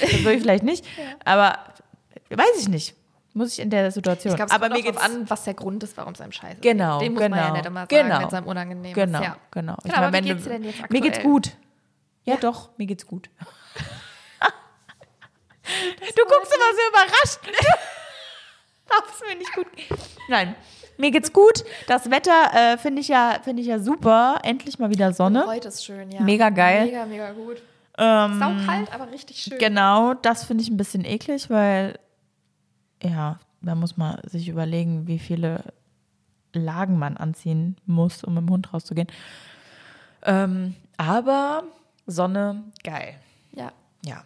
Das 0.00 0.12
würde 0.20 0.34
ich 0.34 0.42
vielleicht 0.42 0.64
nicht. 0.64 0.84
Aber 1.24 1.58
weiß 2.30 2.60
ich 2.60 2.68
nicht. 2.68 2.94
Muss 3.34 3.52
ich 3.52 3.60
in 3.60 3.70
der 3.70 3.90
Situation. 3.92 4.32
Ich 4.32 4.36
glaube, 4.36 4.48
es 4.48 4.54
aber 4.54 4.68
kommt 4.68 4.82
mir 4.84 4.90
geht's 4.90 5.02
an, 5.02 5.28
was 5.30 5.44
der 5.44 5.54
Grund 5.54 5.82
ist, 5.84 5.96
warum 5.96 6.14
es 6.14 6.20
einem 6.20 6.32
scheiße 6.32 6.60
Genau, 6.60 6.98
geht. 6.98 7.06
Den 7.06 7.14
muss 7.14 7.20
man 7.20 7.32
ja 7.32 7.38
genau, 7.38 7.52
nicht 7.54 7.66
immer 7.66 7.80
sagen, 7.80 7.88
genau. 7.88 8.18
wenn 8.18 8.26
es 8.26 8.34
einem 8.34 8.46
unangenehm 8.46 8.94
genau, 8.94 9.18
ist. 9.20 9.24
Ja. 9.24 9.36
genau. 9.50 9.76
Genau, 9.82 9.96
aber 9.96 10.10
meine, 10.10 10.26
wie 10.26 10.30
geht's 10.30 10.44
dir 10.44 10.50
denn 10.50 10.64
jetzt 10.64 10.90
Mir 10.90 11.00
geht's 11.00 11.18
aktuell? 11.18 11.32
gut. 11.34 11.52
Ja, 12.24 12.36
doch, 12.36 12.70
mir 12.78 12.86
geht's 12.86 13.06
gut. 13.06 13.30
du 15.62 16.24
guckst 16.24 16.52
immer 16.52 16.72
so 16.72 16.80
überrascht. 16.88 17.38
Darf 18.88 19.14
es 19.14 19.20
mir 19.28 19.36
nicht 19.36 19.52
gut 19.52 19.76
gehen? 19.76 19.96
Nein, 20.28 20.56
mir 20.98 21.10
geht's 21.10 21.32
gut. 21.32 21.64
Das 21.86 22.10
Wetter 22.10 22.50
äh, 22.54 22.78
finde 22.78 23.00
ich 23.00 23.08
ja 23.08 23.38
finde 23.42 23.62
ich 23.62 23.68
ja 23.68 23.78
super. 23.78 24.38
Endlich 24.42 24.78
mal 24.78 24.90
wieder 24.90 25.12
Sonne. 25.12 25.46
Heute 25.46 25.68
ist 25.68 25.84
schön, 25.84 26.10
ja. 26.10 26.20
Mega 26.20 26.50
geil. 26.50 26.86
Mega, 26.86 27.06
mega 27.06 27.32
gut. 27.32 27.62
Ähm, 27.96 28.38
Sau 28.38 28.52
kalt, 28.66 28.92
aber 28.94 29.10
richtig 29.10 29.40
schön. 29.40 29.58
Genau, 29.58 30.14
das 30.14 30.44
finde 30.44 30.62
ich 30.62 30.70
ein 30.70 30.76
bisschen 30.76 31.04
eklig, 31.04 31.50
weil 31.50 31.98
ja, 33.02 33.38
da 33.60 33.74
muss 33.74 33.96
man 33.96 34.20
sich 34.24 34.48
überlegen, 34.48 35.06
wie 35.06 35.18
viele 35.18 35.64
Lagen 36.52 36.98
man 36.98 37.16
anziehen 37.16 37.76
muss, 37.86 38.22
um 38.24 38.34
mit 38.34 38.42
dem 38.42 38.50
Hund 38.50 38.72
rauszugehen. 38.72 39.08
Ähm, 40.22 40.74
aber 40.96 41.64
Sonne, 42.06 42.64
geil. 42.84 43.14
Ja, 43.52 43.72
Ja. 44.04 44.22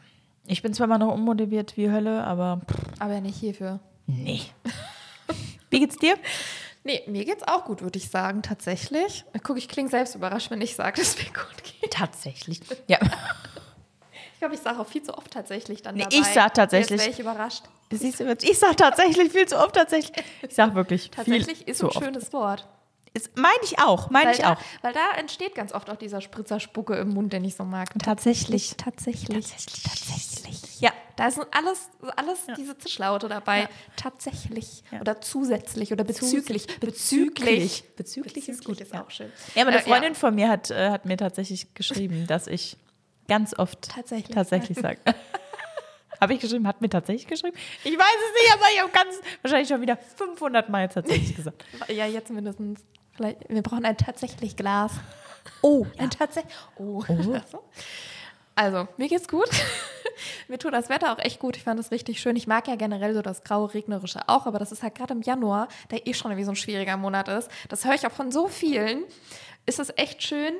Ich 0.47 0.61
bin 0.61 0.75
zwar 0.75 0.87
mal 0.89 0.99
noch 0.99 1.15
unmotiviert 1.15 1.77
wie 1.77 1.91
Hölle, 1.91 2.25
aber 2.25 2.61
pff, 2.67 3.01
aber 3.01 3.21
nicht 3.21 3.37
hierfür. 3.37 3.79
nee. 4.07 4.41
Wie 5.71 5.81
geht's 5.81 5.97
dir? 5.97 6.17
Nee, 6.85 7.03
mir 7.07 7.25
geht's 7.25 7.43
auch 7.47 7.65
gut, 7.65 7.81
würde 7.83 7.99
ich 7.99 8.11
sagen, 8.11 8.43
tatsächlich. 8.43 9.25
Guck, 9.45 9.57
ich 9.57 9.69
klinge 9.69 9.89
selbst 9.89 10.15
überrascht, 10.17 10.51
wenn 10.51 10.61
ich 10.61 10.75
sage, 10.75 10.97
dass 11.01 11.11
es 11.11 11.19
mir 11.19 11.33
gut 11.33 11.63
geht. 11.81 11.93
Tatsächlich. 11.93 12.61
Ja. 12.89 12.99
Ich 14.35 14.39
glaube, 14.41 14.55
ich 14.57 14.61
sage 14.61 14.81
auch 14.81 14.87
viel 14.89 15.03
zu 15.05 15.17
oft 15.17 15.31
tatsächlich 15.31 15.83
dann 15.83 15.95
Nee, 15.95 16.03
dabei. 16.03 16.17
ich 16.17 16.27
sag 16.27 16.53
tatsächlich- 16.55 16.91
Jetzt 16.91 17.01
wäre 17.01 17.11
ich 17.11 17.21
überrascht. 17.21 17.63
Siehst 17.93 18.19
du, 18.21 18.33
ich 18.43 18.59
sag 18.59 18.77
tatsächlich 18.77 19.31
viel 19.31 19.47
zu 19.47 19.57
oft 19.59 19.75
tatsächlich. 19.77 20.25
Ich 20.43 20.55
sag 20.55 20.75
wirklich 20.75 21.11
Tatsächlich 21.15 21.59
viel 21.59 21.69
ist 21.69 21.79
zu 21.79 21.87
ein 21.91 21.91
oft. 21.97 22.05
schönes 22.05 22.33
Wort. 22.33 22.67
Meine 23.35 23.53
ich 23.63 23.79
auch, 23.79 24.09
meine 24.11 24.33
ich 24.33 24.39
da, 24.39 24.55
auch. 24.55 24.59
weil 24.83 24.93
da 24.95 25.13
entsteht 25.19 25.55
ganz 25.55 25.73
oft 25.73 25.91
auch 25.91 25.97
dieser 25.97 26.21
Spritzerspucke 26.21 26.95
im 26.97 27.11
Mund, 27.11 27.33
den 27.33 27.45
ich 27.45 27.55
so 27.57 27.65
mag. 27.65 27.91
Tatsächlich. 28.03 28.75
Tatsächlich. 28.79 29.47
Tatsächlich, 29.51 29.83
tatsächlich. 29.83 30.81
Ja, 30.81 30.93
Da 31.17 31.29
ist 31.29 31.39
alles, 31.51 31.91
alles 32.17 32.39
diese 32.57 32.77
Zischlaute 32.79 33.29
dabei. 33.29 33.61
Ja. 33.63 33.69
Tatsächlich. 33.97 34.83
Ja. 34.91 35.01
Oder 35.01 35.21
zusätzlich 35.21 35.93
oder 35.93 36.05
bezüglich. 36.05 36.67
Bezüglich. 36.81 37.85
Bezüglich 37.97 38.49
ist 38.49 38.65
gut, 38.65 38.81
ist 38.81 38.95
ja. 38.95 39.03
auch 39.05 39.11
schön. 39.11 39.31
Ja, 39.55 39.63
aber 39.63 39.73
eine 39.73 39.81
Äh, 39.81 39.83
Freundin 39.85 40.15
von 40.15 40.35
mir 40.35 40.49
hat, 40.49 40.71
äh, 40.71 40.91
hat 40.91 41.05
mir 41.05 41.17
tatsächlich 41.19 41.75
geschrieben, 41.75 42.27
dass 42.29 42.47
ich 42.47 42.77
ganz 43.29 43.57
oft 43.59 43.91
Tatsächlich. 43.91 44.35
tatsächlich 44.35 44.79
sage. 44.79 44.99
habe 46.21 46.35
ich 46.35 46.41
geschrieben? 46.41 46.67
Hat 46.67 46.81
mir 46.81 46.89
tatsächlich 46.89 47.27
geschrieben? 47.27 47.57
Ich 47.85 47.97
weiß 47.99 48.17
es 48.29 48.43
nicht, 48.43 48.55
aber 48.55 48.65
ich 48.75 48.81
habe 48.81 48.91
ganz 48.93 49.21
wahrscheinlich 49.43 49.69
schon 49.69 49.81
wieder 49.83 49.97
500 49.97 50.69
Mal 50.71 50.89
tatsächlich 50.89 51.37
gesagt. 51.37 51.65
Ja, 51.89 52.07
jetzt 52.07 52.31
mindestens. 52.31 52.81
Vielleicht, 53.15 53.49
wir 53.49 53.63
brauchen 53.63 53.85
ein 53.85 53.97
tatsächlich 53.97 54.57
Glas. 54.57 54.93
Oh, 55.61 55.87
Ein 55.99 56.11
tatsächlich. 56.11 56.55
Oh. 56.77 57.03
Ach 57.07 57.47
so. 57.51 57.63
Also, 58.55 58.89
mir 58.97 59.09
geht's 59.09 59.29
gut. 59.29 59.49
mir 60.49 60.59
tut 60.59 60.73
das 60.73 60.89
Wetter 60.89 61.13
auch 61.13 61.19
echt 61.19 61.39
gut. 61.39 61.57
Ich 61.57 61.63
fand 61.63 61.81
es 61.81 61.91
richtig 61.91 62.21
schön. 62.21 62.37
Ich 62.37 62.47
mag 62.47 62.69
ja 62.69 62.77
generell 62.77 63.15
so 63.15 63.23
das 63.23 63.45
graue, 63.45 63.73
regnerische 63.73 64.21
auch, 64.29 64.47
aber 64.47 64.59
das 64.59 64.73
ist 64.73 64.83
halt 64.83 64.95
gerade 64.95 65.15
im 65.15 65.23
Januar, 65.23 65.69
der 65.91 66.07
eh 66.07 66.15
schon 66.15 66.31
irgendwie 66.31 66.45
so 66.45 66.53
ein 66.53 66.57
schwieriger 66.57 66.97
Monat 66.97 67.29
ist. 67.29 67.51
Das 67.69 67.85
höre 67.85 67.95
ich 67.95 68.07
auch 68.07 68.13
von 68.13 68.31
so 68.31 68.49
vielen. 68.49 69.05
Ist 69.65 69.79
es 69.79 69.93
echt 69.97 70.23
schön, 70.23 70.55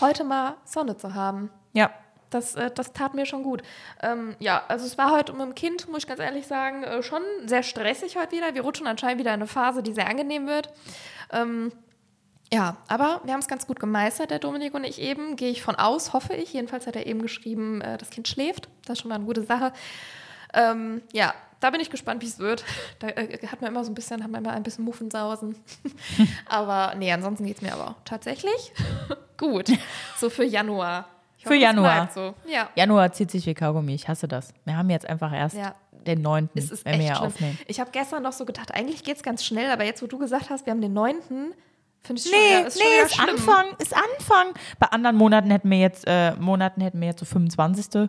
heute 0.00 0.24
mal 0.24 0.56
Sonne 0.64 0.96
zu 0.96 1.14
haben. 1.14 1.50
Ja. 1.72 1.90
Das, 2.30 2.56
äh, 2.56 2.72
das 2.74 2.92
tat 2.92 3.14
mir 3.14 3.24
schon 3.24 3.44
gut. 3.44 3.62
Ähm, 4.02 4.34
ja, 4.40 4.64
also 4.66 4.84
es 4.84 4.98
war 4.98 5.12
heute 5.12 5.32
mit 5.32 5.42
dem 5.42 5.54
Kind, 5.54 5.88
muss 5.88 5.98
ich 5.98 6.06
ganz 6.08 6.18
ehrlich 6.18 6.48
sagen, 6.48 6.82
äh, 6.82 7.02
schon 7.02 7.22
sehr 7.44 7.62
stressig 7.62 8.16
heute 8.16 8.32
wieder. 8.32 8.54
Wir 8.54 8.62
rutschen 8.62 8.88
anscheinend 8.88 9.20
wieder 9.20 9.30
in 9.30 9.40
eine 9.40 9.46
Phase, 9.46 9.82
die 9.82 9.92
sehr 9.92 10.08
angenehm 10.08 10.48
wird. 10.48 10.70
Ähm, 11.30 11.70
ja, 12.52 12.76
aber 12.88 13.20
wir 13.24 13.32
haben 13.32 13.40
es 13.40 13.48
ganz 13.48 13.66
gut 13.66 13.80
gemeistert, 13.80 14.30
der 14.30 14.38
Dominik 14.38 14.74
und 14.74 14.84
ich 14.84 15.00
eben, 15.00 15.36
gehe 15.36 15.50
ich 15.50 15.62
von 15.62 15.74
aus, 15.74 16.12
hoffe 16.12 16.34
ich. 16.34 16.52
Jedenfalls 16.52 16.86
hat 16.86 16.94
er 16.96 17.06
eben 17.06 17.22
geschrieben, 17.22 17.80
äh, 17.80 17.98
das 17.98 18.10
Kind 18.10 18.28
schläft. 18.28 18.68
Das 18.84 18.94
ist 18.94 19.02
schon 19.02 19.08
mal 19.08 19.16
eine 19.16 19.24
gute 19.24 19.42
Sache. 19.42 19.72
Ähm, 20.54 21.02
ja, 21.12 21.34
da 21.60 21.70
bin 21.70 21.80
ich 21.80 21.90
gespannt, 21.90 22.22
wie 22.22 22.26
es 22.26 22.38
wird. 22.38 22.64
Da 23.00 23.08
äh, 23.08 23.46
hat 23.48 23.60
man 23.60 23.70
immer 23.70 23.84
so 23.84 23.90
ein 23.90 23.94
bisschen, 23.94 24.22
hat 24.22 24.30
man 24.30 24.44
immer 24.44 24.54
ein 24.54 24.62
bisschen 24.62 24.84
Muffensausen. 24.84 25.56
aber 26.46 26.94
nee, 26.96 27.12
ansonsten 27.12 27.44
geht 27.46 27.56
es 27.56 27.62
mir 27.62 27.72
aber 27.74 27.88
auch 27.90 27.94
tatsächlich 28.04 28.72
gut. 29.36 29.70
So 30.16 30.30
für 30.30 30.44
Januar. 30.44 31.08
Ich 31.38 31.44
Für 31.44 31.54
Januar. 31.56 32.08
So. 32.14 32.34
Ja. 32.46 32.70
Januar 32.76 33.12
zieht 33.12 33.30
sich 33.30 33.44
wie 33.46 33.54
Kaugummi. 33.54 33.94
Ich 33.94 34.08
hasse 34.08 34.28
das. 34.28 34.54
Wir 34.64 34.76
haben 34.76 34.88
jetzt 34.90 35.06
einfach 35.06 35.32
erst 35.32 35.56
Ja. 35.56 35.74
den 36.06 36.22
9., 36.22 36.48
Es 36.54 36.70
ist 36.70 36.84
wenn 36.84 36.98
wir 37.00 37.06
ja 37.06 37.16
aufnehmen. 37.20 37.58
Ich 37.66 37.78
habe 37.80 37.90
gestern 37.90 38.22
noch 38.22 38.32
so 38.32 38.44
gedacht, 38.44 38.72
eigentlich 38.72 39.04
geht 39.04 39.16
es 39.16 39.22
ganz 39.22 39.44
schnell, 39.44 39.70
aber 39.70 39.84
jetzt, 39.84 40.02
wo 40.02 40.06
du 40.06 40.18
gesagt 40.18 40.48
hast, 40.50 40.64
wir 40.66 40.70
haben 40.72 40.80
den 40.80 40.92
9., 40.92 41.16
finde 42.06 42.22
ich 42.22 42.28
schon, 42.30 42.38
Nee, 42.38 42.52
ja, 42.52 42.60
ist 42.60 42.78
schon 42.78 42.86
nee, 42.88 42.96
wieder 42.96 43.06
ist 43.06 43.14
schlimm. 43.14 43.28
Anfang, 43.30 43.66
ist 43.78 43.94
Anfang. 43.94 44.54
Bei 44.78 44.86
anderen 44.88 45.16
Monaten 45.16 45.50
hätten 45.50 45.70
wir 45.70 45.78
jetzt, 45.78 46.04
äh, 46.06 46.34
Monaten 46.36 46.80
hätten 46.80 47.00
wir 47.00 47.08
jetzt 47.08 47.20
so 47.20 47.26
25. 47.26 48.08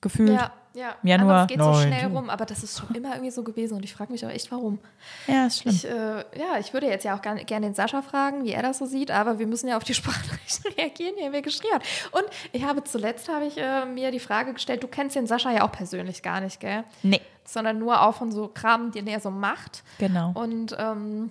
gefühlt. 0.00 0.30
Ja, 0.32 0.52
ja. 0.74 0.94
Januar, 1.02 1.32
Aber 1.34 1.42
es 1.42 1.48
geht 1.48 1.58
so 1.58 1.70
9. 1.70 1.86
schnell 1.86 2.06
rum, 2.08 2.28
aber 2.28 2.44
das 2.44 2.62
ist 2.62 2.78
schon 2.78 2.94
immer 2.94 3.12
irgendwie 3.14 3.30
so 3.30 3.42
gewesen 3.42 3.76
und 3.78 3.84
ich 3.84 3.94
frage 3.94 4.12
mich 4.12 4.24
auch 4.26 4.30
echt, 4.30 4.52
warum. 4.52 4.78
Ja, 5.26 5.46
ist 5.46 5.60
schlimm. 5.60 5.74
Ich, 5.74 5.88
äh, 5.88 6.18
ja, 6.38 6.58
ich 6.60 6.72
würde 6.74 6.86
jetzt 6.86 7.04
ja 7.04 7.16
auch 7.16 7.22
gerne 7.22 7.44
gern 7.46 7.62
den 7.62 7.74
Sascha 7.74 8.02
fragen, 8.02 8.44
wie 8.44 8.52
er 8.52 8.62
das 8.62 8.78
so 8.78 8.84
sieht, 8.84 9.10
aber 9.10 9.38
wir 9.38 9.46
müssen 9.46 9.68
ja 9.68 9.76
auf 9.78 9.84
die 9.84 9.94
Sprachnachrichten 10.00 10.72
reagieren, 10.74 11.14
die 11.18 11.22
er 11.24 11.30
mir 11.30 11.40
geschrieben 11.42 11.74
hat. 11.74 11.82
Und 12.12 12.24
ich 12.52 12.62
habe 12.64 12.84
zuletzt 12.84 13.28
habe 13.30 13.46
ich 13.46 13.56
äh, 13.56 13.86
mir 13.86 14.10
die 14.10 14.20
Frage 14.20 14.52
gestellt, 14.52 14.82
du 14.82 14.88
kennst 14.88 15.16
den 15.16 15.26
Sascha 15.26 15.50
ja 15.50 15.64
auch 15.66 15.72
persönlich 15.72 16.22
gar 16.22 16.40
nicht, 16.42 16.60
gell? 16.60 16.84
nee, 17.02 17.22
Sondern 17.44 17.78
nur 17.78 18.02
auch 18.02 18.14
von 18.16 18.30
so 18.30 18.48
Kram, 18.48 18.90
den 18.92 19.06
er 19.06 19.20
so 19.20 19.30
macht. 19.30 19.82
genau. 19.98 20.32
Und 20.34 20.76
ähm, 20.78 21.30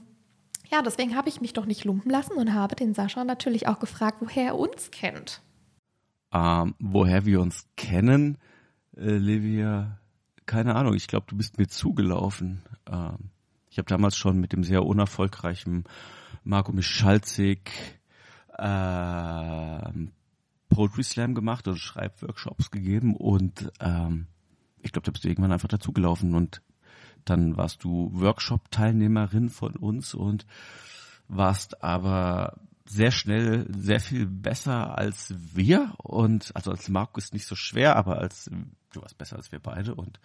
ja, 0.72 0.82
deswegen 0.82 1.16
habe 1.16 1.30
ich 1.30 1.42
mich 1.42 1.54
doch 1.54 1.66
nicht 1.66 1.86
lumpen 1.86 2.12
lassen 2.12 2.34
und 2.34 2.54
habe 2.54 2.76
den 2.76 2.94
Sascha 2.94 3.24
natürlich 3.24 3.68
auch 3.68 3.80
gefragt, 3.80 4.18
woher 4.20 4.46
er 4.46 4.58
uns 4.58 4.92
kennt. 4.92 5.42
Ähm, 6.34 6.76
woher 6.80 7.26
wir 7.26 7.42
uns 7.42 7.68
kennen, 7.78 8.38
äh, 8.98 9.18
Livia, 9.18 10.00
keine 10.46 10.76
Ahnung. 10.76 10.94
Ich 10.94 11.08
glaube, 11.08 11.26
du 11.30 11.38
bist 11.38 11.58
mir 11.58 11.68
zugelaufen. 11.68 12.62
Ähm, 12.90 13.30
ich 13.70 13.78
habe 13.78 13.88
damals 13.88 14.16
schon 14.16 14.40
mit 14.40 14.54
dem 14.54 14.64
sehr 14.64 14.86
unerfolgreichen 14.86 15.86
Marco 16.44 16.72
Michalzig 16.72 17.72
ähm, 18.58 20.12
Poetry 20.70 21.04
Slam 21.04 21.36
gemacht 21.36 21.68
und 21.68 21.78
Schreibworkshops 21.78 22.72
gegeben 22.72 23.16
und 23.16 23.72
ähm, 23.80 24.28
ich 24.82 24.92
glaube, 24.92 25.06
da 25.06 25.12
bist 25.12 25.24
du 25.24 25.30
irgendwann 25.30 25.52
einfach 25.52 25.68
dazugelaufen 25.68 26.36
und 26.36 26.62
dann 27.26 27.58
warst 27.58 27.84
du 27.84 28.12
Workshop-Teilnehmerin 28.14 29.50
von 29.50 29.76
uns 29.76 30.14
und 30.14 30.46
warst 31.28 31.84
aber 31.84 32.58
sehr 32.86 33.12
schnell 33.12 33.66
sehr 33.76 34.00
viel 34.00 34.28
besser 34.28 34.98
als 34.98 35.34
wir. 35.54 35.94
Und 35.98 36.56
also 36.56 36.72
als 36.72 36.88
Marco 36.90 37.18
ist 37.18 37.34
nicht 37.34 37.48
so 37.48 37.56
schwer, 37.56 37.96
aber 37.96 38.20
als 38.20 38.50
du 38.94 39.02
warst 39.02 39.18
besser 39.18 39.38
als 39.38 39.52
wir 39.52 39.60
beide. 39.60 39.96
Und 39.96 40.20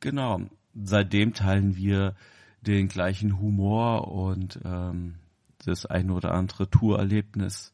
genau 0.00 0.40
seitdem 0.74 1.34
teilen 1.34 1.76
wir 1.76 2.14
den 2.60 2.88
gleichen 2.88 3.38
Humor 3.38 4.08
und 4.08 4.58
ähm, 4.64 5.14
das 5.64 5.86
eine 5.86 6.12
oder 6.12 6.34
andere 6.34 6.68
Tourerlebnis 6.68 7.72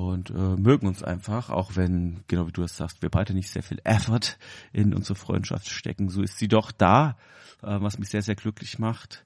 und 0.00 0.30
äh, 0.30 0.32
mögen 0.32 0.86
uns 0.86 1.02
einfach, 1.02 1.50
auch 1.50 1.72
wenn, 1.76 2.24
genau 2.26 2.46
wie 2.46 2.52
du 2.52 2.62
es 2.62 2.76
sagst, 2.76 3.02
wir 3.02 3.10
beide 3.10 3.34
nicht 3.34 3.50
sehr 3.50 3.62
viel 3.62 3.80
Effort 3.84 4.38
in 4.72 4.94
unsere 4.94 5.14
Freundschaft 5.14 5.68
stecken. 5.68 6.08
So 6.08 6.22
ist 6.22 6.38
sie 6.38 6.48
doch 6.48 6.72
da, 6.72 7.18
äh, 7.62 7.76
was 7.80 7.98
mich 7.98 8.08
sehr, 8.08 8.22
sehr 8.22 8.34
glücklich 8.34 8.78
macht. 8.78 9.24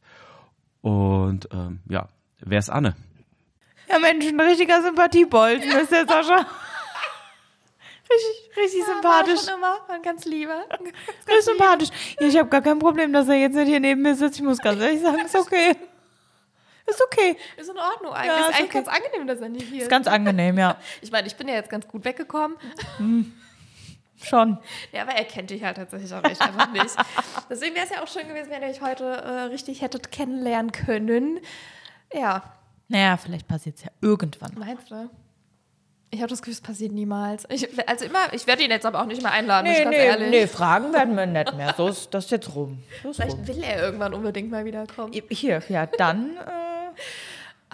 Und 0.81 1.49
ähm, 1.53 1.81
ja, 1.89 2.09
wer 2.41 2.59
ist 2.59 2.71
Anne? 2.71 2.97
Ja, 3.89 4.01
Mensch, 4.01 4.27
ein 4.27 4.41
richtiger 4.41 4.83
Sympathiebolzen 4.83 5.71
ist 5.81 5.93
der 5.93 6.07
Sascha. 6.09 6.39
richtig, 8.11 8.57
richtig 8.57 8.85
sympathisch. 8.85 9.47
War 9.47 9.53
schon 9.53 9.59
immer 9.59 9.79
ein 9.89 10.03
ganz 10.03 10.25
lieber. 10.25 10.65
Ist 11.39 11.45
sympathisch. 11.45 11.91
Ja, 12.19 12.27
ich 12.27 12.37
habe 12.37 12.49
gar 12.49 12.63
kein 12.63 12.79
Problem, 12.79 13.13
dass 13.13 13.29
er 13.29 13.37
jetzt 13.37 13.55
nicht 13.55 13.69
hier 13.69 13.81
neben 13.81 14.03
mir 14.03 14.15
sitzt. 14.17 14.37
Ich 14.37 14.43
muss 14.43 14.59
ganz 14.59 14.81
ehrlich 14.81 15.01
sagen, 15.01 15.25
ist 15.25 15.37
okay. 15.37 15.77
Ist 16.87 17.03
okay. 17.03 17.37
Ist 17.57 17.71
in 17.71 17.79
Ordnung 17.79 18.13
eigentlich. 18.13 18.27
Ja, 18.27 18.41
ist 18.41 18.51
ist 18.51 18.57
eigentlich 18.59 18.71
okay. 18.77 18.85
ganz 18.85 18.89
angenehm, 18.89 19.27
dass 19.27 19.41
er 19.41 19.49
nicht 19.49 19.69
hier 19.69 19.83
Ist 19.83 19.89
ganz 19.91 20.07
angenehm, 20.07 20.59
ja. 20.59 20.77
Ich 21.01 21.11
meine, 21.11 21.27
ich 21.27 21.37
bin 21.37 21.49
ja 21.49 21.55
jetzt 21.55 21.71
ganz 21.71 21.89
gut 21.89 22.05
weggekommen. 22.05 22.57
Schon. 24.23 24.59
Ja, 24.93 25.03
aber 25.03 25.13
er 25.13 25.25
kennt 25.25 25.51
dich 25.51 25.63
halt 25.65 25.77
tatsächlich 25.77 26.13
auch 26.15 26.25
echt 26.25 26.41
einfach 26.41 26.71
nicht. 26.73 26.95
Deswegen 27.51 27.75
wäre 27.75 27.85
es 27.85 27.91
ja 27.91 28.03
auch 28.03 28.09
schön 28.09 28.27
gewesen, 28.29 28.51
wenn 28.51 28.63
ihr 28.63 28.69
euch 28.69 28.81
heute 28.81 29.05
äh, 29.05 29.31
richtig 29.45 29.83
hättet 29.83 30.13
kennenlernen 30.13 30.73
können. 30.73 31.41
Ja, 32.13 32.43
Naja, 32.89 33.17
vielleicht 33.17 33.49
passiert 33.49 33.77
es 33.77 33.85
ja 33.85 33.91
irgendwann. 34.01 34.53
meinst 34.57 34.91
du? 34.91 35.11
Ich 36.11 36.21
habe 36.21 36.29
das 36.31 36.41
Gefühl, 36.43 36.53
es 36.55 36.61
passiert 36.61 36.93
niemals. 36.93 37.45
Ich, 37.49 37.67
also 37.89 38.05
immer, 38.05 38.33
ich 38.33 38.47
werde 38.47 38.63
ihn 38.63 38.71
jetzt 38.71 38.87
aber 38.87 39.01
auch 39.03 39.07
nicht 39.07 39.21
mehr 39.21 39.33
einladen, 39.33 39.67
ich 39.67 39.83
ganz 39.83 39.97
ehrlich. 39.97 40.49
Fragen 40.49 40.93
werden 40.93 41.17
wir 41.17 41.27
nicht 41.27 41.55
mehr. 41.57 41.75
So 41.77 41.89
ist 41.89 42.15
das 42.15 42.31
jetzt 42.31 42.55
rum. 42.55 42.79
So 43.03 43.11
ist 43.11 43.17
Vielleicht 43.17 43.47
will 43.49 43.63
er 43.65 43.83
irgendwann 43.83 44.15
unbedingt 44.15 44.49
mal 44.49 44.65
wiederkommen. 44.65 45.13
Hier, 45.29 45.61
ja, 45.69 45.87
dann, 45.87 46.37
äh, 46.37 46.74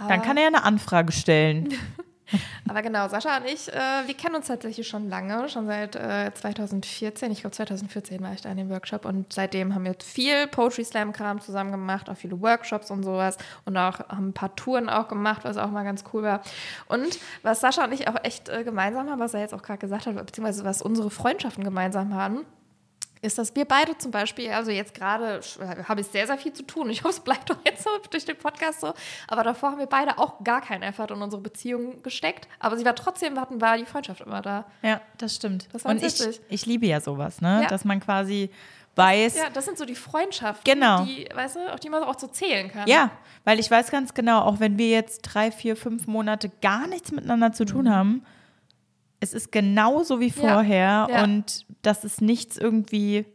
dann 0.09 0.23
kann 0.23 0.37
er 0.37 0.45
ja 0.45 0.49
eine 0.49 0.63
Anfrage 0.63 1.13
stellen. 1.13 1.75
Aber 2.69 2.83
genau, 2.83 3.09
Sascha 3.09 3.39
und 3.39 3.47
ich, 3.47 3.73
äh, 3.73 4.07
wir 4.07 4.15
kennen 4.15 4.37
uns 4.37 4.47
tatsächlich 4.47 4.87
schon 4.87 5.09
lange, 5.09 5.49
schon 5.49 5.67
seit 5.67 5.97
äh, 5.97 6.31
2014. 6.33 7.33
Ich 7.33 7.41
glaube, 7.41 7.55
2014 7.57 8.23
war 8.23 8.33
ich 8.33 8.41
da 8.41 8.51
in 8.51 8.57
dem 8.57 8.71
Workshop 8.71 9.05
und 9.05 9.33
seitdem 9.33 9.75
haben 9.75 9.85
wir 9.85 9.95
viel 10.03 10.47
Poetry 10.47 10.85
Slam 10.85 11.13
Kram 11.13 11.41
zusammen 11.41 11.73
gemacht, 11.73 12.09
auch 12.09 12.17
viele 12.17 12.41
Workshops 12.41 12.91
und 12.91 13.03
sowas 13.03 13.37
und 13.65 13.77
auch 13.77 13.99
haben 14.09 14.29
ein 14.29 14.33
paar 14.33 14.55
Touren 14.55 14.89
auch 14.89 15.09
gemacht, 15.09 15.43
was 15.45 15.57
auch 15.57 15.71
mal 15.71 15.85
ganz 15.85 16.05
cool 16.13 16.23
war. 16.23 16.43
Und 16.87 17.19
was 17.43 17.61
Sascha 17.61 17.85
und 17.85 17.93
ich 17.93 18.09
auch 18.09 18.17
echt 18.23 18.49
äh, 18.49 18.65
gemeinsam 18.65 19.11
haben, 19.11 19.21
was 19.21 19.35
er 19.35 19.41
jetzt 19.41 19.55
auch 19.55 19.63
gerade 19.63 19.79
gesagt 19.79 20.07
hat, 20.07 20.15
beziehungsweise 20.15 20.65
was 20.65 20.83
unsere 20.83 21.11
Freundschaften 21.11 21.65
gemeinsam 21.65 22.15
haben, 22.15 22.45
ist, 23.23 23.39
dass 23.39 23.55
wir 23.55 23.65
beide 23.67 23.97
zum 23.99 24.11
Beispiel, 24.11 24.51
also 24.51 24.71
jetzt 24.71 24.95
gerade 24.95 25.41
äh, 25.61 25.85
habe 25.85 26.01
ich 26.01 26.07
sehr, 26.07 26.27
sehr 26.27 26.39
viel 26.39 26.53
zu 26.53 26.63
tun. 26.63 26.89
Ich 26.91 27.03
hoffe, 27.05 27.15
es 27.15 27.21
bleibt 27.21 27.51
doch 27.51 27.59
jetzt 27.67 27.85
so 27.85 27.91
durch 28.11 28.25
den 28.25 28.37
Podcast 28.37 28.81
so. 28.81 28.95
Aber 29.29 29.43
davor 29.43 29.73
haben 29.73 29.79
wir 29.79 29.87
beide 29.87 30.19
auch 30.19 30.43
gar 30.43 30.61
keinen 30.63 30.83
Effort 30.83 31.11
in 31.11 31.21
unsere 31.21 31.43
Beziehung 31.43 32.03
gesteckt. 32.03 32.49
Aber 32.59 32.77
sie 32.79 32.85
war 32.85 32.95
trotzdem, 32.95 33.39
hatten, 33.39 33.61
war 33.61 33.77
die 33.77 33.85
Freundschaft 33.85 34.23
immer 34.23 34.41
da. 34.41 34.65
Ja, 34.83 35.01
das 35.19 35.37
stimmt. 35.37 35.69
Das 35.73 35.85
war 35.85 35.91
Und 35.91 36.03
ich, 36.03 36.41
ich 36.49 36.67
liebe 36.67 36.87
ja 36.87 37.01
sowas, 37.01 37.41
ne? 37.41 37.61
Ja. 37.63 37.69
Dass 37.69 37.85
man 37.85 38.01
quasi 38.01 38.51
weiß, 38.97 39.37
Ja, 39.37 39.51
das 39.51 39.67
sind 39.67 39.79
so 39.79 39.85
die 39.85 39.95
Freundschaften, 39.95 40.65
Genau. 40.65 41.05
die, 41.05 41.29
weißt 41.33 41.57
du, 41.57 41.73
auf 41.73 41.81
die 41.81 41.91
man 41.91 42.03
auch 42.03 42.19
so 42.19 42.27
zählen 42.27 42.71
kann. 42.71 42.89
Ja, 42.89 43.11
weil 43.45 43.59
ich 43.59 43.71
weiß 43.71 43.91
ganz 43.91 44.15
genau, 44.15 44.41
auch 44.43 44.61
wenn 44.61 44.79
wir 44.79 44.89
jetzt 44.89 45.23
drei, 45.23 45.51
vier, 45.53 45.77
fünf 45.77 46.07
Monate 46.07 46.51
gar 46.61 46.87
nichts 46.87 47.13
miteinander 47.13 47.53
zu 47.53 47.65
tun 47.65 47.95
haben, 47.95 48.25
es 49.21 49.35
ist 49.35 49.53
genauso 49.53 50.19
wie 50.21 50.31
vorher 50.31 51.07
ja. 51.11 51.25
und 51.25 51.67
das 51.83 52.05
ist 52.05 52.21
nichts 52.21 52.57
irgendwie 52.57 53.27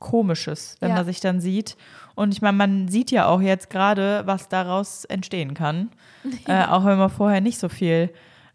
Komisches, 0.00 0.76
wenn 0.80 0.88
Ja. 0.90 0.94
man 0.96 1.04
sich 1.04 1.20
dann 1.20 1.40
sieht. 1.40 1.76
Und 2.14 2.32
ich 2.32 2.40
meine, 2.40 2.56
man 2.56 2.88
sieht 2.88 3.10
ja 3.10 3.26
auch 3.26 3.42
jetzt 3.42 3.68
gerade, 3.68 4.22
was 4.24 4.48
daraus 4.48 5.04
entstehen 5.04 5.52
kann, 5.52 5.90
äh, 6.46 6.64
auch 6.64 6.86
wenn 6.86 6.96
man 6.98 7.10
vorher 7.10 7.42
nicht 7.42 7.58
so 7.58 7.68
viel 7.68 8.10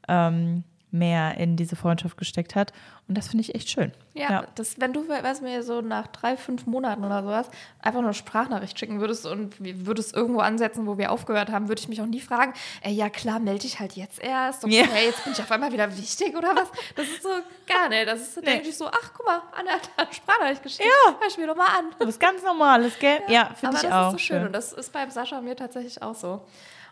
ähm, 0.08 0.64
mehr 0.98 1.38
in 1.38 1.56
diese 1.58 1.76
Freundschaft 1.76 2.18
gesteckt 2.18 2.56
hat. 2.56 2.74
Und 3.08 3.16
das 3.16 3.28
finde 3.28 3.42
ich 3.42 3.54
echt 3.54 3.70
schön. 3.70 3.92
Ja, 4.16 4.46
Das, 4.56 4.80
wenn 4.80 4.92
du 4.94 5.08
weißt, 5.08 5.44
mir 5.44 5.62
so 5.62 5.82
nach 5.82 6.08
drei, 6.08 6.38
fünf 6.38 6.66
Monaten 6.66 7.04
oder 7.04 7.22
sowas 7.22 7.48
einfach 7.80 8.00
nur 8.00 8.10
eine 8.10 8.14
Sprachnachricht 8.16 8.80
schicken 8.80 9.00
würdest 9.00 9.28
und 9.28 9.54
würdest 9.60 10.16
irgendwo 10.16 10.40
ansetzen, 10.40 10.88
wo 10.88 10.98
wir 10.98 11.12
aufgehört 11.12 11.52
haben, 11.52 11.68
würde 11.68 11.80
ich 11.82 11.88
mich 11.88 12.02
auch 12.02 12.08
nie 12.08 12.20
fragen, 12.22 12.54
ey, 12.82 12.94
ja 12.94 13.10
klar, 13.10 13.40
melde 13.40 13.60
dich 13.62 13.80
halt 13.80 13.94
jetzt 13.94 14.20
erst. 14.24 14.64
Und 14.64 14.72
Ja. 14.72 14.86
hey, 14.92 15.06
jetzt 15.06 15.24
bin 15.24 15.34
ich 15.34 15.40
auf 15.40 15.52
einmal 15.52 15.72
wieder 15.72 15.96
wichtig 15.96 16.36
oder 16.36 16.56
was? 16.56 16.68
Das 16.96 17.06
ist 17.08 17.22
so 17.22 17.30
gar 17.68 17.90
nicht. 17.90 18.08
Das 18.08 18.22
ist, 18.22 18.34
so, 18.34 18.40
Nee. 18.42 18.48
denke 18.48 18.70
ich 18.70 18.78
so, 18.78 18.88
ach, 18.88 19.12
guck 19.16 19.26
mal, 19.26 19.42
Anna 19.56 19.72
hat 19.74 19.90
eine 19.98 20.12
Sprachnachricht 20.14 20.64
geschickt. 20.64 20.90
Ja. 21.06 21.16
Hör 21.20 21.28
ich 21.28 21.38
mir 21.38 21.46
doch 21.48 21.56
mal 21.58 21.68
an. 21.78 21.86
Das 22.00 22.10
ist 22.10 22.20
ganz 22.20 22.42
Normales, 22.42 22.98
gell? 22.98 23.20
Ja, 23.28 23.48
Aber 23.48 23.56
finde 23.56 23.76
ich 23.76 23.82
das 23.84 23.92
auch. 23.92 24.06
ist 24.08 24.12
so 24.14 24.18
schön. 24.18 24.46
Und 24.48 24.54
das 24.54 24.74
ist 24.74 24.92
beim 24.92 25.12
Sascha 25.12 25.38
und 25.38 25.46
mir 25.46 25.56
tatsächlich 25.56 26.02
auch 26.02 26.16
so. 26.16 26.42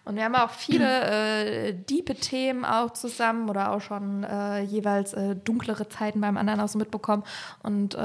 Und 0.06 0.16
wir 0.18 0.26
haben 0.26 0.36
auch 0.36 0.50
viele 0.50 1.68
äh, 1.70 1.74
diepe 1.74 2.16
Themen 2.16 2.66
auch 2.66 2.92
zusammen 2.92 3.50
oder 3.50 3.72
auch 3.72 3.80
schon 3.82 4.24
äh, 4.24 4.60
jeweils 4.62 5.14
äh, 5.14 5.36
dunklere 5.36 5.88
Zeiten 5.88 6.20
beim 6.22 6.36
anderen 6.38 6.60
auch 6.60 6.68
so 6.68 6.78
mitbekommen. 6.78 7.24
Und 7.62 7.96
äh, 7.96 8.00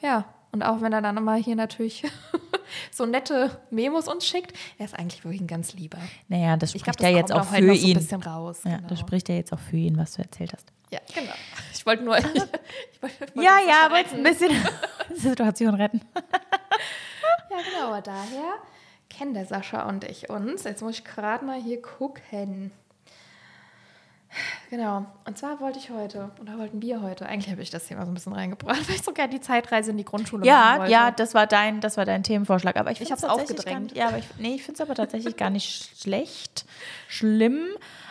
ja, 0.00 0.24
und 0.50 0.62
auch 0.62 0.80
wenn 0.80 0.92
er 0.92 1.00
dann 1.02 1.16
immer 1.16 1.34
hier 1.34 1.56
natürlich 1.56 2.04
so 2.90 3.04
nette 3.06 3.50
Memos 3.70 4.08
uns 4.08 4.26
schickt, 4.26 4.56
er 4.78 4.86
ist 4.86 4.98
eigentlich 4.98 5.24
wirklich 5.24 5.40
ein 5.42 5.46
ganz 5.46 5.74
lieber. 5.74 5.98
naja, 6.28 6.56
das 6.56 6.74
Ich 6.74 6.80
spricht 6.82 7.00
ja 7.02 7.08
jetzt 7.08 7.32
auch 7.32 7.44
für 7.44 7.56
so 7.66 7.72
ihn. 7.72 7.94
bisschen 7.98 8.22
raus. 8.22 8.60
Ja, 8.64 8.76
genau. 8.76 8.88
das 8.88 9.00
spricht 9.00 9.28
ja 9.28 9.34
jetzt 9.34 9.52
auch 9.52 9.58
für 9.58 9.76
ihn, 9.76 9.96
was 9.98 10.12
du 10.14 10.22
erzählt 10.22 10.52
hast. 10.54 10.66
ja, 10.90 11.00
genau. 11.14 11.32
Ich 11.74 11.84
wollte 11.86 12.04
nur. 12.04 12.16
Ich, 12.16 12.24
ich 12.34 12.34
wollte, 12.34 12.60
ich 12.92 13.02
wollte 13.02 13.32
Ja, 13.42 13.58
ja, 13.66 13.96
jetzt 13.98 14.14
ein 14.14 14.22
bisschen 14.22 14.52
Situation 15.14 15.74
retten. 15.74 16.00
Ja, 16.14 17.56
genau, 17.70 17.88
aber 17.88 18.00
daher 18.00 18.54
kennen 19.16 19.34
der 19.34 19.46
Sascha 19.46 19.88
und 19.88 20.04
ich 20.04 20.30
uns. 20.30 20.64
Jetzt 20.64 20.82
muss 20.82 20.98
ich 20.98 21.04
gerade 21.04 21.44
mal 21.44 21.60
hier 21.60 21.80
gucken. 21.82 22.70
Genau, 24.70 25.04
und 25.26 25.36
zwar 25.36 25.60
wollte 25.60 25.78
ich 25.78 25.90
heute, 25.90 26.30
oder 26.40 26.56
wollten 26.58 26.80
wir 26.80 27.02
heute, 27.02 27.26
eigentlich 27.26 27.50
habe 27.52 27.60
ich 27.60 27.68
das 27.68 27.86
Thema 27.86 28.06
so 28.06 28.10
ein 28.10 28.14
bisschen 28.14 28.32
reingebracht, 28.32 28.76
weil 28.88 28.94
ich 28.96 29.02
sogar 29.02 29.28
die 29.28 29.40
Zeitreise 29.42 29.90
in 29.90 29.98
die 29.98 30.06
Grundschule 30.06 30.46
Ja, 30.46 30.78
wollte. 30.78 30.90
ja, 30.90 31.10
das 31.10 31.34
war 31.34 31.46
dein, 31.46 31.82
das 31.82 31.98
war 31.98 32.06
dein 32.06 32.22
Themenvorschlag. 32.22 32.76
Aber 32.78 32.90
ich, 32.90 33.02
Ich 33.02 33.10
hab's 33.12 33.20
tatsächlich 33.20 33.58
aufgedrängt. 33.58 33.82
Nicht, 33.82 33.96
ja, 33.96 34.08
aber 34.08 34.18
ich, 34.18 34.24
nee, 34.38 34.54
ich 34.54 34.62
finde 34.62 34.76
es 34.76 34.88
aber 34.88 34.94
tatsächlich 34.94 35.36
gar 35.36 35.50
nicht 35.50 35.98
schlecht, 36.00 36.64
schlimm, 37.08 37.60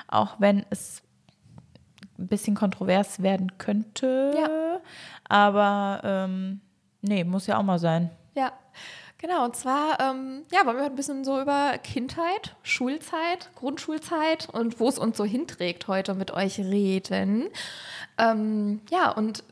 auch 0.07 0.35
wenn 0.37 0.63
es 0.69 1.01
ein 2.19 2.27
bisschen 2.27 2.53
kontrovers 2.53 3.23
werden 3.23 3.57
könnte. 3.57 4.35
Ja. 4.39 4.79
Aber 5.27 6.01
ähm, 6.03 6.61
nee, 7.01 7.23
muss 7.23 7.47
ja 7.47 7.57
auch 7.57 7.63
mal 7.63 7.79
sein. 7.79 8.11
Ja, 8.35 8.53
genau. 9.21 9.45
Und 9.45 9.55
zwar, 9.55 9.99
ähm, 9.99 10.43
ja, 10.51 10.65
wollen 10.65 10.77
wir 10.77 10.83
heute 10.83 10.93
ein 10.93 10.95
bisschen 10.95 11.23
so 11.23 11.39
über 11.39 11.77
Kindheit, 11.77 12.55
Schulzeit, 12.63 13.49
Grundschulzeit 13.55 14.49
und 14.51 14.79
wo 14.79 14.89
es 14.89 14.99
uns 14.99 15.17
so 15.17 15.23
hinträgt 15.23 15.87
heute 15.87 16.13
mit 16.13 16.31
euch 16.31 16.59
reden. 16.59 17.49
Ähm, 18.17 18.81
ja, 18.89 19.11
und 19.11 19.43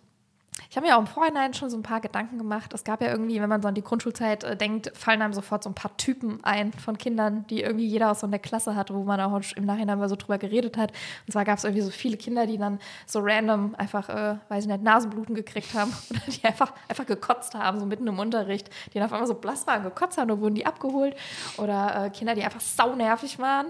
ich 0.70 0.78
habe 0.78 0.86
mir 0.86 0.96
auch 0.96 1.00
im 1.00 1.08
Vorhinein 1.08 1.56
schon 1.56 1.72
so 1.72 1.78
ein 1.78 1.84
paar 1.84 2.00
Gedanken 2.00 2.38
gemacht. 2.38 2.74
Es 2.76 2.84
gab 2.84 3.02
ja 3.02 3.10
irgendwie, 3.10 3.42
wenn 3.42 3.50
man 3.50 3.60
so 3.60 3.68
an 3.68 3.74
die 3.74 3.82
Grundschulzeit 3.82 4.44
äh, 4.44 4.56
denkt, 4.56 4.92
fallen 4.96 5.20
einem 5.24 5.34
sofort 5.34 5.64
so 5.64 5.70
ein 5.72 5.74
paar 5.74 5.98
Typen 5.98 6.44
ein 6.44 6.72
von 6.74 6.96
Kindern, 6.96 7.44
die 7.48 7.62
irgendwie 7.62 7.88
jeder 7.88 8.12
aus 8.12 8.20
so 8.20 8.28
einer 8.28 8.38
Klasse 8.38 8.76
hatte, 8.76 8.94
wo 8.94 9.04
man 9.04 9.20
auch 9.20 9.42
im 9.56 9.66
Nachhinein 9.66 9.98
mal 9.98 10.10
so 10.10 10.16
drüber 10.16 10.38
geredet 10.38 10.78
hat. 10.78 10.92
Und 11.26 11.32
zwar 11.32 11.44
gab 11.44 11.58
es 11.58 11.64
irgendwie 11.64 11.82
so 11.82 11.90
viele 11.90 12.18
Kinder, 12.18 12.46
die 12.46 12.60
dann 12.60 12.78
so 13.08 13.20
random 13.20 13.74
einfach, 13.80 14.10
äh, 14.10 14.36
weiß 14.50 14.66
ich 14.66 14.70
nicht, 14.70 14.84
Nasenbluten 14.84 15.34
gekriegt 15.34 15.74
haben 15.74 15.92
oder 16.12 16.20
die 16.28 16.44
einfach, 16.46 16.72
einfach 16.88 17.08
gekotzt 17.08 17.56
haben, 17.56 17.80
so 17.80 17.88
mitten 17.88 18.06
im 18.06 18.20
Unterricht, 18.20 18.70
die 18.94 19.00
dann 19.00 19.06
auf 19.06 19.14
einmal 19.14 19.28
so 19.28 19.34
blass 19.34 19.66
waren, 19.66 19.82
gekotzt 19.82 20.20
haben, 20.20 20.28
da 20.28 20.40
wurden 20.40 20.54
die 20.54 20.68
abgeholt. 20.68 21.16
Oder 21.58 22.06
äh, 22.06 22.10
Kinder, 22.12 22.36
die 22.36 22.44
einfach 22.44 22.62
saunervig 22.62 23.40
waren. 23.40 23.68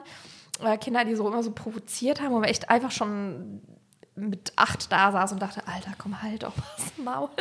Oder 0.60 0.78
Kinder, 0.78 1.06
die 1.06 1.16
so 1.16 1.26
immer 1.26 1.44
so 1.44 1.52
provoziert 1.52 2.20
haben, 2.20 2.34
man 2.34 2.44
echt 2.44 2.70
einfach 2.70 2.92
schon 2.92 3.62
mit 4.20 4.54
acht 4.56 4.92
da 4.92 5.12
saß 5.12 5.32
und 5.34 5.42
dachte, 5.42 5.62
Alter, 5.68 5.92
komm 5.98 6.22
halt 6.22 6.44
doch 6.44 6.54
was 6.58 6.98
Maul. 7.04 7.30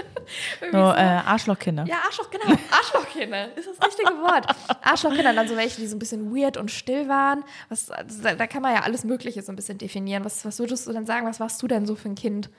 So, 0.61 0.71
so. 0.73 0.77
äh, 0.79 1.01
Arschlochkinder. 1.25 1.85
Ja, 1.87 1.97
Arschloch, 2.07 2.29
genau. 2.31 2.45
Arschlochkinder 2.71 3.57
ist 3.57 3.67
das 3.69 3.87
richtige 3.87 4.11
Wort. 4.21 4.47
Arschlochkinder, 4.83 5.33
dann 5.33 5.49
so 5.49 5.57
welche, 5.57 5.81
die 5.81 5.87
so 5.87 5.97
ein 5.97 5.99
bisschen 5.99 6.35
weird 6.37 6.57
und 6.59 6.71
still 6.71 7.09
waren. 7.09 7.45
Was, 7.71 7.91
also 7.91 8.23
da, 8.23 8.35
da 8.35 8.47
kann 8.47 8.61
man 8.63 8.75
ja 8.75 8.83
alles 8.83 9.05
Mögliche 9.05 9.41
so 9.43 9.51
ein 9.53 9.57
bisschen 9.57 9.79
definieren. 9.79 10.25
Was, 10.27 10.45
was 10.45 10.59
würdest 10.59 10.87
du 10.87 10.93
denn 10.93 11.07
sagen, 11.07 11.27
was 11.27 11.41
warst 11.41 11.63
du 11.63 11.67
denn 11.69 11.87
so 11.87 11.95
für 11.95 12.09
ein 12.11 12.15
Kind? 12.15 12.51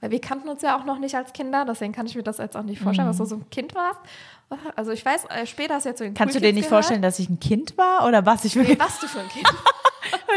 Weil 0.00 0.10
wir 0.12 0.20
kannten 0.20 0.48
uns 0.48 0.62
ja 0.62 0.78
auch 0.78 0.84
noch 0.84 0.98
nicht 0.98 1.16
als 1.16 1.32
Kinder, 1.32 1.64
deswegen 1.68 1.92
kann 1.92 2.06
ich 2.06 2.14
mir 2.14 2.22
das 2.22 2.38
jetzt 2.38 2.56
auch 2.56 2.62
nicht 2.62 2.80
vorstellen, 2.80 3.08
was 3.08 3.16
du 3.18 3.24
so 3.24 3.34
ein 3.36 3.50
Kind 3.50 3.74
warst. 3.74 3.98
Also 4.76 4.92
ich 4.92 5.04
weiß, 5.04 5.24
äh, 5.26 5.44
später 5.44 5.74
hast 5.74 5.84
du 5.84 5.88
jetzt 5.90 5.98
so 5.98 6.04
den 6.04 6.14
Kannst 6.14 6.34
du 6.34 6.38
Cool 6.38 6.42
dir 6.42 6.46
Kids 6.48 6.54
nicht 6.56 6.68
gehört. 6.68 6.84
vorstellen, 6.84 7.02
dass 7.02 7.18
ich 7.18 7.28
ein 7.28 7.40
Kind 7.40 7.76
war 7.76 8.06
oder 8.06 8.24
was 8.24 8.44
ich 8.44 8.54
Nee, 8.54 8.62
wirklich? 8.62 8.78
was 8.80 9.00
du 9.00 9.06
für 9.08 9.20
ein 9.20 9.28
Kind? 9.28 9.46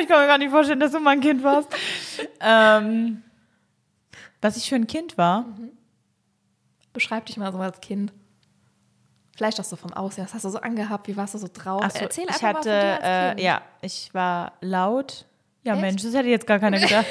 Ich 0.02 0.08
kann 0.08 0.20
mir 0.20 0.28
gar 0.28 0.38
nicht 0.40 0.50
vorstellen, 0.52 0.80
dass 0.80 0.92
du 0.92 1.00
mal 1.00 1.12
ein 1.12 1.22
Kind 1.22 1.44
warst. 1.44 1.70
ähm, 2.40 3.22
was 4.42 4.58
ich 4.58 4.70
für 4.70 4.76
ein 4.76 4.88
Kind 4.88 5.18
war? 5.18 5.46
Beschreib 6.94 7.26
dich 7.28 7.38
mal 7.38 7.52
so 7.52 7.60
als 7.60 7.80
Kind. 7.82 8.12
Vielleicht 9.36 9.60
auch 9.60 9.64
so 9.64 9.76
vom 9.76 9.94
Aussehen. 9.94 10.26
Was 10.26 10.34
hast 10.34 10.46
du 10.46 10.50
so 10.50 10.60
angehabt? 10.60 11.08
Wie 11.08 11.16
warst 11.16 11.34
du 11.34 11.38
so 11.38 11.48
drauf? 11.52 11.84
So, 11.92 12.00
Erzähl 12.00 12.26
ich 12.26 12.30
einfach 12.32 12.60
hatte, 12.60 12.70
mal 12.70 12.96
von 12.96 13.00
dir 13.00 13.04
als 13.04 13.30
Kind. 13.30 13.40
äh, 13.40 13.44
ja, 13.44 13.62
ich 13.82 14.14
war 14.14 14.54
laut. 14.62 15.26
Ja, 15.64 15.74
Echt? 15.74 15.82
Mensch, 15.82 16.04
das 16.04 16.14
hätte 16.14 16.30
jetzt 16.30 16.48
gar 16.48 16.60
keiner 16.60 16.80
gedacht. 16.82 17.06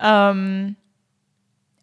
ähm, 0.00 0.76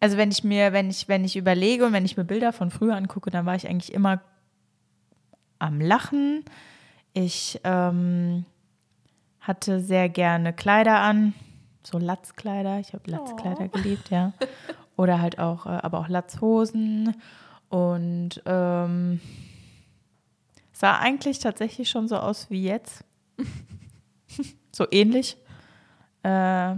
also 0.00 0.16
wenn 0.16 0.30
ich 0.32 0.42
mir, 0.42 0.72
wenn 0.72 0.90
ich, 0.90 1.06
wenn 1.08 1.24
ich 1.24 1.36
überlege 1.36 1.86
und 1.86 1.92
wenn 1.92 2.04
ich 2.04 2.16
mir 2.16 2.24
Bilder 2.24 2.52
von 2.52 2.70
früher 2.70 2.96
angucke, 2.96 3.30
dann 3.30 3.46
war 3.46 3.54
ich 3.54 3.68
eigentlich 3.68 3.92
immer 3.92 4.20
am 5.60 5.80
Lachen. 5.80 6.44
Ich 7.12 7.60
ähm, 7.62 8.44
hatte 9.40 9.80
sehr 9.80 10.08
gerne 10.08 10.52
Kleider 10.52 10.98
an, 10.98 11.34
so 11.84 11.98
Latzkleider. 11.98 12.78
Ich 12.80 12.92
habe 12.92 13.10
Latzkleider 13.10 13.68
geliebt, 13.68 14.10
ja. 14.10 14.32
Oder 14.96 15.20
halt 15.20 15.38
auch, 15.38 15.66
äh, 15.66 15.70
aber 15.70 15.98
auch 16.00 16.08
Latzhosen. 16.08 17.14
Und 17.68 18.42
ähm, 18.44 19.20
sah 20.72 20.98
eigentlich 20.98 21.38
tatsächlich 21.38 21.88
schon 21.90 22.08
so 22.08 22.16
aus 22.16 22.50
wie 22.50 22.64
jetzt. 22.64 23.04
so 24.72 24.86
ähnlich. 24.90 25.36
Äh, 26.22 26.76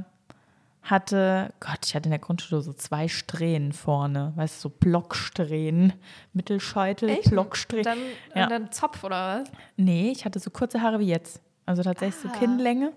hatte, 0.82 1.52
Gott, 1.60 1.78
ich 1.86 1.94
hatte 1.94 2.04
in 2.06 2.10
der 2.10 2.18
Grundschule 2.18 2.60
so 2.60 2.74
zwei 2.74 3.08
Strähnen 3.08 3.72
vorne, 3.72 4.34
weißt 4.36 4.56
du, 4.56 4.68
so 4.68 4.74
Blocksträhnen, 4.78 5.94
Mittelscheitel, 6.34 7.08
Echt? 7.08 7.30
Blocksträhnen. 7.30 7.84
Dann, 7.84 7.98
Ja. 8.34 8.44
und 8.44 8.50
dann 8.50 8.70
Zopf 8.72 9.02
oder 9.02 9.40
was? 9.40 9.48
Nee, 9.78 10.10
ich 10.10 10.26
hatte 10.26 10.38
so 10.38 10.50
kurze 10.50 10.82
Haare 10.82 10.98
wie 10.98 11.06
jetzt. 11.06 11.40
Also 11.64 11.82
tatsächlich 11.82 12.20
so 12.20 12.28
Ah. 12.28 12.38
Kinnlänge. 12.38 12.92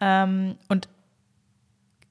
Ähm, 0.00 0.56
und 0.68 0.88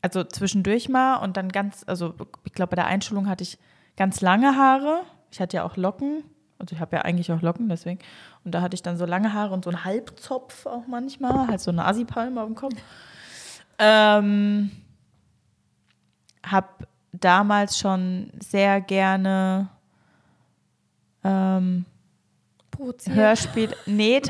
also 0.02 0.24
zwischendurch 0.24 0.90
mal 0.90 1.18
und 1.18 1.38
dann 1.38 1.50
ganz, 1.50 1.84
also 1.88 2.14
ich 2.46 2.54
glaube, 2.54 2.72
bei 2.72 2.76
der 2.76 2.88
Einschulung 2.88 3.28
hatte 3.28 3.44
ich 3.44 3.58
ganz 3.98 4.22
lange 4.22 4.56
Haare. 4.56 5.02
Ich 5.32 5.40
hatte 5.42 5.58
ja 5.58 5.64
auch 5.64 5.76
Locken. 5.78 6.24
Also 6.58 6.76
ich 6.76 6.82
habe 6.82 6.98
ja 6.98 7.02
eigentlich 7.04 7.32
auch 7.32 7.42
Locken, 7.42 7.70
deswegen. 7.70 8.00
Und 8.44 8.54
da 8.54 8.62
hatte 8.62 8.76
ich 8.76 8.82
dann 8.82 8.98
so 8.98 9.06
lange 9.06 9.34
Haare 9.34 9.54
und 9.54 9.64
so 9.64 9.70
einen 9.70 9.86
Halbzopf 9.86 10.66
auch 10.66 10.88
manchmal, 10.88 11.48
halt 11.48 11.62
so 11.62 11.72
eine 11.72 11.86
Assipalme 11.86 12.42
auf 12.42 12.48
dem 12.48 12.56
Kopf. 12.56 12.76
Ähm, 13.78 14.72
hab 16.44 16.88
damals 17.14 17.78
schon 17.78 18.32
sehr 18.40 18.82
gerne 18.82 19.70
ähm, 21.24 21.86
Provoziert. 22.80 23.14
Hörspiel. 23.18 23.76
Nee, 23.88 24.22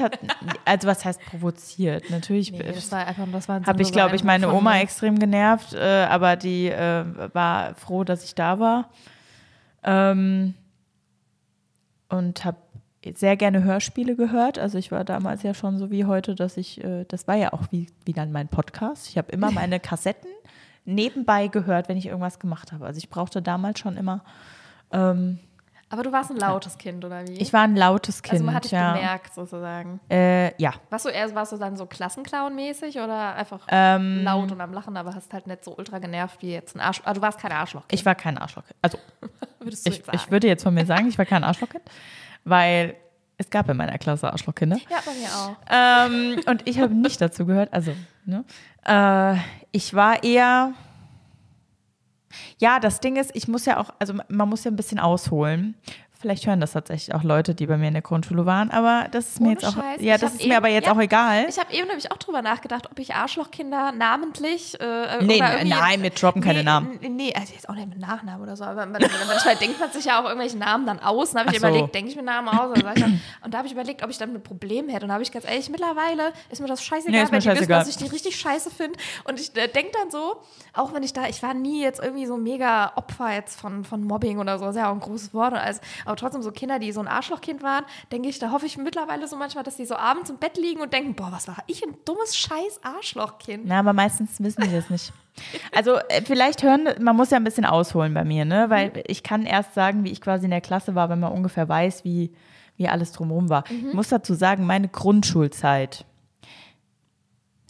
also 0.66 0.88
was 0.88 1.06
heißt 1.06 1.22
provoziert? 1.22 2.10
Natürlich 2.10 2.52
Nee, 2.52 2.64
das 2.64 2.92
war 2.92 3.06
einfach, 3.06 3.28
das 3.32 3.48
war 3.48 3.58
ein 3.58 3.66
habe 3.68 3.84
ich, 3.84 3.92
glaube 3.92 4.16
ich, 4.16 4.24
meine 4.24 4.52
Oma 4.52 4.74
mir. 4.74 4.80
extrem 4.82 5.20
genervt, 5.20 5.76
äh, 5.76 6.08
aber 6.10 6.36
die 6.36 6.68
äh, 6.68 7.06
war 7.34 7.76
froh, 7.76 8.04
dass 8.04 8.24
ich 8.24 8.34
da 8.34 8.58
war. 8.58 8.90
Ähm, 9.84 10.56
und 12.10 12.44
habe 12.44 12.58
sehr 13.14 13.38
gerne 13.38 13.64
Hörspiele 13.64 14.16
gehört. 14.16 14.58
Also 14.58 14.80
ich 14.80 14.92
war 14.92 15.04
damals 15.04 15.44
ja 15.44 15.54
schon 15.54 15.78
so 15.78 15.92
wie 15.92 16.06
heute, 16.06 16.34
dass 16.34 16.58
ich, 16.58 16.84
äh, 16.84 17.06
das 17.08 17.28
war 17.28 17.36
ja 17.36 17.54
auch 17.54 17.66
wie, 17.70 17.86
wie 18.04 18.14
dann 18.14 18.32
mein 18.32 18.48
Podcast. 18.48 19.10
Ich 19.10 19.20
habe 19.20 19.32
immer 19.32 19.52
meine 19.52 19.80
Kassetten 19.80 20.32
nebenbei 20.86 21.50
gehört, 21.50 21.88
wenn 21.88 21.98
ich 21.98 22.08
irgendwas 22.08 22.40
gemacht 22.40 22.72
habe. 22.72 22.88
Also 22.88 22.98
ich 22.98 23.12
brauchte 23.12 23.44
damals 23.44 23.78
schon 23.78 23.96
immer, 23.96 24.24
ähm, 24.92 25.38
Aber 25.92 26.04
du 26.04 26.12
warst 26.12 26.30
ein 26.30 26.38
lautes 26.38 26.78
Kind, 26.78 27.04
oder 27.04 27.28
wie? 27.28 27.34
ich 27.34 27.52
war 27.52 27.62
ein 27.62 27.76
lautes 27.76 28.22
Kind. 28.22 28.34
also 28.34 28.46
man 28.46 28.56
hat 28.56 28.64
dich 28.66 28.72
ja. 28.72 28.94
gemerkt, 28.94 29.34
sozusagen. 29.34 30.00
Äh, 30.10 30.54
ja. 30.62 30.74
Warst 30.90 31.06
du 31.06 31.10
eher, 31.10 31.34
warst 31.34 31.52
du 31.52 31.58
dann 31.58 31.78
so 31.78 31.86
Klassenclown-mäßig 31.86 33.04
oder 33.04 33.36
einfach 33.36 33.62
Ähm, 33.68 34.24
laut 34.24 34.52
und 34.52 34.62
am 34.62 34.72
Lachen, 34.72 34.96
aber 34.98 35.16
hast 35.16 35.34
halt 35.34 35.48
nicht 35.48 35.66
so 35.66 35.76
ultra 35.76 35.98
genervt 35.98 36.42
wie 36.42 36.52
jetzt 36.52 36.76
ein 36.76 36.80
Arsch. 36.80 37.02
Ah, 37.06 37.14
du 37.14 37.22
warst 37.22 37.40
kein 37.40 37.52
Arschloch. 37.52 37.84
Ich 37.90 38.06
war 38.06 38.14
kein 38.14 38.38
Arschloch. 38.38 38.64
Also 38.82 39.00
würdest 39.60 39.88
du 39.88 39.92
ich, 39.92 40.06
sagen. 40.06 40.16
ich 40.16 40.30
würde 40.30 40.48
jetzt 40.48 40.64
von 40.64 40.74
mir 40.74 40.86
sagen, 40.86 41.08
ich 41.08 41.18
war 41.18 41.26
kein 41.26 41.44
Arschlochkind, 41.46 41.84
weil 42.44 42.96
es 43.38 43.50
gab 43.50 43.68
in 43.70 43.78
meiner 43.78 43.98
Klasse 43.98 44.32
Arschlochkinder. 44.32 44.78
ja, 44.90 44.98
bei 45.06 45.14
mir 45.14 45.30
auch. 45.30 45.56
Ähm, 45.70 46.40
und 46.46 46.68
ich 46.68 46.80
habe 46.80 46.94
nicht 46.94 47.20
dazu 47.20 47.46
gehört. 47.46 47.74
Also, 47.74 47.94
ne? 48.26 48.44
Äh, 48.86 49.38
ich 49.72 49.94
war 49.94 50.24
eher. 50.24 50.74
Ja, 52.60 52.80
das 52.80 53.00
Ding 53.00 53.16
ist, 53.16 53.32
ich 53.36 53.48
muss 53.48 53.66
ja 53.66 53.80
auch, 53.80 53.90
also 54.00 54.14
man 54.28 54.50
muss 54.50 54.64
ja 54.64 54.72
ein 54.72 54.76
bisschen 54.76 55.00
ausholen. 55.00 55.76
Vielleicht 56.22 56.46
hören 56.48 56.60
das 56.60 56.74
tatsächlich 56.74 57.16
auch 57.16 57.24
Leute, 57.24 57.56
die 57.56 57.66
bei 57.66 57.78
mir 57.78 57.88
in 57.88 57.94
der 57.94 58.02
Grundschule 58.02 58.46
waren, 58.46 58.72
aber 58.72 59.08
das 59.12 59.30
ist 59.30 59.40
mir 59.40 59.46
Ohne 59.48 59.54
jetzt 59.54 59.64
auch, 59.64 59.74
Scheiß. 59.76 60.02
ja, 60.02 60.16
Ich 60.16 60.22
das 60.22 60.32
ist 60.34 60.40
mir 60.40 60.48
eben- 60.48 60.56
aber 60.58 60.68
jetzt 60.68 60.86
ja, 60.88 60.92
auch 60.92 61.00
egal. 61.00 61.46
Ich 61.48 61.58
habe 61.58 61.72
eben 61.74 61.88
nämlich 61.88 62.12
auch 62.12 62.18
drüber 62.18 62.42
nachgedacht, 62.42 62.92
ob 62.92 63.00
ich 63.00 63.16
Arschlochkinder 63.16 63.94
namentlich 63.94 64.78
äh, 64.82 65.24
Nee, 65.24 65.38
oder 65.38 65.64
nein, 65.64 66.04
wir 66.04 66.10
droppen 66.10 66.42
keine 66.42 66.60
nee, 66.60 66.66
Namen. 66.66 67.00
Nee, 67.02 67.34
also 67.34 67.54
jetzt 67.54 67.70
auch 67.70 67.76
nicht 67.76 67.88
mit 67.88 68.00
Nachnamen 68.00 68.42
oder 68.42 68.58
so, 68.58 68.66
aber 68.66 68.86
man, 68.86 69.02
manchmal 69.28 69.56
denkt 69.56 69.80
man 69.80 69.92
sich 69.94 70.04
ja 70.06 70.20
auch 70.22 70.26
irgendwelche 70.26 70.58
Namen 70.58 70.86
dann 70.86 71.00
aus. 71.00 71.32
Dann 71.32 71.46
habe 71.46 71.56
ich 71.56 71.62
so. 71.62 71.68
überlegt, 71.68 71.96
denke 71.96 72.10
ich 72.12 72.18
mir 72.18 72.24
Namen 72.24 72.50
aus? 72.50 72.70
Oder 72.78 72.94
ich 72.96 73.02
dann, 73.02 73.22
und 73.46 73.54
da 73.54 73.60
habe 73.60 73.68
ich 73.68 73.74
überlegt, 73.74 74.04
ob 74.04 74.10
ich 74.10 74.18
dann 74.18 74.36
ein 74.36 74.44
Problem 74.44 74.90
hätte. 74.90 75.04
Und 75.06 75.08
da 75.10 75.14
habe 75.14 75.24
ich 75.24 75.32
ganz 75.32 75.46
ehrlich, 75.46 75.70
mittlerweile 75.70 76.34
ist 76.50 76.60
mir 76.60 76.68
das 76.68 76.84
scheißegal, 76.84 77.12
Nee, 77.14 77.26
mir 77.28 77.32
weil 77.32 77.40
die 77.40 77.48
wissen, 77.62 77.70
dass 77.70 77.88
ich 77.88 77.96
die 77.96 78.08
richtig 78.08 78.36
scheiße 78.36 78.70
finde. 78.72 79.00
Und 79.24 79.40
ich 79.40 79.56
äh, 79.56 79.70
denke 79.70 79.92
dann 79.94 80.12
so, 80.12 80.42
auch 80.74 80.94
wenn 80.94 81.04
ich 81.04 81.14
da, 81.14 81.28
ich 81.30 81.42
war 81.44 81.54
nie 81.54 81.82
jetzt 81.82 82.02
irgendwie 82.04 82.26
so 82.26 82.36
mega 82.36 82.92
Opfer 82.98 83.34
jetzt 83.34 83.58
von, 83.58 83.86
von 83.86 84.04
Mobbing 84.04 84.40
oder 84.40 84.60
so, 84.60 84.68
ist 84.68 84.76
ja 84.76 84.90
auch 84.90 84.94
ein 84.94 85.00
großes 85.00 85.34
Wort. 85.34 85.54
Und 85.54 85.60
alles, 85.60 85.80
aber 86.10 86.16
trotzdem 86.16 86.42
so 86.42 86.52
Kinder, 86.52 86.80
die 86.80 86.92
so 86.92 87.00
ein 87.00 87.08
Arschlochkind 87.08 87.62
waren, 87.62 87.86
denke 88.12 88.30
ich, 88.30 88.40
da 88.40 88.52
hoffe 88.52 88.66
ich 88.66 88.78
mittlerweile 88.78 89.28
so 89.28 89.36
manchmal, 89.36 89.64
dass 89.64 89.76
die 89.76 89.86
so 89.86 89.96
abends 89.96 90.32
im 90.32 90.38
Bett 90.38 90.58
liegen 90.58 90.82
und 90.82 90.92
denken, 90.92 91.14
boah, 91.14 91.32
was 91.32 91.48
war 91.48 91.58
ich 91.68 91.84
ein 91.86 91.96
dummes 92.04 92.36
scheiß 92.36 92.80
Arschlochkind. 92.82 93.66
Na, 93.68 93.80
aber 93.80 93.94
meistens 93.94 94.42
wissen 94.42 94.64
die 94.64 94.72
das 94.72 94.90
nicht. 94.90 95.14
Also 95.72 95.98
äh, 96.10 96.24
vielleicht 96.26 96.64
hören, 96.64 96.90
man 97.00 97.16
muss 97.16 97.30
ja 97.30 97.38
ein 97.38 97.44
bisschen 97.44 97.66
ausholen 97.66 98.16
bei 98.16 98.24
mir, 98.24 98.44
ne? 98.44 98.72
Weil 98.72 99.04
ich 99.06 99.22
kann 99.22 99.46
erst 99.46 99.76
sagen, 99.76 100.04
wie 100.04 100.12
ich 100.12 100.20
quasi 100.20 100.46
in 100.46 100.52
der 100.52 100.62
Klasse 100.62 100.96
war, 100.96 101.10
wenn 101.10 101.20
man 101.20 101.32
ungefähr 101.32 101.70
weiß, 101.70 102.04
wie, 102.04 102.34
wie 102.76 102.88
alles 102.88 103.12
drumherum 103.12 103.50
war. 103.50 103.64
Ich 103.70 103.94
muss 103.94 104.10
dazu 104.10 104.34
sagen, 104.34 104.66
meine 104.66 104.88
Grundschulzeit. 104.88 106.06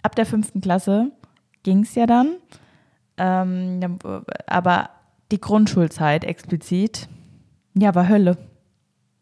Ab 0.01 0.15
der 0.15 0.25
fünften 0.25 0.61
Klasse 0.61 1.11
ging 1.63 1.83
es 1.83 1.93
ja 1.93 2.05
dann. 2.05 2.37
Ähm, 3.17 3.81
äh, 3.81 4.21
aber 4.47 4.91
die 5.29 5.41
Grundschulzeit 5.41 6.23
explizit, 6.23 7.09
ja, 7.73 7.93
war 7.95 8.07
Hölle. 8.07 8.37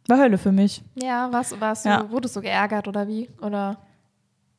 War 0.08 0.20
Hölle 0.20 0.38
für 0.38 0.52
mich. 0.52 0.84
Ja, 0.96 1.30
was, 1.32 1.60
warst 1.60 1.86
du, 1.86 1.90
Ja. 1.90 2.10
wurdest 2.10 2.36
du 2.36 2.42
geärgert 2.42 2.88
oder 2.88 3.08
wie? 3.08 3.30
Oder? 3.42 3.78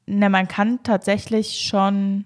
Ne, 0.07 0.29
man 0.31 0.46
kann 0.48 0.83
tatsächlich 0.83 1.61
schon 1.61 2.24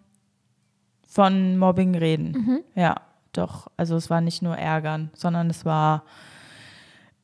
von 1.09 1.59
Mobbing 1.59 1.95
reden. 1.95 2.63
Ja, 2.75 2.97
doch. 3.33 3.69
Also 3.77 3.97
es 3.97 4.09
war 4.11 4.21
nicht 4.21 4.43
nur 4.43 4.57
ärgern, 4.57 5.11
sondern 5.15 5.51
es 5.51 5.65
war, 5.65 6.05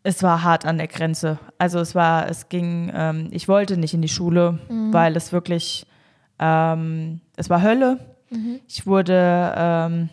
es 0.02 0.22
war 0.22 0.42
hart 0.44 0.66
an 0.66 0.78
der 0.78 0.88
Grenze. 0.88 1.38
Also 1.58 1.78
es 1.80 1.94
war, 1.94 2.28
es 2.28 2.48
ging, 2.48 2.90
ähm, 2.94 3.28
ich 3.30 3.48
wollte 3.48 3.76
nicht 3.76 3.94
in 3.94 4.02
die 4.02 4.08
Schule, 4.08 4.58
weil 4.68 5.16
es 5.16 5.32
wirklich, 5.32 5.86
ähm, 6.38 7.20
es 7.36 7.50
war 7.50 7.62
Hölle. 7.62 7.98
Ich 8.68 8.86
wurde, 8.86 9.54
ähm, 9.56 10.10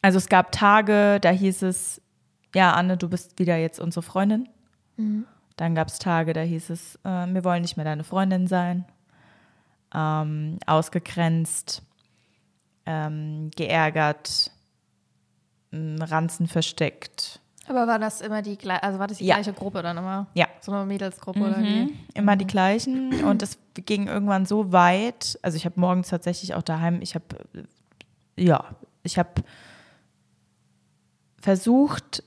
also 0.00 0.16
es 0.18 0.28
gab 0.28 0.52
Tage, 0.52 1.18
da 1.20 1.30
hieß 1.30 1.62
es, 1.62 2.00
ja, 2.54 2.72
Anne, 2.72 2.96
du 2.96 3.08
bist 3.08 3.38
wieder 3.38 3.56
jetzt 3.56 3.78
unsere 3.80 4.02
Freundin. 4.02 4.48
Dann 5.56 5.74
gab 5.74 5.88
es 5.88 5.98
Tage, 5.98 6.32
da 6.32 6.40
hieß 6.40 6.70
es, 6.70 6.96
äh, 7.04 7.26
wir 7.32 7.44
wollen 7.44 7.62
nicht 7.62 7.76
mehr 7.76 7.84
deine 7.84 8.04
Freundin 8.04 8.46
sein. 8.46 8.84
Ähm, 9.94 10.58
ausgegrenzt, 10.66 11.82
ähm, 12.84 13.50
geärgert, 13.56 14.50
Ranzen 15.72 16.46
versteckt. 16.48 17.40
Aber 17.68 17.86
war 17.86 17.98
das 17.98 18.20
immer 18.22 18.40
die 18.42 18.56
gleiche, 18.56 18.82
also 18.82 18.98
war 18.98 19.06
das 19.06 19.18
die 19.18 19.26
Ja. 19.26 19.34
gleiche 19.36 19.52
Gruppe 19.52 19.82
dann 19.82 19.98
immer? 19.98 20.26
Ja. 20.34 20.46
So 20.60 20.72
eine 20.72 20.86
Mädelsgruppe 20.86 21.40
oder 21.40 21.62
wie? 21.62 21.94
Immer 22.14 22.36
die 22.36 22.46
gleichen. 22.46 23.22
Und 23.24 23.42
es 23.42 23.58
ging 23.74 24.08
irgendwann 24.08 24.46
so 24.46 24.72
weit. 24.72 25.38
Also 25.42 25.56
ich 25.56 25.64
habe 25.66 25.78
morgens 25.78 26.08
tatsächlich 26.08 26.54
auch 26.54 26.62
daheim, 26.62 27.00
ich 27.02 27.14
habe, 27.14 27.24
ja, 28.36 28.64
ich 29.02 29.18
habe 29.18 29.30
versucht 31.40 32.22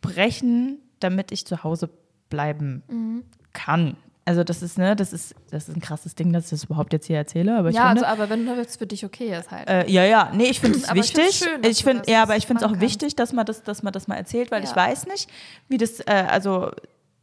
brechen, 0.00 0.78
damit 1.00 1.32
ich 1.32 1.46
zu 1.46 1.62
Hause 1.64 1.90
bleiben 2.30 3.24
kann. 3.52 3.96
Also 4.24 4.44
das 4.44 4.62
ist, 4.62 4.76
ne, 4.76 4.94
das 4.94 5.14
ist, 5.14 5.34
das 5.50 5.70
ist 5.70 5.74
ein 5.76 5.80
krasses 5.80 6.14
Ding, 6.14 6.34
dass 6.34 6.44
ich 6.44 6.50
das 6.50 6.64
überhaupt 6.64 6.92
jetzt 6.92 7.06
hier 7.06 7.16
erzähle. 7.16 7.56
Aber 7.56 7.70
ich 7.70 7.76
Ja, 7.76 7.86
finde, 7.88 8.06
also, 8.06 8.22
aber 8.22 8.30
wenn 8.30 8.44
das 8.44 8.76
für 8.76 8.86
dich 8.86 9.02
okay 9.06 9.34
ist 9.34 9.50
halt. 9.50 9.66
Äh, 9.70 9.90
ja, 9.90 10.04
ja, 10.04 10.30
nee, 10.34 10.44
ich 10.48 10.60
finde 10.60 10.78
es 10.78 10.84
ich 10.90 10.94
wichtig. 10.94 11.14
find's 11.22 11.38
schön, 11.38 11.60
ich 11.64 11.82
finde, 11.82 12.02
ja, 12.12 12.22
aber 12.24 12.36
ich 12.36 12.46
finde 12.46 12.60
es 12.62 12.66
auch 12.66 12.72
machen 12.72 12.82
wichtig, 12.82 13.16
dass 13.16 13.32
man 13.32 13.46
das, 13.46 13.62
dass 13.62 13.82
man 13.82 13.92
das 13.94 14.06
mal 14.06 14.16
erzählt, 14.16 14.50
weil 14.50 14.62
Ja. 14.62 14.68
ich 14.68 14.76
weiß 14.76 15.06
nicht, 15.06 15.30
wie 15.68 15.78
das, 15.78 16.00
äh, 16.00 16.26
also 16.28 16.70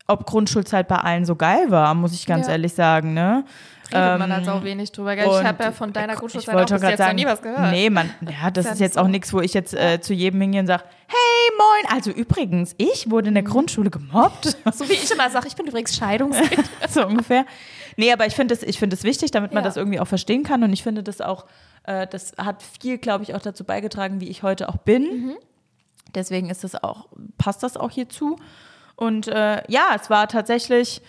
ob 0.07 0.25
Grundschulzeit 0.25 0.87
bei 0.87 0.97
allen 0.97 1.25
so 1.25 1.35
geil 1.35 1.69
war, 1.69 1.93
muss 1.93 2.13
ich 2.13 2.25
ganz 2.25 2.47
Ja. 2.47 2.53
ehrlich 2.53 2.73
sagen, 2.73 3.13
ne? 3.13 3.45
Redet 3.93 4.19
man 4.19 4.33
halt 4.33 4.47
auch 4.49 4.63
wenig 4.63 4.91
drüber. 4.91 5.15
Gell? 5.15 5.27
Ich 5.27 5.43
habe 5.43 5.63
ja 5.63 5.71
von 5.71 5.93
deiner 5.93 6.15
Grundschulzeit 6.15 6.55
auch 6.55 6.59
bis 6.61 6.69
gerade 6.69 6.87
jetzt 6.87 6.99
noch 6.99 7.05
sagen, 7.05 7.15
nie 7.15 7.25
was 7.25 7.41
gehört. 7.41 7.71
nee, 7.71 7.89
man, 7.89 8.09
ja, 8.21 8.49
das 8.49 8.65
Ist 8.65 8.69
ja 8.69 8.73
ist 8.73 8.79
jetzt 8.79 8.93
so. 8.95 9.01
auch 9.01 9.07
nichts, 9.07 9.31
wo 9.33 9.41
ich 9.41 9.53
jetzt 9.53 9.73
äh, 9.73 10.01
zu 10.01 10.13
jedem 10.13 10.41
hingehe 10.41 10.61
und 10.61 10.67
sage, 10.67 10.83
hey, 11.07 11.57
moin. 11.57 11.95
Also 11.95 12.11
übrigens, 12.11 12.73
ich 12.77 13.09
wurde 13.11 13.27
in 13.27 13.35
der 13.35 13.43
Mhm. 13.43 13.47
Grundschule 13.49 13.89
gemobbt. 13.91 14.57
So 14.73 14.89
wie 14.89 14.93
ich 14.93 15.11
immer 15.11 15.29
sage, 15.29 15.47
ich 15.47 15.55
bin 15.55 15.67
übrigens 15.67 15.95
Scheidungskind. 15.95 16.69
so 16.89 17.05
ungefähr. 17.05 17.45
Nee, 17.97 18.11
aber 18.11 18.25
ich 18.25 18.33
finde 18.35 18.53
es 18.55 18.63
ich 18.63 18.81
es 18.81 19.03
wichtig, 19.03 19.31
damit 19.31 19.53
man 19.53 19.63
Ja. 19.63 19.67
das 19.69 19.77
irgendwie 19.77 19.99
auch 19.99 20.07
verstehen 20.07 20.43
kann. 20.43 20.63
Und 20.63 20.73
ich 20.73 20.83
finde 20.83 21.03
das 21.03 21.21
auch, 21.21 21.45
äh, 21.83 22.07
das 22.07 22.33
hat 22.37 22.63
viel, 22.81 22.97
glaube 22.97 23.23
ich, 23.23 23.35
auch 23.35 23.41
dazu 23.41 23.63
beigetragen, 23.63 24.19
wie 24.19 24.29
ich 24.29 24.43
heute 24.43 24.67
auch 24.69 24.77
bin. 24.77 25.03
Mhm. 25.03 25.37
Deswegen 26.13 26.49
ist 26.49 26.63
das 26.63 26.75
auch, 26.81 27.07
passt 27.37 27.61
das 27.63 27.77
auch 27.77 27.91
hierzu. 27.91 28.37
Und 28.95 29.27
äh, 29.27 29.61
ja, 29.69 29.89
es 29.95 30.09
war 30.09 30.27
tatsächlich 30.27 31.01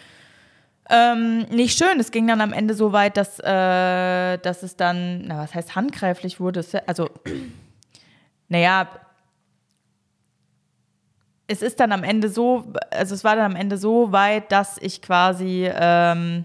ähm, 0.88 1.40
nicht 1.50 1.76
schön. 1.78 1.98
Es 1.98 2.10
ging 2.10 2.26
dann 2.26 2.40
am 2.40 2.52
Ende 2.52 2.74
so 2.74 2.92
weit, 2.92 3.16
dass, 3.16 3.38
äh, 3.40 4.38
dass 4.38 4.62
es 4.62 4.76
dann, 4.76 5.26
na, 5.26 5.38
was 5.38 5.54
heißt 5.54 5.74
handgreiflich 5.74 6.38
wurde? 6.40 6.64
Also, 6.86 7.10
naja, 8.48 8.88
es 11.48 11.62
ist 11.62 11.80
dann 11.80 11.92
am 11.92 12.04
Ende 12.04 12.28
so, 12.28 12.72
also 12.90 13.14
es 13.14 13.24
war 13.24 13.36
dann 13.36 13.52
am 13.52 13.56
Ende 13.56 13.78
so 13.78 14.12
weit, 14.12 14.50
dass 14.50 14.78
ich 14.78 15.00
quasi, 15.02 15.70
ähm, 15.72 16.44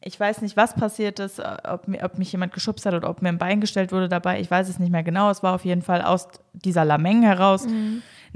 ich 0.00 0.18
weiß 0.18 0.42
nicht, 0.42 0.56
was 0.56 0.74
passiert 0.74 1.18
ist, 1.18 1.40
ob, 1.40 1.88
ob 2.02 2.18
mich 2.18 2.30
jemand 2.30 2.52
geschubst 2.52 2.86
hat 2.86 2.94
oder 2.94 3.10
ob 3.10 3.22
mir 3.22 3.28
ein 3.28 3.38
Bein 3.38 3.60
gestellt 3.60 3.90
wurde 3.90 4.08
dabei. 4.08 4.40
Ich 4.40 4.50
weiß 4.50 4.68
es 4.68 4.78
nicht 4.78 4.92
mehr 4.92 5.02
genau. 5.02 5.30
Es 5.30 5.42
war 5.42 5.54
auf 5.54 5.64
jeden 5.64 5.82
Fall 5.82 6.02
aus 6.02 6.28
dieser 6.52 6.84
Lameng 6.84 7.22
heraus. 7.22 7.66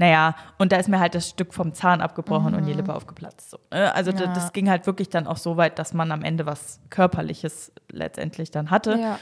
Naja, 0.01 0.35
und 0.57 0.71
da 0.71 0.77
ist 0.77 0.89
mir 0.89 0.99
halt 0.99 1.13
das 1.13 1.29
Stück 1.29 1.53
vom 1.53 1.75
Zahn 1.75 2.01
abgebrochen 2.01 2.55
und 2.55 2.65
die 2.65 2.73
Lippe 2.73 2.91
aufgeplatzt. 2.95 3.51
So, 3.51 3.59
ne? 3.71 3.93
Also 3.93 4.09
Ja. 4.09 4.33
das 4.33 4.51
ging 4.51 4.67
halt 4.67 4.87
wirklich 4.87 5.09
dann 5.09 5.27
auch 5.27 5.37
so 5.37 5.57
weit, 5.57 5.77
dass 5.77 5.93
man 5.93 6.11
am 6.11 6.23
Ende 6.23 6.47
was 6.47 6.79
Körperliches 6.89 7.71
letztendlich 7.91 8.49
dann 8.49 8.71
hatte. 8.71 8.97
Ja. 8.99 9.19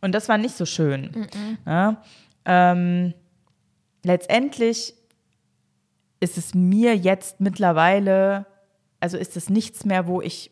Und 0.00 0.12
das 0.12 0.30
war 0.30 0.38
nicht 0.38 0.56
so 0.56 0.64
schön. 0.64 1.28
Ja? 1.66 2.02
Ähm, 2.46 3.12
letztendlich 4.04 4.94
ist 6.20 6.38
es 6.38 6.54
mir 6.54 6.96
jetzt 6.96 7.38
mittlerweile, 7.42 8.46
also 9.00 9.18
ist 9.18 9.36
es 9.36 9.50
nichts 9.50 9.84
mehr, 9.84 10.06
wo 10.06 10.22
ich 10.22 10.50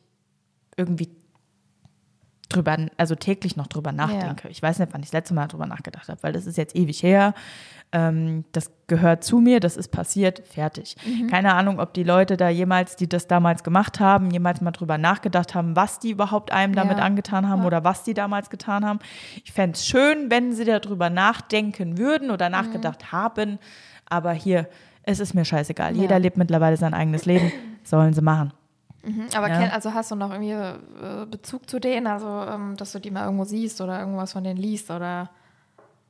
irgendwie 0.77 1.09
drüber, 2.51 2.77
also 2.99 3.15
täglich 3.15 3.57
noch 3.57 3.67
drüber 3.67 3.93
nachdenke. 3.93 4.49
Ich 4.49 4.63
weiß 4.63 4.79
nicht, 4.79 4.93
wann 4.93 5.01
ich 5.01 5.07
das 5.09 5.15
letzte 5.15 5.35
Mal 5.35 5.47
drüber 5.47 5.67
nachgedacht 5.67 6.09
habe, 6.09 6.23
weil 6.23 6.33
das 6.33 6.47
ist 6.47 6.59
jetzt 6.59 6.77
ewig 6.77 7.03
her. 7.03 7.33
Ähm, 7.93 8.45
das 8.53 8.71
gehört 8.87 9.25
zu 9.25 9.39
mir, 9.39 9.59
das 9.59 9.77
ist 9.77 9.89
passiert, 9.89 10.43
fertig. 10.47 10.95
Keine 11.31 11.55
Ahnung, 11.55 11.81
ob 11.81 11.93
die 11.95 12.05
Leute 12.05 12.37
da 12.37 12.49
jemals, 12.49 12.95
die 12.97 13.09
das 13.09 13.27
damals 13.27 13.65
gemacht 13.65 13.99
haben, 13.99 14.31
jemals 14.31 14.61
mal 14.61 14.71
drüber 14.71 14.99
nachgedacht 14.99 15.55
haben, 15.55 15.75
was 15.75 15.99
die 15.99 16.11
überhaupt 16.11 16.53
einem 16.53 16.75
damit 16.75 16.99
Ja. 16.99 17.05
angetan 17.05 17.49
haben 17.49 17.65
oder 17.65 17.83
was 17.83 18.05
die 18.05 18.15
damals 18.15 18.51
getan 18.51 18.85
haben. 18.85 18.99
Ich 19.45 19.53
fände 19.53 19.75
es 19.77 19.87
schön, 19.87 20.31
wenn 20.31 20.53
sie 20.53 20.65
darüber 20.65 21.11
nachdenken 21.11 21.99
würden 21.99 22.31
oder 22.31 22.49
nachgedacht 22.49 23.11
haben, 23.13 23.59
aber 24.09 24.33
hier, 24.33 24.69
es 25.03 25.19
ist 25.19 25.35
mir 25.35 25.45
scheißegal. 25.45 25.97
Ja. 25.97 26.03
Jeder 26.03 26.19
lebt 26.19 26.37
mittlerweile 26.37 26.77
sein 26.77 26.95
eigenes 26.95 27.25
Leben, 27.25 27.51
sollen 27.83 28.13
sie 28.13 28.23
machen. 28.23 28.53
Aber 29.35 29.49
Ja. 29.49 29.57
kenn, 29.59 29.71
also 29.71 29.95
hast 29.95 30.11
du 30.11 30.15
noch 30.17 30.31
irgendwie 30.31 30.51
äh, 30.53 31.27
Bezug 31.31 31.69
zu 31.69 31.79
denen, 31.79 32.07
also 32.07 32.27
ähm, 32.29 32.77
dass 32.77 32.93
du 32.93 32.99
die 32.99 33.11
mal 33.11 33.25
irgendwo 33.25 33.45
siehst 33.45 33.81
oder 33.81 33.99
irgendwas 34.01 34.33
von 34.33 34.45
denen 34.45 34.59
liest 34.59 34.91
oder 34.91 35.31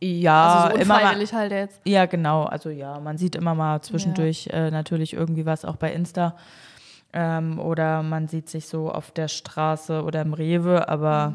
Ja, 0.01 0.65
also 0.65 0.77
so 0.77 0.83
immer 0.83 0.95
mal, 1.01 1.27
halt 1.33 1.53
jetzt. 1.53 1.81
Ja, 1.85 2.07
genau. 2.07 2.45
Also 2.45 2.71
ja, 2.71 2.99
man 3.01 3.17
sieht 3.19 3.37
immer 3.37 3.55
mal 3.55 3.81
zwischendurch 3.83 4.49
äh, 4.53 4.71
natürlich 4.71 5.13
irgendwie 5.13 5.47
was 5.47 5.65
auch 5.65 5.77
bei 5.77 5.93
Insta. 5.93 6.37
Ähm, 7.13 7.59
oder 7.59 8.03
man 8.03 8.29
sieht 8.29 8.49
sich 8.49 8.67
so 8.67 8.91
auf 8.91 9.11
der 9.11 9.29
Straße 9.29 10.03
oder 10.05 10.23
im 10.23 10.33
Rewe, 10.33 10.89
aber 10.89 11.35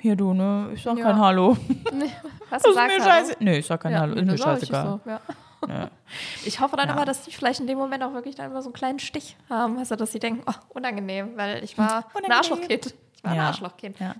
hier 0.00 0.16
du, 0.16 0.34
ne? 0.34 0.68
Ich 0.74 0.82
sag 0.82 0.94
Mhm. 0.94 0.98
Ja. 0.98 1.04
kein 1.06 1.18
Hallo. 1.20 1.56
Hast 2.50 2.66
du 2.66 2.72
Das 2.74 2.76
ist 2.76 2.76
mir 2.76 2.96
gesagt, 2.96 3.02
scheiße. 3.04 3.36
Nee, 3.40 3.58
ich 3.58 3.66
sag 3.66 3.80
kein 3.80 3.92
Ja, 3.92 4.00
Hallo. 4.00 4.14
Ist 4.14 4.24
nee, 4.24 4.32
mir 4.32 4.38
scheißegal. 4.38 5.00
so, 5.04 5.10
ja. 5.10 5.20
Ja. 5.68 5.90
Ich 6.46 6.60
hoffe 6.60 6.76
dann 6.76 6.88
Ja. 6.88 6.94
immer, 6.94 7.04
dass 7.04 7.22
die 7.22 7.32
vielleicht 7.32 7.60
in 7.60 7.66
dem 7.66 7.78
Moment 7.78 8.02
auch 8.04 8.12
wirklich 8.12 8.34
dann 8.34 8.50
immer 8.50 8.60
so 8.62 8.68
einen 8.68 8.74
kleinen 8.74 8.98
Stich 8.98 9.36
haben, 9.48 9.76
du, 9.90 9.96
dass 9.96 10.12
sie 10.12 10.18
denken, 10.18 10.42
oh, 10.46 10.52
unangenehm, 10.70 11.36
weil 11.36 11.64
ich 11.64 11.76
war 11.78 12.04
ein. 12.14 12.30
Arschlochkind. 12.32 12.94
Ich 13.16 13.24
war 13.24 13.30
ein 13.32 13.36
Ja. 13.38 13.46
Arschlochkind. 13.48 13.98
Ja. 13.98 14.14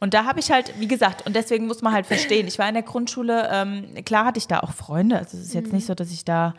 Und 0.00 0.14
da 0.14 0.24
habe 0.24 0.40
ich 0.40 0.50
halt, 0.50 0.72
wie 0.80 0.88
gesagt, 0.88 1.26
und 1.26 1.36
deswegen 1.36 1.66
muss 1.66 1.82
man 1.82 1.92
halt 1.92 2.06
verstehen, 2.06 2.46
ich 2.48 2.58
war 2.58 2.66
in 2.68 2.74
der 2.74 2.82
Grundschule, 2.82 3.48
ähm, 3.52 3.94
klar 4.04 4.24
hatte 4.24 4.38
ich 4.38 4.46
da 4.48 4.60
auch 4.60 4.72
Freunde, 4.72 5.18
also 5.18 5.36
es 5.36 5.44
ist 5.44 5.54
jetzt 5.54 5.72
nicht 5.72 5.86
so, 5.86 5.94
dass 5.94 6.10
ich 6.10 6.24
da 6.24 6.54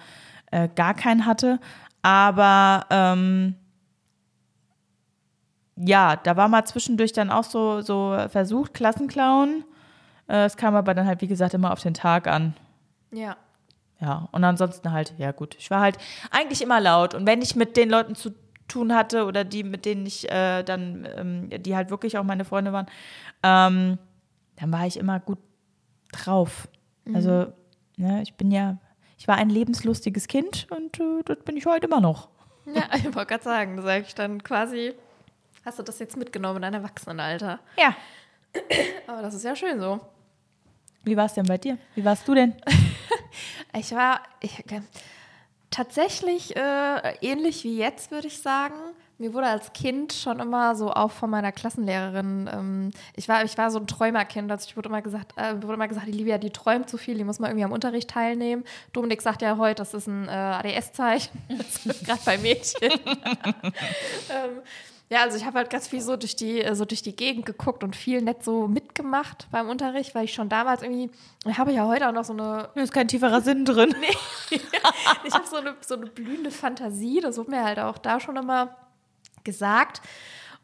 äh, 0.51 0.67
gar 0.75 0.93
keinen 0.93 1.25
hatte, 1.25 1.59
aber 2.03 2.85
ähm, 2.91 3.55
ja, 5.75 6.15
da 6.17 6.37
war 6.37 6.47
mal 6.47 6.65
zwischendurch 6.65 7.13
dann 7.13 7.31
auch 7.31 7.43
so, 7.43 7.81
so 7.81 8.15
versucht, 8.29 8.73
Klassenclown. 8.73 9.63
Äh, 10.27 10.45
Es 10.45 10.57
kam 10.57 10.75
aber 10.75 10.93
dann 10.93 11.07
halt, 11.07 11.21
wie 11.21 11.27
gesagt, 11.27 11.53
immer 11.53 11.71
auf 11.71 11.81
den 11.81 11.93
Tag 11.93 12.27
an. 12.27 12.53
Ja. 13.11 13.35
Ja, 14.01 14.27
und 14.31 14.43
ansonsten 14.43 14.91
halt, 14.91 15.13
ja 15.17 15.31
gut, 15.31 15.55
ich 15.59 15.69
war 15.69 15.81
halt 15.81 15.97
eigentlich 16.31 16.61
immer 16.61 16.81
laut. 16.81 17.13
Und 17.13 17.27
wenn 17.27 17.41
ich 17.41 17.55
mit 17.55 17.77
den 17.77 17.89
Leuten 17.89 18.15
zu 18.15 18.31
tun 18.67 18.95
hatte 18.95 19.25
oder 19.25 19.43
die, 19.43 19.63
mit 19.63 19.85
denen 19.85 20.05
ich 20.05 20.29
äh, 20.31 20.63
dann, 20.63 21.07
ähm, 21.15 21.49
die 21.61 21.75
halt 21.75 21.91
wirklich 21.91 22.17
auch 22.17 22.23
meine 22.23 22.43
Freunde 22.43 22.73
waren, 22.73 22.87
ähm, 23.43 23.99
dann 24.55 24.73
war 24.73 24.87
ich 24.87 24.97
immer 24.97 25.19
gut 25.19 25.37
drauf. 26.11 26.67
Also, 27.13 27.51
ne, 27.97 28.21
ich 28.23 28.35
bin 28.35 28.51
ja, 28.51 28.77
ich 29.17 29.27
war 29.27 29.35
ein 29.35 29.49
lebenslustiges 29.49 30.27
Kind 30.27 30.67
und 30.71 30.99
äh, 30.99 31.23
das 31.25 31.39
bin 31.43 31.57
ich 31.57 31.65
heute 31.65 31.87
immer 31.87 32.01
noch. 32.01 32.29
Ja, 32.63 32.83
ich 32.95 33.05
wollte 33.05 33.25
gerade 33.25 33.43
sagen, 33.43 33.81
sage 33.81 34.05
ich 34.07 34.13
dann 34.13 34.43
quasi, 34.43 34.93
hast 35.65 35.79
du 35.79 35.83
das 35.83 35.97
jetzt 35.97 36.15
mitgenommen 36.15 36.57
in 36.57 36.61
dein 36.61 36.75
Erwachsenenalter? 36.75 37.59
Ja. 37.75 37.95
Aber 39.07 39.23
das 39.23 39.33
ist 39.33 39.43
ja 39.43 39.55
schön 39.55 39.79
so. 39.79 39.99
Wie 41.03 41.17
war 41.17 41.25
es 41.25 41.33
denn 41.33 41.47
bei 41.47 41.57
dir? 41.57 41.79
Wie 41.95 42.05
warst 42.05 42.27
du 42.27 42.35
denn? 42.35 42.53
Ich 43.77 43.91
war 43.93 44.21
ich, 44.41 44.63
tatsächlich 45.71 46.55
äh, 46.55 47.15
ähnlich 47.21 47.63
wie 47.63 47.77
jetzt, 47.77 48.11
würde 48.11 48.27
ich 48.27 48.39
sagen. 48.39 48.75
Mir 49.17 49.35
wurde 49.35 49.47
als 49.47 49.71
Kind 49.73 50.13
schon 50.13 50.39
immer 50.39 50.75
so 50.75 50.91
auch 50.91 51.11
von 51.11 51.29
meiner 51.29 51.51
Klassenlehrerin, 51.51 52.49
ähm, 52.51 52.91
ich, 53.15 53.29
war, 53.29 53.43
ich 53.43 53.55
war 53.55 53.69
so 53.69 53.77
ein 53.77 53.85
Träumerkind, 53.85 54.51
also 54.51 54.65
ich 54.67 54.75
wurde 54.75 54.89
immer 54.89 55.03
gesagt, 55.03 55.37
äh, 55.37 55.61
wurde 55.61 55.75
immer 55.75 55.87
gesagt, 55.87 56.07
die 56.07 56.11
Livia, 56.11 56.39
die 56.39 56.49
träumt 56.49 56.89
zu 56.89 56.97
viel, 56.97 57.17
die 57.17 57.23
muss 57.23 57.37
mal 57.37 57.47
irgendwie 57.49 57.65
am 57.65 57.71
Unterricht 57.71 58.09
teilnehmen. 58.09 58.63
Dominik 58.93 59.21
sagt 59.21 59.43
ja 59.43 59.57
heute, 59.57 59.75
das 59.75 59.93
ist 59.93 60.07
ein 60.07 60.27
äh, 60.27 60.31
ADS-Zeichen, 60.31 61.31
gerade 62.03 62.21
bei 62.25 62.39
Mädchen. 62.39 62.91
ähm, 62.91 64.61
ja, 65.11 65.23
also 65.23 65.35
ich 65.35 65.43
habe 65.43 65.57
halt 65.57 65.69
ganz 65.69 65.89
viel 65.89 65.99
so 65.99 66.15
durch 66.15 66.37
die 66.37 66.63
so 66.71 66.85
durch 66.85 67.01
die 67.01 67.13
Gegend 67.13 67.45
geguckt 67.45 67.83
und 67.83 67.97
viel 67.97 68.21
nett 68.21 68.45
so 68.45 68.69
mitgemacht 68.69 69.45
beim 69.51 69.67
Unterricht, 69.67 70.15
weil 70.15 70.23
ich 70.23 70.33
schon 70.33 70.47
damals 70.47 70.83
irgendwie, 70.83 71.11
ich 71.45 71.57
habe 71.57 71.73
ja 71.73 71.85
heute 71.85 72.07
auch 72.07 72.13
noch 72.13 72.23
so 72.23 72.31
eine 72.31 72.69
Da 72.73 72.81
ist 72.81 72.93
kein 72.93 73.09
tieferer 73.09 73.41
Sinn 73.41 73.65
drin. 73.65 73.93
ich 74.49 75.33
habe 75.33 75.45
so 75.45 75.57
eine, 75.57 75.75
so 75.81 75.95
eine 75.95 76.05
blühende 76.05 76.49
Fantasie, 76.49 77.19
das 77.19 77.37
wurde 77.37 77.51
mir 77.51 77.65
halt 77.65 77.77
auch 77.79 77.97
da 77.97 78.21
schon 78.21 78.37
immer 78.37 78.77
gesagt. 79.43 80.01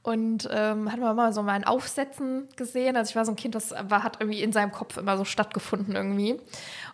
Und 0.01 0.47
ähm, 0.49 0.89
hat 0.89 1.01
man 1.01 1.13
mal 1.17 1.33
so 1.33 1.43
mein 1.43 1.65
Aufsetzen 1.65 2.47
gesehen. 2.55 2.95
Also 2.95 3.09
ich 3.09 3.15
war 3.17 3.25
so 3.25 3.33
ein 3.33 3.35
Kind, 3.35 3.53
das 3.53 3.71
war, 3.89 4.03
hat 4.03 4.21
irgendwie 4.21 4.41
in 4.41 4.53
seinem 4.53 4.71
Kopf 4.71 4.95
immer 4.95 5.17
so 5.17 5.25
stattgefunden 5.25 5.93
irgendwie. 5.93 6.39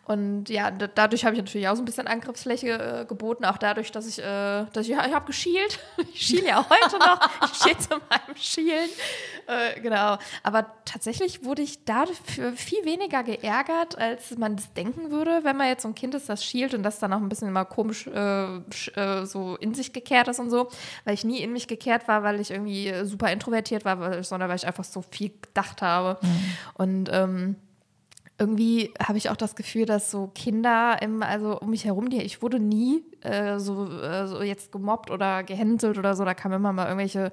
Und 0.06 0.50
ja, 0.50 0.70
da- 0.70 0.88
dadurch 0.88 1.24
habe 1.24 1.34
ich 1.36 1.42
natürlich 1.42 1.68
auch 1.70 1.76
so 1.76 1.82
ein 1.82 1.86
bisschen 1.86 2.08
Angriffsfläche 2.08 3.02
äh, 3.02 3.06
geboten. 3.06 3.46
Auch 3.46 3.58
dadurch, 3.58 3.90
dass 3.92 4.06
ich, 4.06 4.20
äh, 4.20 4.66
dass 4.74 4.80
ich, 4.86 4.90
ja, 4.90 5.06
ich 5.08 5.14
habe 5.14 5.26
geschielt. 5.26 5.80
Ich 6.14 6.22
schiele 6.28 6.50
ja 6.50 6.60
auch 6.60 6.70
heute 6.70 7.00
noch. 7.00 7.20
Ich 7.46 7.58
stehe 7.60 7.78
zu 7.78 7.90
meinem 7.90 8.36
Schielen. 8.38 8.90
Äh, 9.48 9.80
genau. 9.82 10.18
Aber 10.44 10.68
tatsächlich 10.86 11.44
wurde 11.44 11.62
ich 11.62 11.86
dafür 11.86 12.52
viel 12.54 12.84
weniger 12.86 13.24
geärgert, 13.24 13.98
als 13.98 14.38
man 14.38 14.58
das 14.58 14.72
denken 14.74 15.10
würde, 15.10 15.44
wenn 15.44 15.58
man 15.58 15.68
jetzt 15.68 15.82
so 15.84 15.88
ein 15.88 15.96
Kind 15.96 16.14
ist, 16.16 16.30
das 16.30 16.44
schielt 16.46 16.74
und 16.74 16.84
das 16.84 17.00
dann 17.00 17.12
auch 17.14 17.18
ein 17.18 17.30
bisschen 17.30 17.48
immer 17.48 17.66
komisch 17.66 18.06
äh, 18.08 18.58
äh, 18.96 19.26
so 19.26 19.56
in 19.56 19.74
sich 19.74 19.92
gekehrt 19.94 20.28
ist 20.28 20.40
und 20.40 20.50
so. 20.50 20.70
Weil 21.06 21.14
ich 21.16 21.24
nie 21.24 21.40
in 21.40 21.52
mich 21.54 21.68
gekehrt 21.68 22.08
war, 22.08 22.24
weil 22.24 22.40
ich 22.42 22.52
irgendwie 22.52 22.94
super 23.06 23.32
introvertiert 23.32 23.86
war, 23.86 24.00
weil, 24.00 24.24
sondern 24.24 24.50
weil 24.50 24.58
ich 24.58 24.68
einfach 24.68 24.84
so 24.84 25.02
viel 25.02 25.32
gedacht 25.42 25.82
habe. 25.82 26.20
Und 26.76 27.10
ähm, 27.12 27.56
irgendwie 28.40 28.94
habe 29.02 29.18
ich 29.18 29.30
auch 29.30 29.36
das 29.36 29.56
Gefühl, 29.56 29.86
dass 29.86 30.10
so 30.10 30.32
Kinder 30.34 30.98
im, 31.02 31.22
also 31.22 31.60
um 31.60 31.70
mich 31.70 31.86
herum, 31.86 32.10
die, 32.10 32.22
ich 32.22 32.42
wurde 32.42 32.60
nie 32.60 33.04
äh, 33.22 33.60
so, 33.60 33.88
äh, 34.02 34.28
so 34.28 34.42
jetzt 34.42 34.72
gemobbt 34.72 35.12
oder 35.12 35.44
gehänselt 35.44 35.98
oder 35.98 36.16
so. 36.16 36.26
Da 36.26 36.34
kamen 36.34 36.56
immer 36.56 36.74
mal 36.74 36.86
irgendwelche, 36.86 37.32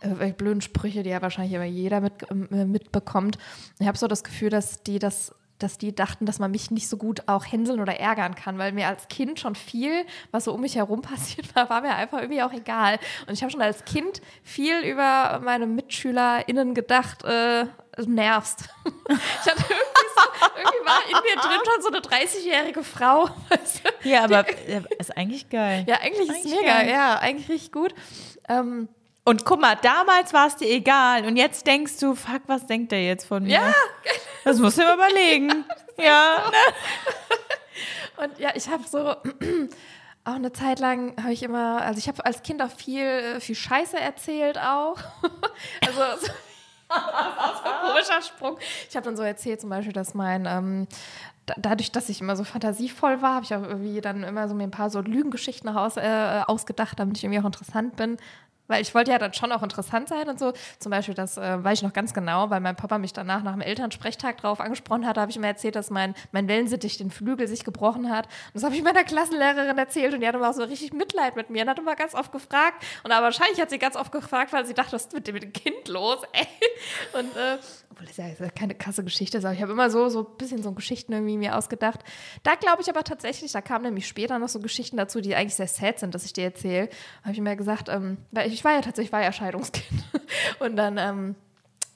äh, 0.00 0.32
blöden 0.32 0.60
Sprüche, 0.60 1.02
die 1.02 1.10
ja 1.10 1.20
wahrscheinlich 1.20 1.54
immer 1.54 1.64
jeder 1.64 2.00
mit, 2.00 2.12
äh, 2.30 2.64
mitbekommt. 2.64 3.38
Ich 3.80 3.88
habe 3.88 3.98
so 3.98 4.06
das 4.06 4.22
Gefühl, 4.22 4.50
dass 4.50 4.82
die 4.82 4.98
das 4.98 5.34
dass 5.58 5.78
die 5.78 5.94
dachten, 5.94 6.26
dass 6.26 6.38
man 6.38 6.50
mich 6.50 6.70
nicht 6.70 6.88
so 6.88 6.96
gut 6.96 7.22
auch 7.28 7.44
hänseln 7.44 7.80
oder 7.80 7.98
ärgern 7.98 8.34
kann, 8.34 8.58
weil 8.58 8.72
mir 8.72 8.88
als 8.88 9.08
Kind 9.08 9.40
schon 9.40 9.54
viel, 9.54 10.04
was 10.30 10.44
so 10.44 10.52
um 10.52 10.60
mich 10.60 10.76
herum 10.76 11.02
passiert 11.02 11.54
war, 11.56 11.70
war 11.70 11.80
mir 11.80 11.94
einfach 11.94 12.20
irgendwie 12.20 12.42
auch 12.42 12.52
egal. 12.52 12.98
Und 13.26 13.32
ich 13.32 13.42
habe 13.42 13.50
schon 13.50 13.62
als 13.62 13.84
Kind 13.84 14.20
viel 14.42 14.80
über 14.80 15.40
meine 15.42 15.66
MitschülerInnen 15.66 16.74
gedacht, 16.74 17.24
äh, 17.24 17.66
du 17.96 18.10
nervst. 18.10 18.64
Ich 19.08 19.52
hatte 19.52 19.64
irgendwie 19.68 20.08
so, 20.14 20.22
irgendwie 20.56 20.86
war 20.86 21.00
in 21.06 21.12
mir 21.12 21.40
drin 21.40 21.60
schon 21.64 21.82
so 21.82 21.88
eine 21.88 22.00
30-jährige 22.00 22.82
Frau. 22.82 23.28
Weißt 23.48 23.82
du? 24.02 24.08
Ja, 24.08 24.24
aber 24.24 24.48
äh, 24.48 24.82
ist 24.98 25.16
eigentlich 25.16 25.48
geil. 25.48 25.84
Ja, 25.88 25.96
eigentlich, 26.00 26.28
ist 26.28 26.30
Eigentlich 26.30 26.52
es 26.52 26.60
mega, 26.60 26.78
geil. 26.78 26.90
ja, 26.90 27.18
eigentlich 27.18 27.48
richtig 27.48 27.72
gut. 27.72 27.94
Ähm, 28.48 28.88
Und 29.24 29.44
guck 29.44 29.60
mal, 29.60 29.76
damals 29.76 30.32
war 30.32 30.48
es 30.48 30.56
dir 30.56 30.68
egal. 30.68 31.24
Und 31.26 31.36
jetzt 31.36 31.66
denkst 31.66 31.98
du, 32.00 32.14
fuck, 32.14 32.42
was 32.46 32.66
denkt 32.66 32.92
der 32.92 33.04
jetzt 33.04 33.26
von 33.26 33.44
mir? 33.44 33.52
Ja. 33.54 33.74
Das 34.44 34.58
musst 34.58 34.78
du 34.78 34.82
dir 34.82 34.94
überlegen. 34.94 35.64
ja. 35.98 36.50
Und 38.16 38.38
ja, 38.38 38.50
ich 38.54 38.68
habe 38.68 38.84
so 38.90 38.98
auch 40.24 40.34
eine 40.34 40.52
Zeit 40.52 40.80
lang 40.80 41.14
habe 41.22 41.32
ich 41.32 41.42
immer, 41.42 41.82
also 41.82 41.98
ich 41.98 42.08
habe 42.08 42.24
als 42.24 42.42
Kind 42.42 42.62
auch 42.62 42.70
viel, 42.70 43.02
äh, 43.04 43.40
viel 43.40 43.54
Scheiße 43.54 43.98
erzählt 43.98 44.58
auch. 44.58 44.98
also 45.86 46.00
so, 46.26 46.32
das 46.88 47.54
ist 47.58 47.64
ein 47.64 47.88
komischer 47.88 48.22
Sprung. 48.22 48.58
Ich 48.88 48.96
habe 48.96 49.04
dann 49.04 49.16
so 49.16 49.22
erzählt 49.22 49.60
zum 49.60 49.70
Beispiel, 49.70 49.92
dass 49.92 50.14
mein 50.14 50.46
ähm, 50.46 50.86
da- 51.46 51.54
Dadurch, 51.58 51.92
dass 51.92 52.08
ich 52.08 52.20
immer 52.20 52.34
so 52.36 52.44
fantasievoll 52.44 53.22
war, 53.22 53.34
habe 53.36 53.44
ich 53.44 53.54
auch 53.54 53.62
irgendwie 53.62 54.00
dann 54.00 54.24
immer 54.24 54.48
so 54.48 54.54
mir 54.54 54.64
ein 54.64 54.70
paar 54.72 54.90
so 54.90 55.00
Lügengeschichten 55.00 55.68
aus, 55.70 55.96
äh, 55.96 56.42
ausgedacht, 56.46 56.98
damit 56.98 57.16
ich 57.18 57.24
irgendwie 57.24 57.40
auch 57.40 57.46
interessant 57.46 57.96
bin. 57.96 58.16
Weil 58.68 58.82
ich 58.82 58.94
wollte 58.94 59.10
ja 59.10 59.18
dann 59.18 59.32
schon 59.32 59.52
auch 59.52 59.62
interessant 59.62 60.08
sein 60.08 60.28
und 60.28 60.38
so. 60.38 60.52
Zum 60.78 60.90
Beispiel, 60.90 61.14
das 61.14 61.36
äh, 61.36 61.62
weiß 61.62 61.78
ich 61.78 61.82
noch 61.82 61.92
ganz 61.92 62.14
genau, 62.14 62.50
weil 62.50 62.60
mein 62.60 62.76
Papa 62.76 62.98
mich 62.98 63.12
danach 63.12 63.42
nach 63.42 63.52
dem 63.52 63.60
Elternsprechtag 63.60 64.38
drauf 64.38 64.60
angesprochen 64.60 65.06
hat, 65.06 65.18
habe 65.18 65.30
ich 65.30 65.36
ihm 65.36 65.44
erzählt, 65.44 65.76
dass 65.76 65.90
mein, 65.90 66.14
mein 66.32 66.48
Wellensittich 66.48 66.98
den 66.98 67.10
Flügel 67.10 67.48
sich 67.48 67.64
gebrochen 67.64 68.10
hat. 68.10 68.26
Und 68.26 68.54
das 68.54 68.64
habe 68.64 68.74
ich 68.74 68.82
meiner 68.82 69.04
Klassenlehrerin 69.04 69.78
erzählt 69.78 70.14
und 70.14 70.20
die 70.20 70.26
hatte 70.26 70.38
immer 70.38 70.50
auch 70.50 70.54
so 70.54 70.64
richtig 70.64 70.92
Mitleid 70.92 71.36
mit 71.36 71.50
mir 71.50 71.62
und 71.62 71.70
hat 71.70 71.78
immer 71.78 71.96
ganz 71.96 72.14
oft 72.14 72.32
gefragt. 72.32 72.84
Und 73.04 73.12
aber 73.12 73.26
wahrscheinlich 73.26 73.60
hat 73.60 73.70
sie 73.70 73.78
ganz 73.78 73.96
oft 73.96 74.12
gefragt, 74.12 74.52
weil 74.52 74.66
sie 74.66 74.74
dachte, 74.74 74.92
was 74.92 75.06
ist 75.06 75.12
mit 75.12 75.26
dem, 75.26 75.36
Kind 75.52 75.88
los? 75.88 76.18
Ey. 76.32 76.46
Und 77.12 77.36
äh, 77.36 77.58
obwohl 77.90 78.06
das 78.06 78.16
ja 78.16 78.28
ist 78.28 78.40
ja 78.40 78.50
keine 78.50 78.74
krasse 78.74 79.04
Geschichte 79.04 79.38
ist, 79.38 79.44
aber 79.44 79.54
ich 79.54 79.62
habe 79.62 79.72
immer 79.72 79.90
so, 79.90 80.08
so 80.08 80.20
ein 80.20 80.36
bisschen 80.36 80.62
so 80.62 80.72
Geschichten 80.72 81.12
irgendwie 81.12 81.36
mir 81.36 81.56
ausgedacht. 81.56 82.00
Da 82.42 82.54
glaube 82.54 82.82
ich 82.82 82.90
aber 82.90 83.04
tatsächlich, 83.04 83.52
da 83.52 83.60
kamen 83.60 83.84
nämlich 83.84 84.06
später 84.06 84.38
noch 84.38 84.48
so 84.48 84.60
Geschichten 84.60 84.96
dazu, 84.96 85.20
die 85.20 85.34
eigentlich 85.34 85.54
sehr 85.54 85.68
sad 85.68 85.98
sind, 85.98 86.14
dass 86.14 86.24
ich 86.24 86.32
dir 86.32 86.44
erzähle. 86.44 86.88
Habe 87.22 87.32
ich 87.32 87.40
mir 87.40 87.56
gesagt, 87.56 87.88
ähm, 87.88 88.18
weil 88.32 88.52
ich, 88.52 88.55
ich 88.56 88.64
war 88.64 88.72
ja 88.72 88.80
tatsächlich, 88.80 89.08
ich 89.08 89.12
war 89.12 89.22
ja 89.22 89.32
Scheidungskind. 89.32 90.04
Und 90.58 90.76
dann, 90.76 90.96
ähm, 90.96 91.36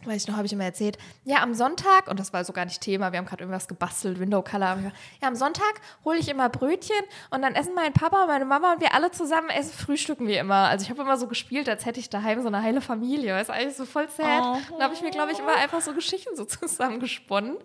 weiß 0.05 0.23
ich 0.23 0.29
noch, 0.29 0.37
habe 0.37 0.47
ich 0.47 0.53
immer 0.53 0.65
erzählt, 0.65 0.97
ja, 1.25 1.43
am 1.43 1.53
Sonntag, 1.53 2.09
und 2.09 2.19
das 2.19 2.33
war 2.33 2.43
so 2.45 2.55
gar 2.55 2.65
nicht 2.65 2.81
Thema, 2.81 3.13
wir 3.13 3.19
haben 3.19 3.27
gerade 3.27 3.43
irgendwas 3.43 3.69
gebastelt, 3.69 4.19
Window 4.19 4.41
Color, 4.41 4.79
ja, 5.21 5.29
am 5.29 5.37
Sonntag 5.37 5.75
hole 6.07 6.19
ich 6.19 6.29
immer 6.29 6.49
Brötchen 6.49 6.97
und 7.31 7.43
dann 7.43 7.55
essen 7.55 7.75
mein 7.75 7.93
Papa 7.93 8.23
und 8.23 8.29
meine 8.29 8.47
Mama 8.47 8.73
und 8.73 8.81
wir 8.81 8.95
alle 8.95 9.11
zusammen 9.11 9.51
essen, 9.51 9.73
frühstücken 9.73 10.27
wir 10.27 10.41
immer. 10.41 10.69
Also 10.69 10.85
ich 10.85 10.91
habe 10.91 11.03
immer 11.03 11.19
so 11.19 11.27
gespielt, 11.27 11.69
als 11.69 11.85
hätte 11.85 12.01
ich 12.01 12.09
daheim 12.09 12.41
so 12.41 12.49
eine 12.49 12.63
heile 12.63 12.81
Familie, 12.81 13.35
weißt 13.35 13.51
du, 13.51 13.53
eigentlich 13.53 13.77
so 13.77 13.85
voll 13.85 14.09
sad. 14.09 14.59
Da 14.79 14.85
habe 14.85 14.95
ich 14.95 15.03
mir, 15.03 15.11
glaube 15.11 15.33
ich, 15.33 15.39
immer 15.39 15.55
einfach 15.57 15.83
so 15.83 15.93
Geschichten 15.93 16.35
so 16.35 16.45
zusammengesponnen. 16.47 17.57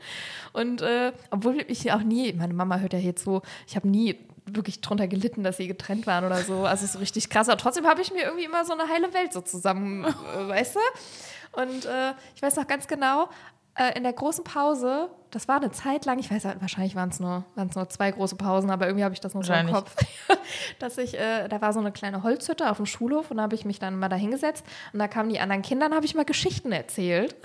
Und 0.51 0.81
äh, 0.81 1.13
obwohl 1.31 1.63
ich 1.67 1.91
auch 1.93 2.03
nie, 2.03 2.33
meine 2.33 2.53
Mama 2.53 2.79
hört 2.79 2.91
ja 2.91 2.99
jetzt 2.99 3.23
so, 3.23 3.43
ich 3.65 3.77
habe 3.77 3.87
nie 3.87 4.19
wirklich 4.45 4.81
drunter 4.81 5.07
gelitten, 5.07 5.43
dass 5.43 5.57
sie 5.57 5.67
getrennt 5.67 6.07
waren 6.07 6.25
oder 6.25 6.41
so. 6.41 6.65
Also 6.65 6.85
so 6.85 6.99
richtig 6.99 7.29
krass. 7.29 7.49
Aber 7.49 7.57
trotzdem 7.57 7.87
habe 7.87 8.01
ich 8.01 8.13
mir 8.13 8.23
irgendwie 8.23 8.45
immer 8.45 8.65
so 8.65 8.73
eine 8.73 8.87
heile 8.87 9.13
Welt 9.13 9.33
so 9.33 9.41
zusammen, 9.41 10.05
äh, 10.05 10.47
weißt 10.47 10.75
du? 10.75 11.61
Und 11.61 11.85
äh, 11.85 12.13
ich 12.35 12.41
weiß 12.41 12.55
noch 12.57 12.67
ganz 12.67 12.87
genau, 12.87 13.29
äh, 13.75 13.97
in 13.97 14.03
der 14.03 14.13
großen 14.13 14.43
Pause, 14.43 15.09
das 15.31 15.47
war 15.47 15.57
eine 15.57 15.71
Zeit 15.71 16.05
lang, 16.05 16.17
ich 16.19 16.31
weiß 16.31 16.43
ja, 16.43 16.55
wahrscheinlich 16.59 16.95
waren 16.95 17.09
es 17.09 17.19
nur, 17.19 17.43
waren's 17.55 17.75
nur 17.75 17.89
zwei 17.89 18.11
große 18.11 18.35
Pausen, 18.35 18.71
aber 18.71 18.87
irgendwie 18.87 19.03
habe 19.03 19.13
ich 19.13 19.19
das 19.19 19.33
noch 19.33 19.43
so 19.43 19.53
im. 19.53 19.71
Kopf, 19.71 19.95
dass 20.79 20.97
ich, 20.97 21.17
äh, 21.19 21.47
da 21.47 21.61
war 21.61 21.73
so 21.73 21.79
eine 21.79 21.91
kleine 21.91 22.23
Holzhütte 22.23 22.69
auf 22.69 22.77
dem 22.77 22.85
Schulhof 22.85 23.31
und 23.31 23.37
da 23.37 23.43
habe 23.43 23.55
ich 23.55 23.65
mich 23.65 23.79
dann 23.79 23.99
mal 23.99 24.09
da 24.09 24.15
hingesetzt 24.15 24.65
und 24.93 24.99
da 24.99 25.07
kamen 25.07 25.29
die 25.29 25.39
anderen 25.39 25.61
Kinder 25.61 25.87
und 25.87 25.95
habe 25.95 26.05
ich 26.05 26.15
mal 26.15 26.25
Geschichten 26.25 26.71
erzählt. 26.71 27.35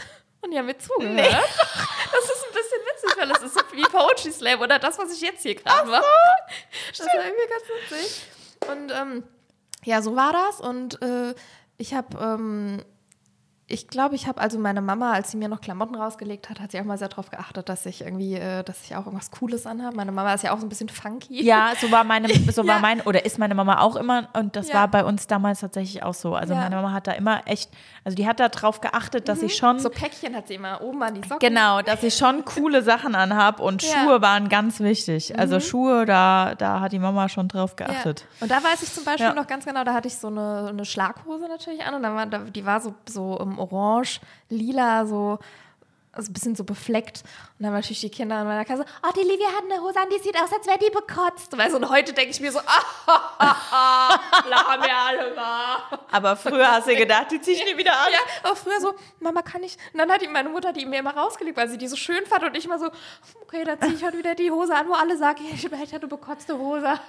Und 0.43 0.53
die 0.53 0.59
haben 0.59 0.67
mir 0.67 0.79
zugehört. 0.79 1.19
Das 1.19 2.25
ist 2.25 2.45
ein 2.47 2.55
bisschen 2.55 2.81
witzig, 2.87 3.19
weil 3.19 3.20
das 3.31 3.43
ist 3.43 3.55
so 3.55 3.61
wie 3.73 3.83
Poetry 3.83 4.33
Slam 4.33 4.61
oder 4.61 4.79
das, 4.79 4.99
was 4.99 5.13
ich 5.13 5.21
jetzt 5.21 5.43
hier 5.43 5.55
gerade 5.55 5.89
mache. 5.89 6.05
Das 6.97 7.07
war 7.07 7.25
irgendwie 7.25 7.49
ganz 7.49 7.65
witzig. 7.91 8.27
Und 8.69 8.93
ähm, 8.93 9.25
ja, 9.85 10.03
so 10.03 10.17
war 10.17 10.33
das. 10.33 10.61
Und 10.61 11.01
äh, 11.03 11.35
ich 11.79 11.95
habe, 11.95 12.19
ähm, 12.19 12.85
ich 13.73 13.89
glaube, 13.89 14.15
ich 14.17 14.27
habe 14.27 14.41
also 14.41 14.59
meine 14.59 14.81
Mama, 14.81 15.13
als 15.13 15.31
sie 15.31 15.37
mir 15.37 15.49
noch 15.49 15.61
Klamotten 15.61 15.95
rausgelegt 15.95 16.51
hat, 16.51 16.61
hat 16.61 16.73
sie 16.73 16.81
auch 16.81 16.85
mal 16.85 16.99
sehr 16.99 17.09
darauf 17.09 17.31
geachtet, 17.31 17.69
dass 17.69 17.87
ich 17.87 18.01
irgendwie, 18.03 18.35
äh, 18.35 18.65
dass 18.65 18.83
ich 18.85 18.97
auch 18.97 19.07
irgendwas 19.07 19.31
Cooles 19.31 19.65
anhabe. 19.65 19.97
Meine 19.97 20.13
Mama 20.13 20.35
ist 20.35 20.43
ja 20.45 20.53
auch 20.53 20.59
so 20.59 20.67
ein 20.67 20.69
bisschen 20.69 20.89
funky. 20.89 21.43
Ja, 21.45 21.73
so 21.81 21.91
war 21.91 22.03
meine, 22.05 22.29
so 22.53 22.63
Ja. 22.63 22.75
war 22.75 22.81
mein, 22.81 23.01
oder 23.03 23.25
ist 23.25 23.39
meine 23.39 23.55
Mama 23.55 23.81
auch 23.81 23.97
immer, 23.97 24.29
und 24.35 24.57
das 24.57 24.69
Ja. 24.69 24.75
war 24.75 24.89
bei 24.89 25.05
uns 25.05 25.27
damals 25.29 25.61
tatsächlich 25.61 26.03
auch 26.03 26.15
so. 26.15 26.35
Also 26.35 26.53
Ja. 26.55 26.61
meine 26.61 26.75
Mama 26.77 26.93
hat 26.93 27.07
da 27.07 27.13
immer 27.13 27.43
echt, 27.47 27.71
also 28.05 28.17
die 28.17 28.27
hat 28.27 28.41
da 28.41 28.49
drauf 28.49 28.81
geachtet, 28.81 29.29
dass 29.29 29.41
ich 29.43 29.55
schon, 29.57 29.79
So 29.79 29.89
Päckchen 29.89 30.35
hat 30.35 30.49
sie 30.49 30.55
immer 30.55 30.81
oben 30.83 31.03
an 31.05 31.15
die 31.15 31.21
Socken. 31.27 31.39
genau, 31.39 31.81
dass 31.81 32.03
ich 32.03 32.15
schon 32.17 32.45
coole 32.45 32.83
Sachen 32.83 33.15
anhab 33.15 33.61
und. 33.61 33.83
Mhm. 33.83 33.87
Schuhe 33.87 34.21
waren 34.21 34.49
ganz 34.49 34.81
wichtig. 34.81 35.39
Also 35.39 35.61
Schuhe, 35.61 36.07
da, 36.07 36.55
da 36.57 36.81
hat 36.81 36.93
die 36.93 36.99
Mama 36.99 37.29
schon 37.29 37.47
drauf 37.49 37.77
geachtet. 37.77 38.25
Und 38.41 38.51
da 38.51 38.57
weiß 38.65 38.83
ich 38.83 38.93
zum 38.93 39.05
Beispiel 39.05 39.33
noch 39.35 39.47
ganz 39.47 39.65
genau, 39.65 39.85
da 39.85 39.95
hatte 39.95 40.09
ich 40.09 40.17
so 40.17 40.27
eine, 40.27 40.67
eine 40.71 40.85
Schlaghose 40.85 41.47
natürlich 41.49 41.83
an 41.85 41.95
und 41.95 42.03
dann 42.03 42.17
war, 42.17 42.27
die 42.27 42.67
war 42.67 42.81
so, 42.81 42.95
so 43.09 43.39
um, 43.39 43.59
orange, 43.61 44.21
lila, 44.49 45.07
so 45.07 45.39
also 46.13 46.31
ein 46.31 46.33
bisschen 46.33 46.57
so 46.57 46.65
befleckt. 46.65 47.23
Und 47.23 47.61
dann 47.61 47.69
haben 47.69 47.75
natürlich 47.75 48.01
die 48.01 48.11
Kinder 48.11 48.41
in 48.41 48.47
meiner 48.47 48.65
Klasse, 48.65 48.85
oh, 49.03 49.13
die 49.15 49.21
Livia 49.27 49.47
hat 49.49 49.65
eine 49.65 49.81
Hose 49.81 49.99
an, 50.01 50.09
die 50.11 50.19
sieht 50.19 50.37
aus, 50.37 50.53
als 50.53 50.67
wäre 50.67 50.79
die 50.79 50.91
bekotzt. 50.91 51.57
Weißt, 51.57 51.73
du, 51.73 51.77
und 51.79 51.89
heute 51.89 52.13
denke 52.13 52.31
ich 52.31 52.41
mir 52.41 52.51
so, 52.51 52.59
ah, 52.59 54.19
lachen 54.49 54.83
wir 54.83 54.97
alle 54.97 55.35
mal. 55.35 55.77
Aber 56.11 56.37
früher 56.37 56.71
hast 56.71 56.89
du 56.89 56.97
gedacht, 56.97 57.31
die 57.31 57.41
zieh 57.41 57.53
ich 57.53 57.65
nie 57.65 57.77
wieder 57.77 57.93
an. 57.93 58.13
Ja, 58.13 58.19
aber 58.43 58.57
früher 58.57 58.81
so, 58.81 58.95
Mama, 59.21 59.43
kann 59.43 59.63
ich. 59.63 59.77
Und 59.93 59.99
dann 59.99 60.11
hat 60.11 60.21
die, 60.21 60.29
meine 60.29 60.49
Mutter 60.49 60.73
die 60.73 60.85
mir 60.85 60.99
immer 60.99 61.17
rausgelegt, 61.17 61.57
weil 61.57 61.69
sie 61.69 61.79
die 61.79 61.89
so 61.89 61.97
schön 61.97 62.27
fand 62.27 62.45
und 62.45 62.57
ich 62.57 62.65
immer 62.65 62.79
so, 62.79 62.91
okay, 63.43 63.65
dann 63.65 63.81
ziehe 63.81 63.95
ich 63.95 64.05
heute 64.05 64.19
wieder 64.19 64.35
die 64.35 64.51
Hose 64.51 64.75
an, 64.75 64.89
wo 64.89 64.95
alle 64.95 65.17
sagen, 65.17 65.41
ich 65.53 65.63
hätte 65.63 65.97
eine 65.97 66.07
bekotzte 66.09 66.59
Hose 66.59 66.89
an. 66.89 67.01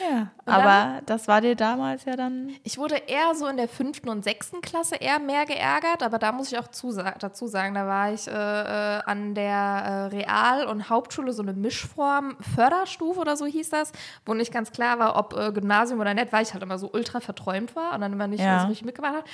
Ja, 0.00 0.28
aber 0.44 1.00
das 1.06 1.26
war 1.28 1.40
dir 1.40 1.56
damals 1.56 2.04
ja 2.04 2.16
dann. 2.16 2.54
Ich 2.62 2.78
wurde 2.78 2.96
eher 2.96 3.34
so 3.34 3.46
in 3.46 3.56
der 3.56 3.68
fünften 3.68 4.08
und 4.08 4.22
sechsten 4.24 4.60
Klasse 4.60 4.96
eher 4.96 5.18
mehr 5.18 5.44
geärgert, 5.46 6.02
aber 6.02 6.18
da 6.18 6.32
muss 6.32 6.52
ich 6.52 6.58
auch 6.58 6.68
dazu 6.68 7.46
sagen, 7.46 7.74
da 7.74 7.86
war 7.86 8.12
ich 8.12 8.28
äh, 8.28 8.30
äh, 8.30 9.00
an 9.04 9.34
der 9.34 10.10
äh, 10.12 10.16
Real- 10.16 10.66
und 10.66 10.88
Hauptschule 10.88 11.32
so 11.32 11.42
eine 11.42 11.52
Mischform, 11.52 12.36
Förderstufe 12.54 13.20
oder 13.20 13.36
so 13.36 13.46
hieß 13.46 13.70
das, 13.70 13.92
wo 14.24 14.34
nicht 14.34 14.52
ganz 14.52 14.70
klar 14.72 14.98
war, 14.98 15.16
ob 15.16 15.34
äh, 15.36 15.52
Gymnasium 15.52 16.00
oder 16.00 16.14
nicht, 16.14 16.32
weil 16.32 16.42
ich 16.42 16.52
halt 16.52 16.62
immer 16.62 16.78
so 16.78 16.90
ultra 16.92 17.20
verträumt 17.20 17.74
war 17.74 17.94
und 17.94 18.00
dann 18.00 18.12
immer 18.12 18.26
nicht 18.26 18.40
Ja. 18.42 18.60
so 18.60 18.66
richtig 18.68 18.84
mitgemacht 18.86 19.14
habe. 19.14 19.24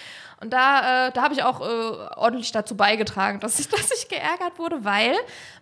Und 0.40 0.53
da, 0.53 1.09
äh, 1.09 1.12
da 1.12 1.22
habe 1.22 1.34
ich 1.34 1.43
auch 1.43 1.61
ordentlich 1.61 2.53
dazu 2.53 2.76
beigetragen, 2.76 3.40
dass 3.40 3.59
ich, 3.59 3.68
dass 3.70 3.90
ich 3.93 4.09
geärgert 4.09 4.59
wurde, 4.59 4.84
weil, 4.84 5.14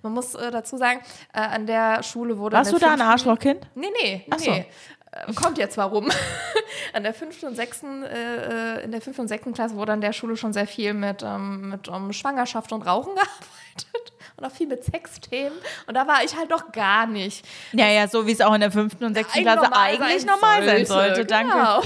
man 0.03 0.12
muss 0.12 0.33
dazu 0.33 0.76
sagen, 0.76 1.01
an 1.33 1.66
der 1.66 2.03
Schule 2.03 2.39
wurde. 2.39 2.57
Warst 2.57 2.72
du 2.72 2.78
da 2.78 2.93
ein 2.93 3.01
Arschlochkind? 3.01 3.66
Nee, 3.74 3.89
nee, 4.03 4.26
Ach 4.31 4.39
so. 4.39 4.51
nee. 4.51 4.66
Äh, 5.12 5.33
Kommt 5.35 5.59
jetzt 5.59 5.77
warum. 5.77 6.11
An 6.93 7.03
der 7.03 7.14
fünften 7.14 7.47
und 7.47 7.55
sechsten, 7.57 8.03
äh, 8.05 8.79
äh, 8.79 8.85
in 8.85 8.93
der 8.93 9.01
fünften 9.01 9.23
und 9.23 9.29
sechsten 9.29 9.53
Klasse 9.53 9.75
wurde 9.77 9.93
an 9.93 10.01
der 10.01 10.12
Schule 10.12 10.37
schon 10.37 10.53
sehr 10.53 10.66
viel 10.66 10.95
mit, 10.95 11.23
ähm, 11.23 11.71
mit 11.71 11.89
um, 11.89 12.12
Schwangerschaft 12.12 12.73
und 12.73 12.83
Rauchen 12.83 13.14
gearbeitet 13.14 14.12
und 14.37 14.45
auch 14.45 14.51
viel 14.51 14.66
mit 14.66 14.85
Sexthemen. 14.85 15.57
Und 15.87 15.95
da 15.95 16.07
war 16.07 16.25
ich 16.25 16.37
halt 16.37 16.51
doch 16.51 16.73
gar 16.73 17.07
nicht. 17.07 17.45
Ja, 17.73 17.89
ja, 17.89 18.09
so 18.09 18.27
wie 18.27 18.33
es 18.33 18.41
auch 18.41 18.55
in 18.55 18.61
der 18.61 18.71
fünften 18.73 19.05
und 19.05 19.14
sechsten 19.14 19.39
Eigentlich 19.39 19.53
Klasse 19.53 19.73
eigentlich 19.75 20.23
sein 20.23 20.27
normal 20.27 20.64
sein 20.64 20.87
sollte, 20.87 21.14
sollte. 21.14 21.27
Danke. 21.27 21.53
Genau. 21.53 21.83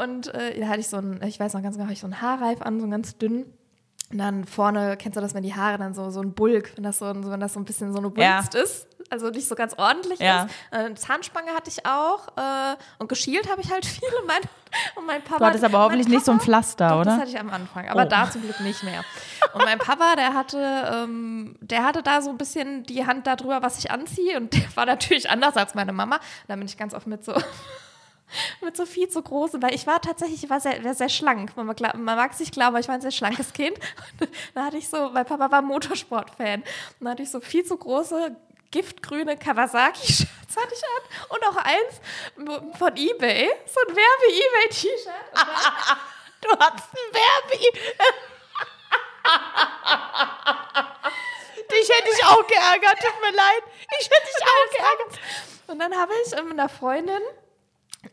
Äh, 0.00 0.02
Und 0.04 0.34
äh, 0.34 0.60
da 0.60 0.68
hatte 0.68 0.80
ich 0.80 0.88
so 0.88 0.96
ein, 0.98 1.20
ich 1.26 1.38
weiß 1.38 1.54
noch 1.54 1.62
ganz 1.62 1.74
genau, 1.76 1.84
hatte 1.84 1.94
ich 1.94 2.00
so 2.00 2.06
einen 2.06 2.20
Haarreif 2.20 2.62
an, 2.62 2.78
so 2.78 2.84
einen 2.84 2.92
ganz 2.92 3.16
dünn. 3.18 3.44
Und 4.10 4.18
dann 4.18 4.44
vorne, 4.44 4.96
kennst 4.96 5.16
du 5.16 5.20
das, 5.20 5.34
wenn 5.34 5.42
die 5.42 5.54
Haare 5.54 5.78
dann 5.78 5.94
so, 5.94 6.10
so 6.10 6.20
ein 6.20 6.34
Bulk, 6.34 6.72
wenn 6.76 6.84
das 6.84 6.98
so, 6.98 7.06
ein- 7.06 7.28
wenn 7.30 7.40
das 7.40 7.54
so 7.54 7.60
ein 7.60 7.64
bisschen 7.64 7.92
so 7.92 7.98
eine 7.98 8.12
Ja. 8.16 8.38
Wulst 8.38 8.54
ist, 8.54 8.86
also 9.10 9.30
nicht 9.30 9.48
so 9.48 9.54
ganz 9.54 9.74
ordentlich 9.74 10.18
Ja. 10.20 10.44
ist. 10.44 10.54
Äh, 10.70 10.94
Zahnspange 10.94 11.52
hatte 11.54 11.70
ich 11.70 11.84
auch 11.86 12.28
äh, 12.36 12.76
und 12.98 13.08
geschielt 13.08 13.50
habe 13.50 13.60
ich 13.60 13.70
halt 13.72 13.84
viel 13.86 14.08
und 14.20 14.26
mein, 14.26 14.40
und 14.96 15.06
mein 15.06 15.22
Papa. 15.22 15.38
Du 15.38 15.44
hattest 15.46 15.64
aber 15.64 15.78
hoffentlich 15.80 16.06
mein 16.08 16.16
nicht 16.16 16.24
so 16.26 16.32
ein 16.32 16.38
Papa- 16.38 16.44
Pflaster, 16.46 16.88
doch, 16.88 16.94
oder? 17.00 17.04
Das 17.04 17.20
hatte 17.20 17.30
ich 17.30 17.38
am 17.38 17.50
Anfang, 17.50 17.88
aber 17.88 18.02
Oh. 18.04 18.08
da 18.08 18.30
zum 18.30 18.42
Glück 18.42 18.60
nicht 18.60 18.82
mehr. 18.82 19.04
Und 19.52 19.64
mein 19.64 19.78
Papa, 19.78 20.16
der 20.16 20.34
hatte, 20.34 20.58
ähm, 20.92 21.56
der 21.60 21.84
hatte 21.84 22.02
da 22.02 22.20
so 22.22 22.30
ein 22.30 22.38
bisschen 22.38 22.84
die 22.84 23.06
Hand 23.06 23.26
darüber, 23.26 23.62
was 23.62 23.78
ich 23.78 23.90
anziehe 23.90 24.36
und 24.38 24.52
der 24.54 24.76
war 24.76 24.86
natürlich 24.86 25.30
anders 25.30 25.56
als 25.56 25.74
meine 25.74 25.92
Mama. 25.92 26.18
Da 26.48 26.56
bin 26.56 26.66
ich 26.66 26.76
ganz 26.76 26.94
oft 26.94 27.06
mit 27.06 27.24
so 27.24 27.34
mit 28.64 28.76
so 28.76 28.84
viel 28.86 29.08
zu 29.08 29.22
großen, 29.22 29.62
weil 29.62 29.74
ich 29.74 29.86
war 29.86 30.00
tatsächlich, 30.00 30.42
ich 30.42 30.50
war 30.50 30.58
sehr, 30.58 30.94
sehr, 30.94 31.08
schlank. 31.08 31.56
Man, 31.56 31.66
mag- 31.66 31.80
man 31.80 32.16
mag 32.16 32.32
es 32.32 32.40
nicht 32.40 32.52
glauben, 32.52 32.68
aber 32.70 32.80
ich 32.80 32.88
war 32.88 32.94
ein 32.96 33.00
sehr 33.00 33.10
schlankes 33.12 33.52
Kind. 33.52 33.78
Und 34.20 34.28
da 34.54 34.64
hatte 34.64 34.76
ich 34.78 34.88
so, 34.88 35.10
mein 35.10 35.24
Papa 35.26 35.50
war 35.52 35.62
Motorsportfan. 35.62 36.62
Und 36.98 37.04
da 37.04 37.10
hatte 37.10 37.22
ich 37.22 37.30
so 37.30 37.40
viel 37.40 37.64
zu 37.64 37.76
große 37.76 38.34
giftgrüne 38.74 39.36
Kawasaki-Shirts 39.36 40.56
hatte 40.56 40.74
ich 40.74 40.82
an 40.82 41.02
und 41.28 41.46
auch 41.46 41.56
eins 41.56 42.00
von 42.76 42.96
Ebay, 42.96 43.52
so 43.66 43.80
ein 43.88 43.96
Werbe-Ebay-T-Shirt. 43.96 45.14
Du 46.40 46.50
hast 46.50 46.90
ein 46.92 47.14
Werbe. 47.14 47.56
Dich 51.72 51.88
hätte 51.88 52.10
ich 52.12 52.22
auch 52.26 52.46
geärgert, 52.46 52.98
tut 53.00 53.20
mir 53.22 53.32
leid. 53.34 53.62
Ich 53.98 54.10
hätte 54.10 54.26
dich 54.26 54.42
auch 54.44 54.68
geärgert. 54.76 55.18
Und 55.68 55.78
dann 55.78 55.98
habe 55.98 56.12
ich 56.22 56.34
ähm, 56.36 56.50
einer 56.52 56.68
Freundin, 56.68 57.22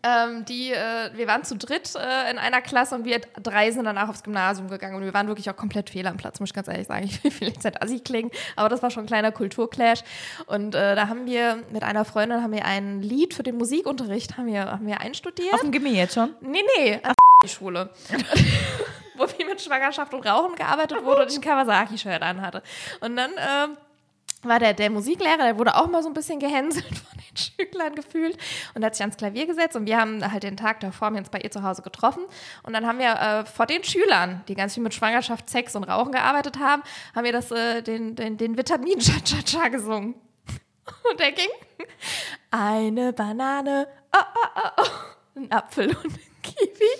ähm, 0.03 0.45
die, 0.45 0.71
äh, 0.71 1.11
wir 1.13 1.27
waren 1.27 1.43
zu 1.43 1.55
dritt 1.55 1.93
äh, 1.95 2.31
in 2.31 2.37
einer 2.37 2.61
Klasse 2.61 2.95
und 2.95 3.05
wir 3.05 3.19
drei 3.41 3.71
sind 3.71 3.85
danach 3.85 4.09
aufs 4.09 4.23
Gymnasium 4.23 4.69
gegangen 4.69 4.95
und 4.95 5.03
wir 5.03 5.13
waren 5.13 5.27
wirklich 5.27 5.49
auch 5.49 5.55
komplett 5.55 5.89
fehl 5.89 6.07
am 6.07 6.17
Platz, 6.17 6.39
muss 6.39 6.49
ich 6.49 6.53
ganz 6.53 6.67
ehrlich 6.67 6.87
sagen. 6.87 7.05
Ich 7.11 7.23
will 7.23 7.31
vielleicht 7.31 7.61
seit 7.61 7.81
Assi 7.81 7.99
klingen, 7.99 8.31
aber 8.55 8.69
das 8.69 8.81
war 8.81 8.89
schon 8.89 9.03
ein 9.03 9.07
kleiner 9.07 9.31
Kulturclash. 9.31 9.99
Und 10.45 10.75
äh, 10.75 10.95
da 10.95 11.07
haben 11.07 11.25
wir 11.25 11.61
mit 11.71 11.83
einer 11.83 12.05
Freundin 12.05 12.41
haben 12.41 12.53
wir 12.53 12.65
ein 12.65 13.01
Lied 13.01 13.33
für 13.33 13.43
den 13.43 13.57
Musikunterricht 13.57 14.37
haben 14.37 14.47
wir, 14.47 14.71
haben 14.71 14.87
wir 14.87 15.01
einstudiert. 15.01 15.53
Auf 15.53 15.61
dem 15.61 15.71
Gimmi 15.71 15.89
jetzt 15.89 16.13
schon? 16.13 16.33
Nee, 16.41 16.63
nee, 16.77 16.99
an 17.03 17.13
die 17.43 17.49
Schule. 17.49 17.89
Wo 19.17 19.27
viel 19.27 19.45
mit 19.45 19.61
Schwangerschaft 19.61 20.13
und 20.13 20.25
Rauchen 20.25 20.55
gearbeitet 20.55 21.03
wurde 21.03 21.23
und 21.23 21.31
ich 21.31 21.37
ein 21.37 21.41
Kawasaki-Shirt 21.41 22.21
anhatte. 22.21 22.63
Und 23.01 23.15
dann 23.15 23.31
ähm, 23.31 23.77
war 24.43 24.59
der, 24.59 24.73
der 24.73 24.89
Musiklehrer, 24.89 25.37
der 25.37 25.59
wurde 25.59 25.75
auch 25.75 25.87
mal 25.87 26.01
so 26.01 26.09
ein 26.09 26.13
bisschen 26.13 26.39
gehänselt 26.39 26.87
von 26.87 27.20
Schülern 27.35 27.95
gefühlt 27.95 28.37
und 28.73 28.83
hat 28.83 28.95
sich 28.95 29.01
ans 29.01 29.17
Klavier 29.17 29.47
gesetzt 29.47 29.75
und 29.75 29.85
wir 29.85 29.99
haben 29.99 30.31
halt 30.31 30.43
den 30.43 30.57
Tag 30.57 30.79
davor 30.79 31.09
uns 31.09 31.29
bei 31.29 31.39
ihr 31.39 31.51
zu 31.51 31.63
Hause 31.63 31.81
getroffen 31.81 32.23
und 32.63 32.73
dann 32.73 32.85
haben 32.85 32.99
wir 32.99 33.13
äh, 33.13 33.45
vor 33.45 33.65
den 33.65 33.83
Schülern, 33.83 34.43
die 34.47 34.55
ganz 34.55 34.73
viel 34.73 34.83
mit 34.83 34.93
Schwangerschaft, 34.93 35.49
Sex 35.49 35.75
und 35.75 35.83
Rauchen 35.83 36.11
gearbeitet 36.11 36.59
haben, 36.59 36.83
haben 37.15 37.23
wir 37.23 37.31
das, 37.31 37.51
äh, 37.51 37.81
den, 37.81 38.15
den, 38.15 38.37
den 38.37 38.57
Vitamin-Cha-Cha-Cha 38.57 39.69
gesungen. 39.69 40.15
Und 41.09 41.19
der 41.19 41.31
ging 41.31 41.47
eine 42.49 43.13
Banane, 43.13 43.87
oh, 44.13 44.19
oh, 44.19 44.47
oh, 44.55 44.81
oh. 44.81 45.39
ein 45.39 45.51
Apfel 45.51 45.89
und 45.89 46.05
ein 46.05 46.19
Kiwi, 46.41 46.91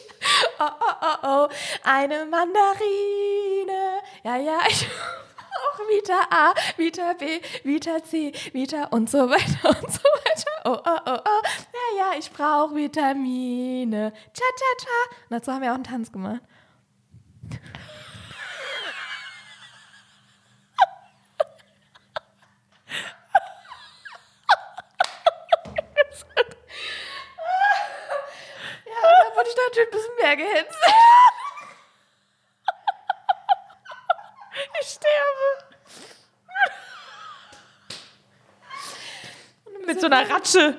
oh, 0.60 0.64
oh, 0.64 0.94
oh, 1.02 1.18
oh, 1.24 1.48
eine 1.84 2.26
Mandarine, 2.26 4.02
ja, 4.24 4.38
ja, 4.38 4.60
ich 4.70 4.88
auch 5.62 5.80
Vita 5.90 6.28
A, 6.30 6.54
Vita 6.78 7.14
B, 7.14 7.40
Vita 7.64 8.04
C, 8.04 8.32
Vita 8.54 8.86
und 8.86 9.10
so 9.10 9.30
weiter 9.30 9.70
und 9.70 9.92
so. 9.92 10.00
Oh, 10.64 10.78
oh, 10.86 11.00
oh, 11.08 11.20
oh, 11.26 11.42
ja, 11.74 11.98
ja, 11.98 12.20
ich 12.20 12.32
brauche 12.32 12.76
Vitamine, 12.76 14.12
cha, 14.32 14.44
cha, 14.56 14.86
cha. 14.86 15.16
Und 15.24 15.32
dazu 15.32 15.52
haben 15.52 15.62
wir 15.64 15.72
auch 15.72 15.76
einen 15.76 15.84
Tanz 15.84 16.12
gemacht. 16.12 16.42
Ja, 28.86 29.02
da 29.02 29.36
wurde 29.36 29.50
ich 29.50 29.56
natürlich 29.56 29.88
ein 29.88 29.92
bisschen 29.92 30.16
mehr 30.22 30.36
gehitzt. 30.38 30.78
Ich 34.80 34.88
sterbe. 34.90 35.31
Mit 39.92 40.00
so 40.00 40.08
einer 40.08 40.30
Ratsche. 40.30 40.78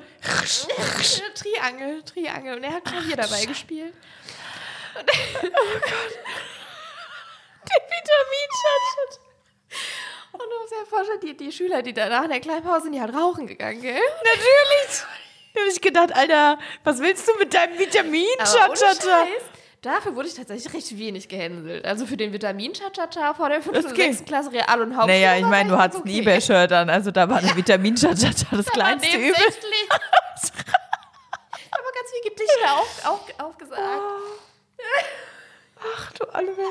Triangel, 1.35 2.03
Triangel. 2.03 2.57
Und 2.57 2.65
er 2.65 2.73
hat 2.73 2.85
Klavier 2.85 3.17
dabei 3.17 3.45
gespielt. 3.45 3.93
Der 4.95 5.05
Vitaminschatz. 7.91 9.21
Und 10.33 10.41
du 10.41 10.59
musst 10.61 10.73
dir 10.73 10.79
ja 10.79 10.85
vorstellen, 10.89 11.21
die, 11.21 11.37
die 11.37 11.53
Schüler, 11.53 11.83
die 11.83 11.93
danach 11.93 12.25
in 12.25 12.31
der 12.31 12.41
kleinen 12.41 12.63
Pause 12.63 12.85
sind, 12.85 12.93
die 12.93 13.01
halt 13.01 13.15
rauchen 13.15 13.47
gegangen, 13.47 13.83
gell? 13.83 14.01
Natürlich. 14.25 15.05
Da 15.55 15.61
habe 15.61 15.71
ich 15.71 15.81
gedacht, 15.81 16.17
Alter, 16.17 16.59
was 16.83 17.01
willst 17.01 17.29
du 17.29 17.37
mit 17.39 17.53
deinem 17.53 17.79
vitamin 17.79 18.25
Aber 18.39 18.71
ohne 18.71 18.77
Scheiß. 18.77 19.07
Dafür 19.83 20.15
wurde 20.15 20.29
ich 20.29 20.35
tatsächlich 20.35 20.73
recht 20.73 20.97
wenig 20.97 21.29
gehänselt. 21.29 21.85
Also 21.85 22.07
für 22.07 22.17
den 22.17 22.33
vitamin 22.33 22.73
cha 22.73 23.35
vor 23.35 23.49
der 23.49 23.61
5. 23.61 23.75
Das 23.77 23.87
und 23.87 23.95
geht. 23.95 24.15
6. 24.15 24.25
Klasse 24.27 24.53
Real- 24.53 24.81
und 24.81 24.97
Hauptschule. 24.97 25.19
Naja, 25.21 25.35
ich 25.37 25.45
meine, 25.45 25.71
du 25.71 25.75
das 25.75 25.83
hattest 25.85 26.05
ein 26.05 26.09
okay. 26.09 26.21
Ebay-Shirt 26.21 26.71
an, 26.73 26.89
also 26.89 27.11
da 27.11 27.29
war 27.29 27.41
der 27.41 27.57
vitamin 27.57 27.97
das 27.97 28.05
Aber 28.15 28.63
kleinste 28.63 29.17
Übel. 29.17 29.31
ich 29.31 29.41
habe 29.41 29.43
ganz 31.95 32.11
viele 32.13 32.31
Gedichte 32.31 32.71
auf, 32.71 33.07
auf, 33.07 33.21
aufgesagt. 33.45 33.81
Ach 35.97 36.13
du 36.13 36.25
alle 36.33 36.57
Welt. 36.57 36.67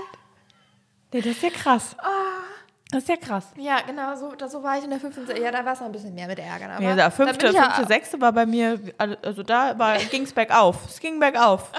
Nee, 1.12 1.20
das 1.22 1.32
ist 1.34 1.44
ja 1.44 1.50
krass. 1.50 1.96
Das 2.92 3.04
ist 3.04 3.10
ja 3.10 3.18
krass. 3.18 3.48
Ja, 3.58 3.82
genau, 3.82 4.16
so, 4.16 4.34
da, 4.36 4.48
so 4.48 4.64
war 4.64 4.78
ich 4.78 4.86
in 4.86 4.90
der 4.90 5.02
5. 5.02 5.28
6. 5.28 5.38
Ja, 5.40 5.52
da 5.52 5.66
war 5.66 5.74
es 5.74 5.80
noch 5.82 5.88
ein 5.88 5.92
bisschen 5.92 6.16
mehr 6.16 6.28
mit 6.28 6.40
Ärgern. 6.40 6.72
Aber 6.72 6.82
Ja, 6.82 6.96
der 6.96 7.10
da 7.10 7.10
bin 7.10 7.28
fünfte, 7.28 7.48
ja- 7.48 7.84
sechste 7.86 8.22
war 8.22 8.32
bei 8.32 8.46
mir, 8.46 8.80
also 8.98 9.44
da 9.44 9.76
ging 10.10 10.24
es 10.24 10.32
bergauf. 10.32 10.78
Es 10.88 10.98
ging 11.02 11.20
bergauf. 11.20 11.70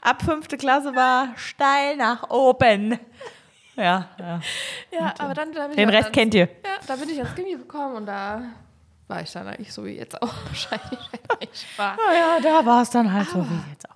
Ab 0.00 0.22
fünfte 0.22 0.56
Klasse 0.56 0.94
war 0.94 1.28
steil 1.36 1.96
nach 1.96 2.30
oben. 2.30 2.98
Ja, 3.76 4.08
ja. 4.18 4.40
Ja, 4.92 5.14
aber 5.18 5.34
dann, 5.34 5.52
dann 5.52 5.68
bin 5.70 5.76
Den 5.76 5.88
ich 5.88 5.94
Rest 5.94 6.04
ans- 6.06 6.14
kennt 6.14 6.34
ihr. 6.34 6.44
Ja, 6.64 6.78
da 6.86 6.96
bin 6.96 7.08
ich 7.08 7.18
ans 7.18 7.34
Gimmi 7.34 7.52
gekommen 7.52 7.96
und 7.96 8.06
da 8.06 8.42
war 9.06 9.22
ich 9.22 9.32
dann 9.32 9.46
eigentlich 9.46 9.72
so 9.72 9.84
wie 9.84 9.90
jetzt 9.92 10.20
auch 10.20 10.34
wahrscheinlich. 10.46 10.98
wenn 11.12 11.48
ich 11.52 11.66
war. 11.78 11.96
Naja, 11.96 12.38
da 12.42 12.66
war 12.66 12.82
es 12.82 12.90
dann 12.90 13.12
halt 13.12 13.28
so 13.28 13.38
wie 13.48 13.70
jetzt 13.70 13.88
auch. 13.88 13.94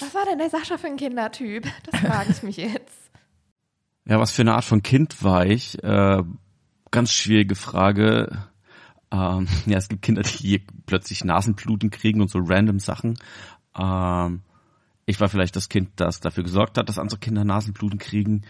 Was 0.00 0.14
war 0.14 0.24
denn 0.24 0.38
der 0.38 0.50
Sascha 0.50 0.76
für 0.78 0.88
ein 0.88 0.96
Kindertyp? 0.96 1.66
Das 1.90 2.00
frage 2.00 2.30
ich 2.32 2.42
mich 2.42 2.56
jetzt. 2.56 3.10
Ja, 4.04 4.18
was 4.18 4.32
für 4.32 4.42
eine 4.42 4.54
Art 4.54 4.64
von 4.64 4.82
Kind 4.82 5.22
war 5.22 5.46
ich? 5.46 5.82
Äh, 5.82 6.22
ganz 6.90 7.12
schwierige 7.12 7.54
Frage. 7.54 8.48
Ähm, 9.12 9.46
ja, 9.66 9.78
es 9.78 9.88
gibt 9.88 10.02
Kinder, 10.02 10.22
die 10.22 10.58
plötzlich 10.86 11.24
Nasenbluten 11.24 11.90
kriegen 11.90 12.20
und 12.20 12.28
so 12.28 12.40
random 12.42 12.80
Sachen. 12.80 13.16
Ähm, 13.78 14.42
ich 15.06 15.20
war 15.20 15.28
vielleicht 15.28 15.56
das 15.56 15.68
Kind, 15.68 15.90
das 15.96 16.20
dafür 16.20 16.44
gesorgt 16.44 16.78
hat, 16.78 16.88
dass 16.88 16.98
andere 16.98 17.18
Kinder 17.18 17.44
Nasenbluten 17.44 17.98
kriegen. 17.98 18.42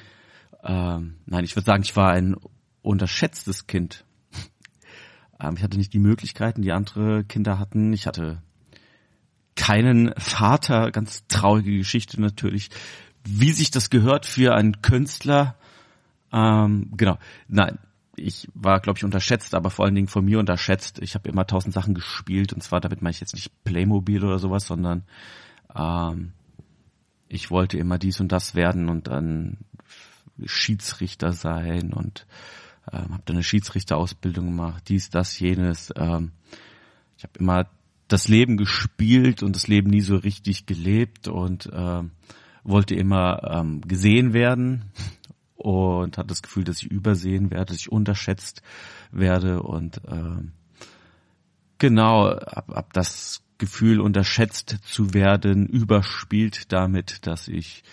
Ähm, 0.62 1.16
nein, 1.26 1.44
ich 1.44 1.56
würde 1.56 1.66
sagen, 1.66 1.82
ich 1.82 1.96
war 1.96 2.10
ein 2.10 2.36
unterschätztes 2.82 3.66
Kind. 3.66 4.04
Ähm, 5.40 5.56
ich 5.56 5.64
hatte 5.64 5.76
nicht 5.76 5.92
die 5.92 5.98
Möglichkeiten, 5.98 6.62
die 6.62 6.70
andere 6.70 7.24
Kinder 7.24 7.58
hatten. 7.58 7.92
Ich 7.92 8.06
hatte 8.06 8.40
keinen 9.56 10.14
Vater, 10.16 10.92
ganz 10.92 11.26
traurige 11.26 11.78
Geschichte 11.78 12.20
natürlich, 12.20 12.70
wie 13.24 13.50
sich 13.50 13.72
das 13.72 13.90
gehört 13.90 14.24
für 14.24 14.54
einen 14.54 14.82
Künstler. 14.82 15.56
Ähm, 16.32 16.92
genau, 16.96 17.18
nein, 17.48 17.78
ich 18.14 18.48
war, 18.54 18.80
glaube 18.80 18.98
ich, 18.98 19.04
unterschätzt, 19.04 19.54
aber 19.54 19.70
vor 19.70 19.84
allen 19.84 19.94
Dingen 19.94 20.06
von 20.06 20.24
mir 20.24 20.38
unterschätzt. 20.38 21.00
Ich 21.00 21.14
habe 21.14 21.28
immer 21.28 21.46
tausend 21.46 21.74
Sachen 21.74 21.94
gespielt 21.94 22.52
und 22.52 22.62
zwar 22.62 22.80
damit 22.80 23.02
meine 23.02 23.12
ich 23.12 23.20
jetzt 23.20 23.34
nicht 23.34 23.64
Playmobil 23.64 24.24
oder 24.24 24.38
sowas, 24.38 24.66
sondern 24.66 25.02
ähm, 25.74 26.32
ich 27.32 27.50
wollte 27.50 27.78
immer 27.78 27.98
dies 27.98 28.20
und 28.20 28.30
das 28.30 28.54
werden 28.54 28.88
und 28.88 29.08
dann 29.08 29.58
Schiedsrichter 30.44 31.32
sein 31.32 31.92
und 31.92 32.26
ähm, 32.92 33.14
habe 33.14 33.22
dann 33.24 33.36
eine 33.36 33.42
Schiedsrichterausbildung 33.42 34.46
gemacht, 34.46 34.84
dies, 34.88 35.08
das, 35.08 35.38
jenes. 35.38 35.92
Ähm, 35.96 36.32
ich 37.16 37.24
habe 37.24 37.38
immer 37.38 37.70
das 38.08 38.28
Leben 38.28 38.56
gespielt 38.56 39.42
und 39.42 39.56
das 39.56 39.66
Leben 39.66 39.88
nie 39.88 40.02
so 40.02 40.16
richtig 40.16 40.66
gelebt 40.66 41.28
und 41.28 41.70
ähm, 41.72 42.10
wollte 42.64 42.94
immer 42.94 43.40
ähm, 43.50 43.80
gesehen 43.80 44.34
werden 44.34 44.90
und 45.56 46.18
hatte 46.18 46.28
das 46.28 46.42
Gefühl, 46.42 46.64
dass 46.64 46.82
ich 46.82 46.90
übersehen 46.90 47.50
werde, 47.50 47.66
dass 47.66 47.78
ich 47.78 47.90
unterschätzt 47.90 48.62
werde 49.10 49.62
und 49.62 50.02
ähm, 50.06 50.52
genau 51.78 52.28
ab, 52.28 52.70
ab 52.76 52.92
das 52.92 53.41
Gefühl 53.62 54.00
unterschätzt 54.00 54.78
zu 54.82 55.14
werden 55.14 55.68
überspielt 55.68 56.72
damit, 56.72 57.28
dass 57.28 57.46
ich 57.46 57.84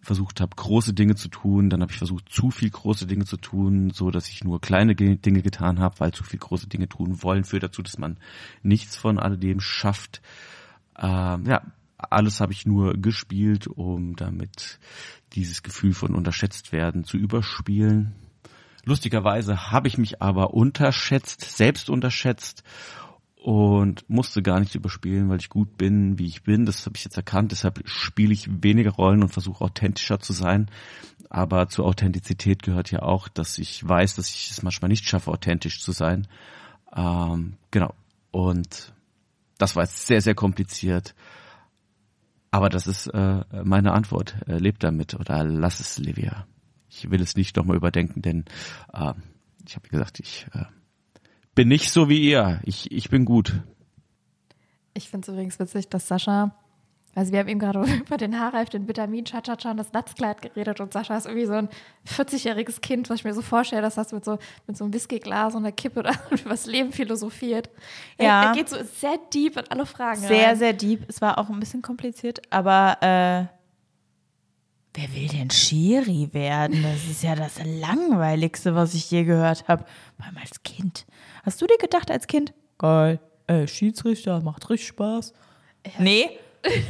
versucht 0.00 0.40
habe, 0.40 0.56
große 0.56 0.94
Dinge 0.94 1.14
zu 1.14 1.28
tun, 1.28 1.70
dann 1.70 1.80
habe 1.80 1.92
ich 1.92 1.98
versucht, 1.98 2.28
zu 2.28 2.50
viel 2.50 2.70
große 2.70 3.06
Dinge 3.06 3.24
zu 3.24 3.36
tun, 3.36 3.90
so 3.90 4.10
dass 4.10 4.28
ich 4.28 4.42
nur 4.42 4.60
kleine 4.60 4.96
Dinge 4.96 5.42
getan 5.42 5.78
habe, 5.78 6.00
weil 6.00 6.12
zu 6.12 6.24
viel 6.24 6.40
große 6.40 6.66
Dinge 6.66 6.88
tun 6.88 7.22
wollen, 7.22 7.44
führt 7.44 7.62
dazu, 7.62 7.82
dass 7.82 7.98
man 7.98 8.18
nichts 8.64 8.96
von 8.96 9.20
alledem 9.20 9.60
schafft. 9.60 10.22
Ähm, 10.98 11.46
ja, 11.46 11.62
alles 11.98 12.40
habe 12.40 12.52
ich 12.52 12.66
nur 12.66 12.94
gespielt, 12.94 13.68
um 13.68 14.16
damit 14.16 14.80
dieses 15.34 15.62
Gefühl 15.62 15.92
von 15.92 16.16
unterschätzt 16.16 16.72
werden 16.72 17.04
zu 17.04 17.16
überspielen. 17.16 18.16
Lustigerweise 18.84 19.70
habe 19.70 19.86
ich 19.86 19.98
mich 19.98 20.20
aber 20.20 20.52
unterschätzt, 20.52 21.42
selbst 21.42 21.88
unterschätzt 21.88 22.64
und 23.42 24.08
musste 24.08 24.40
gar 24.40 24.60
nichts 24.60 24.76
überspielen, 24.76 25.28
weil 25.28 25.40
ich 25.40 25.48
gut 25.48 25.76
bin, 25.76 26.16
wie 26.16 26.26
ich 26.26 26.44
bin. 26.44 26.64
Das 26.64 26.86
habe 26.86 26.96
ich 26.96 27.02
jetzt 27.02 27.16
erkannt. 27.16 27.50
Deshalb 27.50 27.82
spiele 27.88 28.32
ich 28.32 28.62
weniger 28.62 28.92
Rollen 28.92 29.22
und 29.22 29.30
versuche 29.30 29.64
authentischer 29.64 30.20
zu 30.20 30.32
sein. 30.32 30.70
Aber 31.28 31.68
zur 31.68 31.86
Authentizität 31.86 32.62
gehört 32.62 32.92
ja 32.92 33.02
auch, 33.02 33.26
dass 33.26 33.58
ich 33.58 33.86
weiß, 33.86 34.14
dass 34.14 34.28
ich 34.28 34.52
es 34.52 34.62
manchmal 34.62 34.90
nicht 34.90 35.08
schaffe, 35.08 35.32
authentisch 35.32 35.80
zu 35.80 35.90
sein. 35.90 36.28
Ähm, 36.94 37.54
genau. 37.72 37.94
Und 38.30 38.94
das 39.58 39.74
war 39.74 39.82
jetzt 39.82 40.06
sehr, 40.06 40.20
sehr 40.20 40.36
kompliziert. 40.36 41.16
Aber 42.52 42.68
das 42.68 42.86
ist 42.86 43.08
äh, 43.08 43.44
meine 43.64 43.92
Antwort. 43.92 44.36
Äh, 44.46 44.58
lebt 44.58 44.84
damit 44.84 45.14
oder 45.14 45.42
lass 45.42 45.80
es, 45.80 45.98
Livia. 45.98 46.46
Ich 46.88 47.10
will 47.10 47.20
es 47.20 47.34
nicht 47.34 47.56
nochmal 47.56 47.76
überdenken, 47.76 48.22
denn 48.22 48.44
äh, 48.92 49.14
ich 49.66 49.74
habe 49.74 49.88
gesagt, 49.88 50.20
ich 50.20 50.46
äh, 50.54 50.64
bin 51.54 51.68
nicht 51.68 51.90
so 51.90 52.08
wie 52.08 52.20
ihr. 52.30 52.60
Ich, 52.64 52.90
ich 52.92 53.10
bin 53.10 53.24
gut. 53.24 53.62
Ich 54.94 55.08
finde 55.08 55.26
es 55.26 55.32
übrigens 55.32 55.58
witzig, 55.58 55.88
dass 55.88 56.08
Sascha, 56.08 56.54
also 57.14 57.32
wir 57.32 57.38
haben 57.40 57.48
eben 57.48 57.60
gerade 57.60 57.80
über 58.06 58.16
den 58.16 58.38
Haarreif, 58.38 58.68
den 58.70 58.88
Vitamin, 58.88 59.24
Cha-Cha-Cha 59.24 59.70
und 59.70 59.76
das 59.78 59.92
Natzkleid 59.92 60.42
geredet 60.42 60.80
und 60.80 60.92
Sascha 60.92 61.16
ist 61.16 61.26
irgendwie 61.26 61.46
so 61.46 61.52
ein 61.54 61.68
40-jähriges 62.06 62.80
Kind, 62.80 63.08
was 63.10 63.20
ich 63.20 63.24
mir 63.24 63.34
so 63.34 63.42
vorstelle, 63.42 63.82
dass 63.82 63.94
das 63.94 64.12
mit 64.12 64.24
so, 64.24 64.38
mit 64.66 64.76
so 64.76 64.84
einem 64.84 64.92
Whiskyglas 64.92 65.54
und 65.54 65.62
einer 65.64 65.72
Kippe 65.72 66.00
oder 66.00 66.12
über 66.30 66.50
das 66.50 66.66
Leben 66.66 66.92
philosophiert. 66.92 67.70
Ja. 68.18 68.42
Er, 68.42 68.48
er 68.48 68.54
geht 68.54 68.68
so 68.68 68.76
sehr 69.00 69.18
deep 69.32 69.56
in 69.56 69.66
alle 69.68 69.86
Fragen 69.86 70.20
Sehr, 70.20 70.48
rein. 70.48 70.56
sehr 70.56 70.72
deep. 70.72 71.04
Es 71.08 71.20
war 71.20 71.38
auch 71.38 71.48
ein 71.48 71.60
bisschen 71.60 71.82
kompliziert, 71.82 72.42
aber 72.50 72.98
äh, 73.00 73.46
wer 74.94 75.14
will 75.14 75.28
denn 75.28 75.50
Schiri 75.50 76.28
werden? 76.32 76.82
Das 76.82 77.04
ist 77.10 77.22
ja 77.22 77.34
das 77.34 77.58
Langweiligste, 77.64 78.74
was 78.74 78.92
ich 78.94 79.10
je 79.10 79.24
gehört 79.24 79.68
habe. 79.68 79.84
Vor 80.16 80.26
allem 80.26 80.36
als 80.38 80.62
Kind. 80.62 81.06
Hast 81.42 81.60
du 81.60 81.66
dir 81.66 81.78
gedacht 81.78 82.10
als 82.10 82.26
Kind, 82.26 82.52
geil, 82.78 83.20
ey, 83.46 83.66
Schiedsrichter, 83.66 84.40
macht 84.42 84.70
richtig 84.70 84.88
Spaß? 84.88 85.32
Nee, 85.98 86.38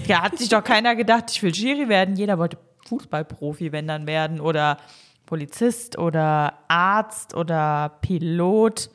da 0.09 0.23
hat 0.23 0.39
sich 0.39 0.49
doch 0.49 0.63
keiner 0.63 0.95
gedacht, 0.95 1.31
ich 1.31 1.43
will 1.43 1.55
Schiri 1.55 1.89
werden. 1.89 2.17
Jeder 2.17 2.39
wollte 2.39 2.59
Fußballprofi, 2.87 3.73
wenn 3.73 3.89
dann 3.89 4.07
werden 4.07 4.41
oder 4.41 4.77
Polizist 5.27 5.99
oder 5.99 6.59
Arzt 6.69 7.35
oder 7.35 7.99
Pilot. 8.03 8.91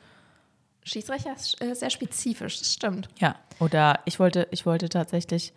Schiedsrichter 0.84 1.34
ist 1.34 1.60
äh, 1.60 1.74
sehr 1.74 1.90
spezifisch, 1.90 2.58
das 2.58 2.72
stimmt. 2.72 3.08
Ja, 3.18 3.34
oder 3.58 4.00
ich 4.04 4.20
wollte, 4.20 4.46
ich 4.50 4.64
wollte 4.64 4.88
tatsächlich, 4.88 5.52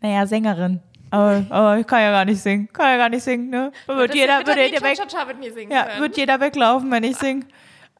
naja, 0.00 0.26
Sängerin. 0.26 0.80
Aber, 1.10 1.46
aber 1.50 1.78
ich 1.78 1.86
kann 1.86 2.00
ja 2.00 2.10
gar 2.10 2.24
nicht 2.24 2.40
singen. 2.40 2.68
Kann 2.72 2.86
ja 2.86 2.96
gar 2.96 3.08
nicht 3.08 3.22
singen, 3.22 3.50
ne? 3.50 3.70
Wird 3.86 4.14
jeder, 4.14 4.38
weg, 4.40 5.38
mir 5.38 5.52
singen 5.52 5.70
ja, 5.70 5.84
können. 5.84 6.00
wird 6.00 6.16
jeder 6.16 6.40
weglaufen, 6.40 6.90
wenn 6.90 7.04
ich 7.04 7.16
singe. 7.16 7.46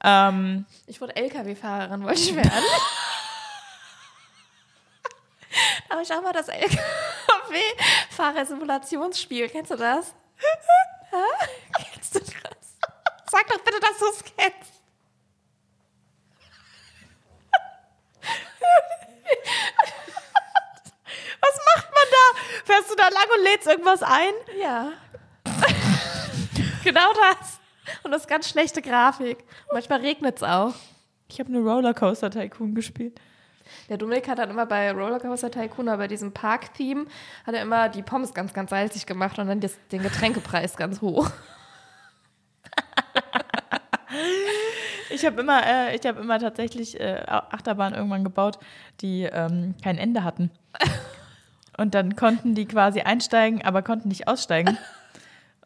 Ähm, 0.05 0.67
Ich 0.87 1.01
wurde 1.01 1.17
LKW-Fahrerin, 1.17 2.05
wollte 2.05 2.21
ich 2.21 2.37
werden. 2.37 2.51
da 5.89 5.95
habe 5.95 6.03
ich 6.03 6.13
auch 6.13 6.21
mal 6.21 6.33
das 6.35 6.49
LKW-Fahrer-Simulationsspiel. 6.49 9.49
Kennst 9.49 9.71
du 9.71 9.77
das? 9.77 10.13
Kennst 11.93 12.15
du 12.15 12.19
das? 12.21 12.33
Sag 13.31 13.47
doch 13.49 13.61
bitte, 13.61 13.81
dass 13.81 13.99
du 13.99 14.05
es 14.11 14.23
kennst. 14.25 14.75
was 21.41 21.59
macht 21.75 21.89
man 21.95 22.05
da? 22.11 22.39
Fährst 22.65 22.91
du 22.91 22.95
da 22.95 23.09
lang 23.09 23.27
und 23.37 23.43
lädst 23.45 23.67
irgendwas 23.67 24.03
ein? 24.03 24.33
Ja. 24.59 24.93
genau 26.85 27.13
das. 27.15 27.59
Und 28.03 28.13
das 28.13 28.23
ist 28.23 28.29
ganz 28.29 28.49
schlechte 28.49 28.83
Grafik. 28.83 29.39
Manchmal 29.73 30.01
regnet 30.01 30.37
es 30.37 30.43
auch. 30.43 30.75
Ich 31.29 31.39
habe 31.41 31.51
eine 31.51 31.61
Rollercoaster 31.61 32.31
Tycoon 32.31 32.75
gespielt. 32.75 33.21
Der 33.89 33.97
Dominik 33.97 34.29
hat 34.29 34.39
dann 34.39 34.51
immer 34.51 34.67
bei 34.67 34.93
Rollercoaster 34.93 35.51
Tycoon, 35.51 35.89
aber 35.89 35.99
bei 35.99 36.09
diesem 36.09 36.33
Park-Theme, 36.33 37.07
hat 37.47 37.55
er 37.55 37.63
immer 37.63 37.89
die 37.89 38.03
Pommes 38.03 38.35
ganz, 38.35 38.53
ganz 38.53 38.71
salzig 38.71 39.07
gemacht 39.07 39.39
und 39.39 39.47
dann 39.47 39.61
das, 39.61 39.79
den 39.91 40.03
Getränkepreis 40.03 40.77
ganz 40.77 41.01
hoch. 41.01 41.31
Ich 45.11 45.25
habe 45.25 45.41
immer, 45.41 45.65
äh, 45.65 45.97
ich 45.97 46.05
habe 46.07 46.21
immer 46.21 46.39
tatsächlich 46.39 46.99
äh, 46.99 47.23
Achterbahnen 47.27 47.95
irgendwann 47.97 48.25
gebaut, 48.25 48.59
die 49.01 49.23
ähm, 49.23 49.75
kein 49.83 49.97
Ende 49.97 50.25
hatten. 50.25 50.51
Und 51.77 51.95
dann 51.95 52.17
konnten 52.17 52.55
die 52.55 52.67
quasi 52.67 53.01
einsteigen, 53.01 53.65
aber 53.65 53.83
konnten 53.83 54.09
nicht 54.09 54.29
aussteigen. 54.29 54.77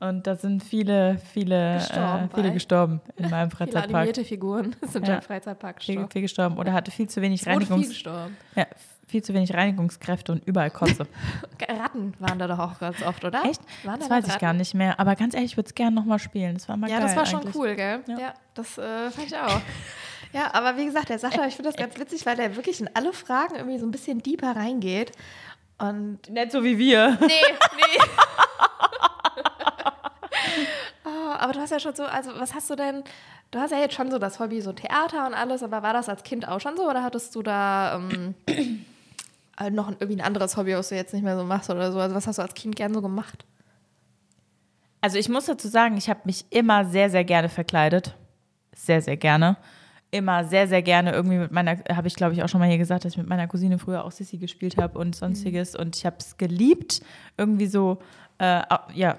Und 0.01 0.26
da 0.28 0.36
sind 0.36 0.62
viele, 0.62 1.18
viele, 1.32 1.74
Gestorben 1.78 2.24
äh, 2.30 2.34
viele 2.34 2.53
gestorben 2.53 3.01
in 3.16 3.30
meinem 3.30 3.51
Viele 3.51 3.57
Freizeitpark. 3.72 3.94
animierte 3.94 4.24
Figuren 4.24 4.76
sind 4.82 5.09
Ja. 5.09 5.16
im 5.16 5.22
Freizeitpark 5.22 5.82
Viel, 5.82 5.94
gestorben. 5.96 6.11
viel 6.12 6.22
gestorben. 6.22 6.59
Oder 6.59 6.72
hatte 6.72 6.90
viel 6.92 7.09
zu 7.09 7.20
wenig 7.20 7.40
wurde 7.46 7.51
viel 7.51 7.53
Reinigungs 7.74 7.88
gestorben. 7.88 8.36
ja, 8.55 8.66
viel 9.09 9.22
zu 9.24 9.34
wenig 9.34 9.53
Reinigungskräfte 9.55 10.30
und 10.32 10.46
überall 10.46 10.70
Kotze. 10.70 11.07
Ratten 11.68 12.14
waren 12.20 12.38
da 12.38 12.46
doch 12.46 12.59
auch 12.61 12.78
ganz 12.78 13.03
oft, 13.03 13.24
oder? 13.24 13.42
Echt? 13.44 13.61
Waren 13.84 13.99
Das 13.99 14.09
da 14.09 14.14
weiß 14.14 14.24
Ratten? 14.24 14.34
ich 14.36 14.38
gar 14.40 14.53
nicht 14.53 14.74
mehr. 14.74 15.01
Aber 15.01 15.16
ganz 15.16 15.34
ehrlich, 15.34 15.53
ich 15.53 15.57
würde 15.57 15.68
es 15.68 15.74
gerne 15.74 15.96
nochmal 15.96 16.20
spielen. 16.20 16.55
Das 16.55 16.68
war 16.68 16.76
mal 16.76 16.88
Ja, 16.88 16.99
geil 16.99 17.07
das 17.09 17.16
war 17.16 17.26
schon 17.26 17.40
eigentlich. 17.40 17.57
cool, 17.57 17.74
gell? 17.74 18.01
Ja. 18.07 18.18
Ja, 18.20 18.34
das 18.55 18.78
äh, 18.78 19.11
fand 19.11 19.26
ich 19.26 19.36
auch. 19.36 19.61
Ja, 20.32 20.53
aber 20.55 20.76
wie 20.76 20.84
gesagt, 20.84 21.09
der 21.09 21.18
Sascha, 21.18 21.44
ich 21.46 21.57
finde 21.57 21.70
das 21.70 21.76
ganz 21.76 21.99
witzig, 21.99 22.24
weil 22.26 22.36
der 22.36 22.55
wirklich 22.55 22.80
in 22.80 22.90
alle 22.94 23.12
Fragen 23.12 23.57
irgendwie 23.57 23.78
so 23.78 23.86
ein 23.86 23.90
bisschen 23.90 24.22
deeper 24.22 24.55
reingeht. 24.55 25.11
Und 25.78 26.28
Nicht 26.30 26.53
so 26.53 26.62
wie 26.62 26.76
wir. 26.78 27.16
Nee, 27.20 27.26
nee. 27.28 28.03
Oh, 31.05 31.33
aber 31.39 31.53
du 31.53 31.61
hast 31.61 31.71
ja 31.71 31.81
schon 31.81 31.95
so, 31.95 32.05
also 32.05 32.31
was 32.39 32.55
hast 32.55 32.71
du 32.71 32.77
denn, 32.77 33.05
du 33.51 33.59
hast 33.59 33.71
ja 33.71 33.79
jetzt 33.79 33.95
schon 33.95 34.11
so 34.11 34.19
das 34.19 34.41
Hobby, 34.41 34.61
so 34.61 34.73
Theater 34.73 35.27
und 35.27 35.35
alles, 35.35 35.63
aber 35.63 35.83
war 35.83 35.93
das 35.93 36.09
als 36.09 36.23
Kind 36.23 36.47
auch 36.49 36.61
schon 36.61 36.77
so 36.77 36.89
oder 36.89 37.03
hattest 37.03 37.35
du 37.35 37.43
da 37.43 37.97
ähm, 37.97 38.35
äh, 39.61 39.71
noch 39.71 39.89
ein, 39.89 39.97
irgendwie 40.01 40.21
ein 40.21 40.27
anderes 40.27 40.57
Hobby, 40.57 40.75
was 40.75 40.89
du 40.89 40.97
jetzt 40.97 41.15
nicht 41.15 41.23
mehr 41.23 41.37
so 41.37 41.45
machst 41.45 41.71
oder 41.71 41.93
so? 41.93 41.99
Also 41.99 42.15
was 42.15 42.27
hast 42.27 42.39
du 42.39 42.43
als 42.43 42.55
Kind 42.55 42.77
gern 42.77 42.95
so 42.95 43.03
gemacht? 43.03 43.45
Also 45.01 45.19
ich 45.19 45.29
muss 45.29 45.47
dazu 45.47 45.69
sagen, 45.69 45.97
ich 45.97 46.09
habe 46.09 46.21
mich 46.25 46.45
immer 46.51 46.85
sehr, 46.85 47.11
sehr 47.11 47.25
gerne 47.25 47.49
verkleidet. 47.49 48.15
Sehr, 48.75 49.01
sehr 49.01 49.17
gerne. 49.17 49.57
Immer 50.11 50.45
sehr, 50.45 50.67
sehr 50.67 50.83
gerne 50.83 51.13
irgendwie 51.13 51.39
mit 51.39 51.53
meiner, 51.53 51.79
habe 51.95 52.09
ich 52.09 52.15
glaube 52.15 52.33
ich 52.33 52.43
auch 52.43 52.49
schon 52.49 52.61
mal 52.61 52.69
hier 52.69 52.79
gesagt, 52.79 53.05
dass 53.05 53.13
ich 53.13 53.19
mit 53.19 53.29
meiner 53.29 53.47
Cousine 53.47 53.79
früher 53.79 54.05
auch 54.05 54.11
Sissy 54.11 54.39
gespielt 54.39 54.77
habe 54.77 54.99
und 54.99 55.15
sonstiges. 55.15 55.77
Und 55.77 55.97
ich 55.97 56.07
habe 56.07 56.17
es 56.19 56.37
geliebt, 56.37 57.01
irgendwie 57.37 57.67
so, 57.67 57.99
äh, 58.39 58.63
ja, 58.95 59.19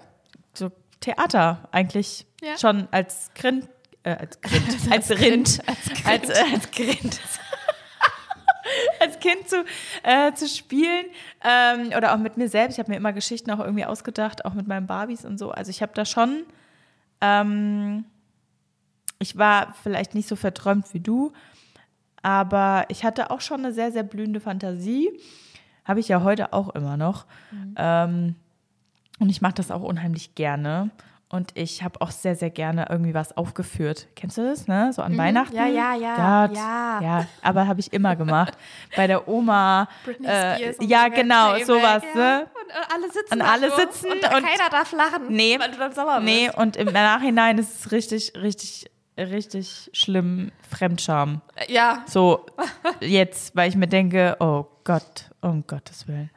so 0.54 0.72
Theater 1.00 1.68
eigentlich 1.72 2.26
Ja. 2.42 2.58
schon 2.58 2.88
als 2.92 3.32
Grind, 3.36 3.68
äh, 4.04 4.12
als 4.16 4.40
Grind, 4.42 4.78
als, 4.92 5.10
Rind, 5.12 5.60
als, 6.06 6.30
äh, 6.30 6.44
als 6.54 6.72
Grind. 6.72 7.20
als 9.00 9.20
Kind 9.20 9.48
zu, 9.50 9.64
äh, 10.04 10.34
zu 10.34 10.48
spielen 10.48 11.06
ähm, 11.44 11.88
oder 11.98 12.14
auch 12.14 12.18
mit 12.20 12.38
mir 12.38 12.50
selbst. 12.50 12.76
Ich 12.76 12.80
habe 12.80 12.92
mir 12.92 12.98
immer 12.98 13.14
Geschichten 13.14 13.50
auch 13.52 13.60
irgendwie 13.60 13.86
ausgedacht, 13.86 14.46
auch 14.46 14.54
mit 14.54 14.68
meinen 14.68 14.88
Barbies 14.88 15.26
und 15.26 15.38
so. 15.38 15.52
Also 15.52 15.70
ich 15.72 15.82
habe 15.82 15.92
da 15.96 16.06
schon, 16.06 16.44
ähm, 17.22 18.06
ich 19.20 19.38
war 19.38 19.74
vielleicht 19.82 20.16
nicht 20.16 20.28
so 20.28 20.36
verträumt 20.36 20.94
wie 20.94 21.00
du, 21.00 21.34
aber 22.22 22.86
ich 22.90 23.04
hatte 23.04 23.32
auch 23.32 23.42
schon 23.42 23.60
eine 23.66 23.74
sehr, 23.74 23.92
sehr 23.92 24.04
blühende 24.04 24.40
Fantasie. 24.40 25.10
Habe 25.86 26.00
ich 26.02 26.08
ja 26.08 26.22
heute 26.22 26.54
auch 26.54 26.70
immer 26.76 26.98
noch. 26.98 27.26
Ähm, 27.76 28.36
und 29.20 29.30
ich 29.30 29.42
mache 29.42 29.54
das 29.56 29.72
auch 29.72 29.82
unheimlich 29.82 30.36
gerne. 30.36 30.90
Und 31.32 31.52
ich 31.54 31.84
habe 31.84 32.02
auch 32.02 32.10
sehr, 32.10 32.36
sehr 32.36 32.50
gerne 32.50 32.88
irgendwie 32.90 33.14
was 33.14 33.38
aufgeführt. 33.38 34.08
Kennst 34.16 34.40
du 34.40 34.42
das, 34.50 34.68
ne? 34.68 34.92
So 34.94 35.04
an 35.04 35.16
Weihnachten? 35.16 35.56
Ja, 35.56 35.68
ja, 35.68 35.94
ja, 35.94 36.48
Gott, 36.48 36.58
ja. 36.58 37.00
Ja, 37.02 37.28
aber 37.44 37.68
habe 37.68 37.80
ich 37.82 37.94
immer 37.94 38.16
gemacht. 38.16 38.58
Bei 38.96 39.06
der 39.06 39.28
Oma. 39.28 39.88
Britney 40.04 40.26
äh, 40.26 40.56
Spears 40.56 40.78
und 40.80 40.90
ja, 40.90 41.08
genau, 41.10 41.50
Playback, 41.50 41.68
sowas, 41.68 42.04
ja. 42.16 42.20
ne? 42.20 42.48
Und 42.48 42.70
äh, 42.72 42.96
alle 42.96 43.12
sitzen 43.12 43.34
Und 43.34 43.42
alle 43.44 43.72
sitzen 43.76 44.12
und, 44.12 44.24
und- 44.24 44.44
keiner 44.44 44.70
darf 44.72 44.92
lachen, 44.92 45.28
Nee. 45.30 45.60
weil 45.60 45.70
du 45.70 45.78
dann 45.78 45.94
sauer 45.94 46.16
bist. 46.20 46.26
Nee, 46.26 46.50
und 46.56 46.76
im 46.78 46.92
Nachhinein 46.92 47.60
ist 47.60 47.80
es 47.86 47.92
richtig, 47.92 48.34
richtig, 48.36 48.90
richtig 49.16 49.92
schlimm 49.94 50.52
Fremdscham. 50.68 51.42
Äh, 51.58 51.72
Ja, 51.72 52.04
So 52.08 52.44
jetzt, 53.02 53.56
weil 53.56 53.70
ich 53.70 53.76
mir 53.76 53.88
denke, 53.88 54.36
oh 54.40 54.66
Gott, 54.84 55.30
um 55.42 55.64
Gottes 55.68 56.08
Willen. 56.08 56.32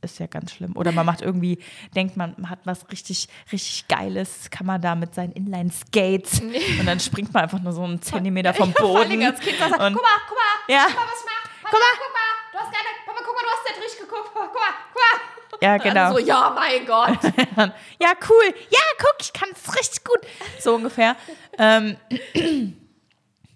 Ist 0.00 0.20
ja 0.20 0.26
ganz 0.28 0.52
schlimm. 0.52 0.76
Oder 0.76 0.92
man 0.92 1.04
macht 1.04 1.22
irgendwie, 1.22 1.58
denkt 1.96 2.16
man, 2.16 2.32
man 2.38 2.50
hat 2.50 2.60
was 2.64 2.88
richtig, 2.92 3.28
richtig 3.50 3.88
Geiles, 3.88 4.48
kann 4.50 4.64
man 4.66 4.80
da 4.80 4.94
mit 4.94 5.12
seinen 5.14 5.32
Inline-Skates 5.32 6.40
und 6.40 6.86
dann 6.86 7.00
springt 7.00 7.34
man 7.34 7.42
einfach 7.42 7.58
nur 7.58 7.72
so 7.72 7.82
einen 7.82 8.00
Zentimeter 8.00 8.54
vom 8.54 8.72
Boden. 8.78 9.22
als 9.24 9.40
Kind 9.40 9.60
Und- 9.60 9.70
guck 9.70 9.80
mal, 9.80 10.18
guck 10.28 10.36
mal, 10.38 10.72
Ja. 10.74 10.84
guck 10.86 10.94
mal, 10.96 11.02
was 11.04 11.18
ich 11.20 11.26
mach. 11.26 11.62
Papa, 11.64 11.76
guck 11.98 12.12
mal, 12.14 12.52
du 12.52 12.58
hast 12.58 12.70
gerade, 12.72 12.88
Papa, 13.06 13.18
guck 13.24 13.34
mal, 13.34 13.42
du 13.42 13.48
hast 13.50 13.68
nicht 13.76 13.84
richtig 13.84 14.00
geguckt. 14.00 14.30
Guck 14.32 14.54
mal, 14.54 14.72
guck 14.92 15.02
mal. 15.02 15.20
Ja, 15.60 15.76
genau. 15.78 16.12
So, 16.12 16.18
ja, 16.20 16.50
mein 16.54 16.86
Gott. 16.86 17.18
ja, 18.00 18.12
cool. 18.30 18.54
Ja, 18.70 18.78
guck, 19.00 19.16
ich 19.20 19.32
kann 19.32 19.48
es 19.52 19.74
richtig 19.76 20.04
gut. 20.04 20.20
So 20.60 20.76
ungefähr. 20.76 21.16
ähm, 21.58 21.96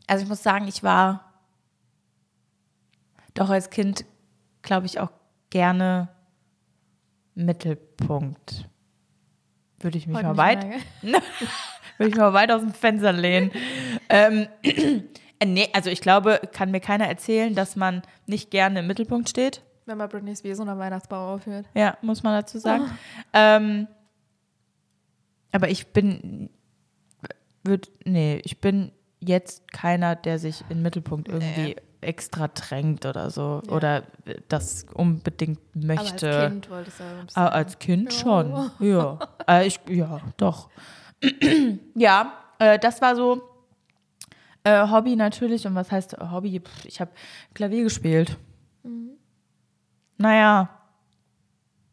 also 0.08 0.24
ich 0.24 0.28
muss 0.28 0.42
sagen, 0.42 0.66
ich 0.66 0.82
war 0.82 1.32
doch 3.34 3.48
als 3.50 3.70
Kind, 3.70 4.04
glaube 4.62 4.86
ich, 4.86 4.98
auch 4.98 5.10
gerne 5.50 6.08
Mittelpunkt. 7.34 8.68
Würde 9.80 9.98
ich 9.98 10.06
mich 10.06 10.16
Heute 10.16 10.28
mal 10.28 10.36
weit, 10.36 10.64
würde 11.02 12.10
ich 12.10 12.16
mal 12.16 12.32
weit 12.32 12.50
aus 12.52 12.60
dem 12.60 12.72
Fenster 12.72 13.12
lehnen. 13.12 13.50
ähm, 14.08 14.46
äh, 14.62 15.46
nee, 15.46 15.68
also 15.72 15.90
ich 15.90 16.00
glaube, 16.00 16.40
kann 16.52 16.70
mir 16.70 16.80
keiner 16.80 17.08
erzählen, 17.08 17.54
dass 17.54 17.74
man 17.76 18.02
nicht 18.26 18.50
gerne 18.50 18.80
im 18.80 18.86
Mittelpunkt 18.86 19.28
steht. 19.28 19.62
Wenn 19.86 19.98
man 19.98 20.08
Britney 20.08 20.36
Spears 20.36 20.60
unter 20.60 20.78
Weihnachtsbaum 20.78 21.34
aufhört. 21.34 21.66
Ja, 21.74 21.98
muss 22.02 22.22
man 22.22 22.34
dazu 22.40 22.58
sagen. 22.58 22.90
Ähm, 23.32 23.88
aber 25.50 25.68
ich 25.68 25.88
bin, 25.88 26.50
würd, 27.64 27.90
nee, 28.04 28.40
ich 28.44 28.60
bin 28.60 28.92
jetzt 29.18 29.72
keiner, 29.72 30.14
der 30.14 30.38
sich 30.38 30.62
in 30.62 30.78
den 30.78 30.82
Mittelpunkt 30.82 31.28
irgendwie 31.28 31.76
extra 32.02 32.48
drängt 32.48 33.06
oder 33.06 33.30
so 33.30 33.62
Ja. 33.66 33.72
oder 33.72 34.02
das 34.48 34.84
unbedingt 34.92 35.58
Aber 35.74 35.90
als 35.92 36.10
möchte. 36.12 36.48
Kind 36.48 36.68
wolltest 36.70 37.00
du 37.00 37.04
ja 37.04 37.48
als 37.48 37.78
Kind 37.78 38.12
Ja. 38.12 38.18
schon, 38.18 38.70
ja. 38.80 39.18
Äh, 39.48 39.66
ich, 39.66 39.80
ja, 39.88 40.20
doch. 40.36 40.68
ja, 41.94 42.32
äh, 42.58 42.78
das 42.78 43.00
war 43.00 43.16
so 43.16 43.42
äh, 44.64 44.86
Hobby 44.88 45.16
natürlich. 45.16 45.66
Und 45.66 45.74
was 45.74 45.90
heißt 45.90 46.16
Hobby? 46.30 46.60
Pff, 46.60 46.84
Ich 46.84 47.00
habe 47.00 47.10
Klavier 47.54 47.84
gespielt. 47.84 48.36
Naja, 50.18 50.68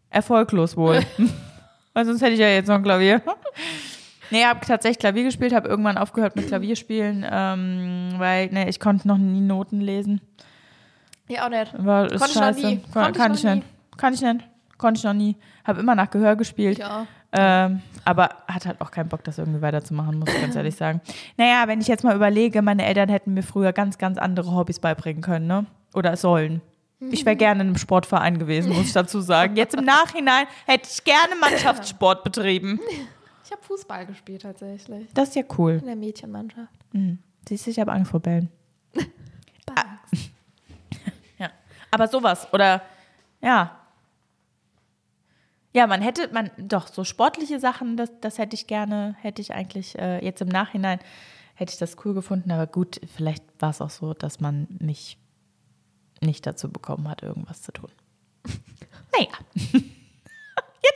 erfolglos 0.09 0.75
wohl. 0.77 1.01
Weil 1.93 2.05
sonst 2.05 2.21
hätte 2.21 2.33
ich 2.33 2.39
ja 2.39 2.47
jetzt 2.49 2.67
noch 2.67 2.75
ein 2.75 2.83
Klavier. 2.83 3.21
Nee, 4.31 4.45
habe 4.45 4.65
tatsächlich 4.65 4.99
Klavier 4.99 5.23
gespielt, 5.23 5.53
habe 5.53 5.67
irgendwann 5.67 5.97
aufgehört 5.97 6.35
mit 6.35 6.47
Klavierspielen, 6.47 7.25
ähm, 7.29 8.13
weil 8.17 8.47
nee, 8.47 8.69
ich 8.69 8.79
konnte 8.79 9.07
noch 9.07 9.17
nie 9.17 9.41
Noten 9.41 9.81
lesen. 9.81 10.21
Ja, 11.27 11.45
auch 11.45 11.49
nicht. 11.49 11.73
War 11.77 12.11
ist 12.11 12.19
Konnte 12.19 12.33
ich 12.33 12.63
noch 12.63 12.69
nie. 12.69 12.77
Kon 12.77 12.91
Konnte 12.93 13.11
ich 13.11 13.17
kann 13.17 13.31
noch 13.31 13.37
ich 13.37 13.43
nicht. 13.43 13.67
Kann 13.97 14.13
ich 14.13 14.21
nicht. 14.21 14.47
Konnte 14.77 14.97
ich 14.97 15.03
noch 15.03 15.13
nie. 15.13 15.35
Habe 15.63 15.79
immer 15.79 15.95
nach 15.95 16.09
Gehör 16.09 16.35
gespielt. 16.35 16.79
Ja. 16.79 17.05
Ähm, 17.31 17.81
aber 18.05 18.29
hat 18.47 18.65
halt 18.65 18.81
auch 18.81 18.89
keinen 18.89 19.09
Bock, 19.09 19.23
das 19.23 19.37
irgendwie 19.37 19.61
weiterzumachen, 19.61 20.17
muss 20.17 20.29
ich 20.33 20.41
ganz 20.41 20.55
ehrlich 20.55 20.75
sagen. 20.75 21.01
Naja, 21.37 21.67
wenn 21.67 21.79
ich 21.79 21.87
jetzt 21.87 22.03
mal 22.03 22.15
überlege, 22.15 22.61
meine 22.63 22.85
Eltern 22.85 23.09
hätten 23.09 23.35
mir 23.35 23.43
früher 23.43 23.71
ganz, 23.71 23.99
ganz 23.99 24.17
andere 24.17 24.55
Hobbys 24.55 24.79
beibringen 24.79 25.21
können, 25.21 25.45
ne? 25.45 25.65
Oder 25.93 26.17
sollen. 26.17 26.61
Ich 27.11 27.25
wäre 27.25 27.35
gerne 27.35 27.61
in 27.61 27.67
einem 27.67 27.77
Sportverein 27.77 28.39
gewesen, 28.39 28.73
muss 28.73 28.87
ich 28.87 28.93
dazu 28.93 29.21
sagen. 29.21 29.55
Jetzt 29.55 29.75
im 29.75 29.85
Nachhinein 29.85 30.47
hätte 30.65 30.89
ich 30.91 31.03
gerne 31.03 31.35
Mannschaftssport 31.39 32.23
betrieben. 32.23 32.79
Ich 33.49 33.51
habe 33.51 33.63
Fußball 33.63 34.05
gespielt 34.05 34.43
tatsächlich. 34.43 35.07
Das 35.15 35.29
ist 35.29 35.35
ja 35.35 35.41
cool. 35.57 35.71
In 35.71 35.87
der 35.87 35.95
Mädchenmannschaft. 35.95 36.85
Siehst 37.47 37.65
du, 37.65 37.71
ich 37.71 37.79
habe 37.79 37.91
Angst 37.91 38.11
vor 38.11 38.19
Bällen. 38.19 38.47
Ja. 41.39 41.49
Aber 41.89 42.07
sowas 42.07 42.47
oder 42.53 42.83
ja. 43.41 43.75
Ja, 45.73 45.87
man 45.87 46.03
hätte, 46.03 46.31
man, 46.31 46.51
doch, 46.59 46.85
so 46.85 47.03
sportliche 47.03 47.59
Sachen, 47.59 47.97
das, 47.97 48.11
das 48.21 48.37
hätte 48.37 48.53
ich 48.53 48.67
gerne, 48.67 49.15
hätte 49.19 49.41
ich 49.41 49.51
eigentlich 49.51 49.97
äh, 49.97 50.23
jetzt 50.23 50.41
im 50.41 50.49
Nachhinein, 50.49 50.99
hätte 51.55 51.73
ich 51.73 51.79
das 51.79 51.97
cool 52.05 52.13
gefunden, 52.13 52.51
aber 52.51 52.67
gut, 52.67 53.01
vielleicht 53.11 53.43
war 53.57 53.71
es 53.71 53.81
auch 53.81 53.89
so, 53.89 54.13
dass 54.13 54.39
man 54.39 54.67
mich 54.79 55.17
nicht 56.21 56.45
dazu 56.45 56.71
bekommen 56.71 57.09
hat, 57.09 57.23
irgendwas 57.23 57.63
zu 57.63 57.71
tun. 57.71 57.89
naja. 59.11 59.81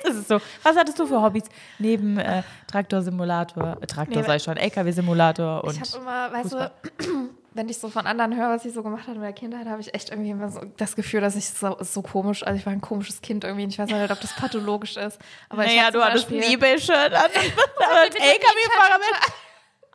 Jetzt 0.05 0.15
ist 0.15 0.27
so. 0.27 0.39
Was 0.63 0.75
hattest 0.75 0.99
du 0.99 1.05
für 1.05 1.21
Hobbys 1.21 1.43
neben 1.79 2.17
äh, 2.17 2.43
Traktorsimulator, 2.67 3.77
äh, 3.81 3.87
Traktor 3.87 4.21
Nee, 4.21 4.27
sei 4.27 4.39
schon, 4.39 4.57
LKW-Simulator 4.57 5.63
und 5.63 5.73
ich 5.73 5.81
habe 5.81 6.01
immer, 6.01 6.31
weißt 6.31 6.49
Fußball. 6.49 6.71
du, 6.97 7.29
wenn 7.53 7.69
ich 7.69 7.77
so 7.77 7.89
von 7.89 8.07
anderen 8.07 8.35
höre, 8.35 8.49
was 8.49 8.65
ich 8.65 8.73
so 8.73 8.83
gemacht 8.83 9.03
habe 9.03 9.15
in 9.15 9.21
der 9.21 9.33
Kindheit, 9.33 9.67
habe 9.67 9.81
ich 9.81 9.93
echt 9.93 10.09
irgendwie 10.09 10.31
immer 10.31 10.49
so 10.49 10.61
das 10.77 10.95
Gefühl, 10.95 11.21
dass 11.21 11.35
ich 11.35 11.49
so, 11.49 11.77
so 11.79 12.01
komisch, 12.01 12.43
also 12.45 12.57
ich 12.57 12.65
war 12.65 12.73
ein 12.73 12.81
komisches 12.81 13.21
Kind 13.21 13.43
irgendwie. 13.43 13.65
Ich 13.65 13.79
weiß 13.79 13.89
nicht, 13.89 14.11
ob 14.11 14.19
das 14.19 14.35
pathologisch 14.35 14.97
ist. 14.97 15.19
Aber 15.49 15.63
naja, 15.63 15.91
du 15.91 16.03
hattest 16.03 16.29
ein 16.29 16.41
Ebay-Shirt 16.41 17.13
an. 17.13 17.31
LKW-Fahrer 17.31 18.97
mit. 18.99 19.33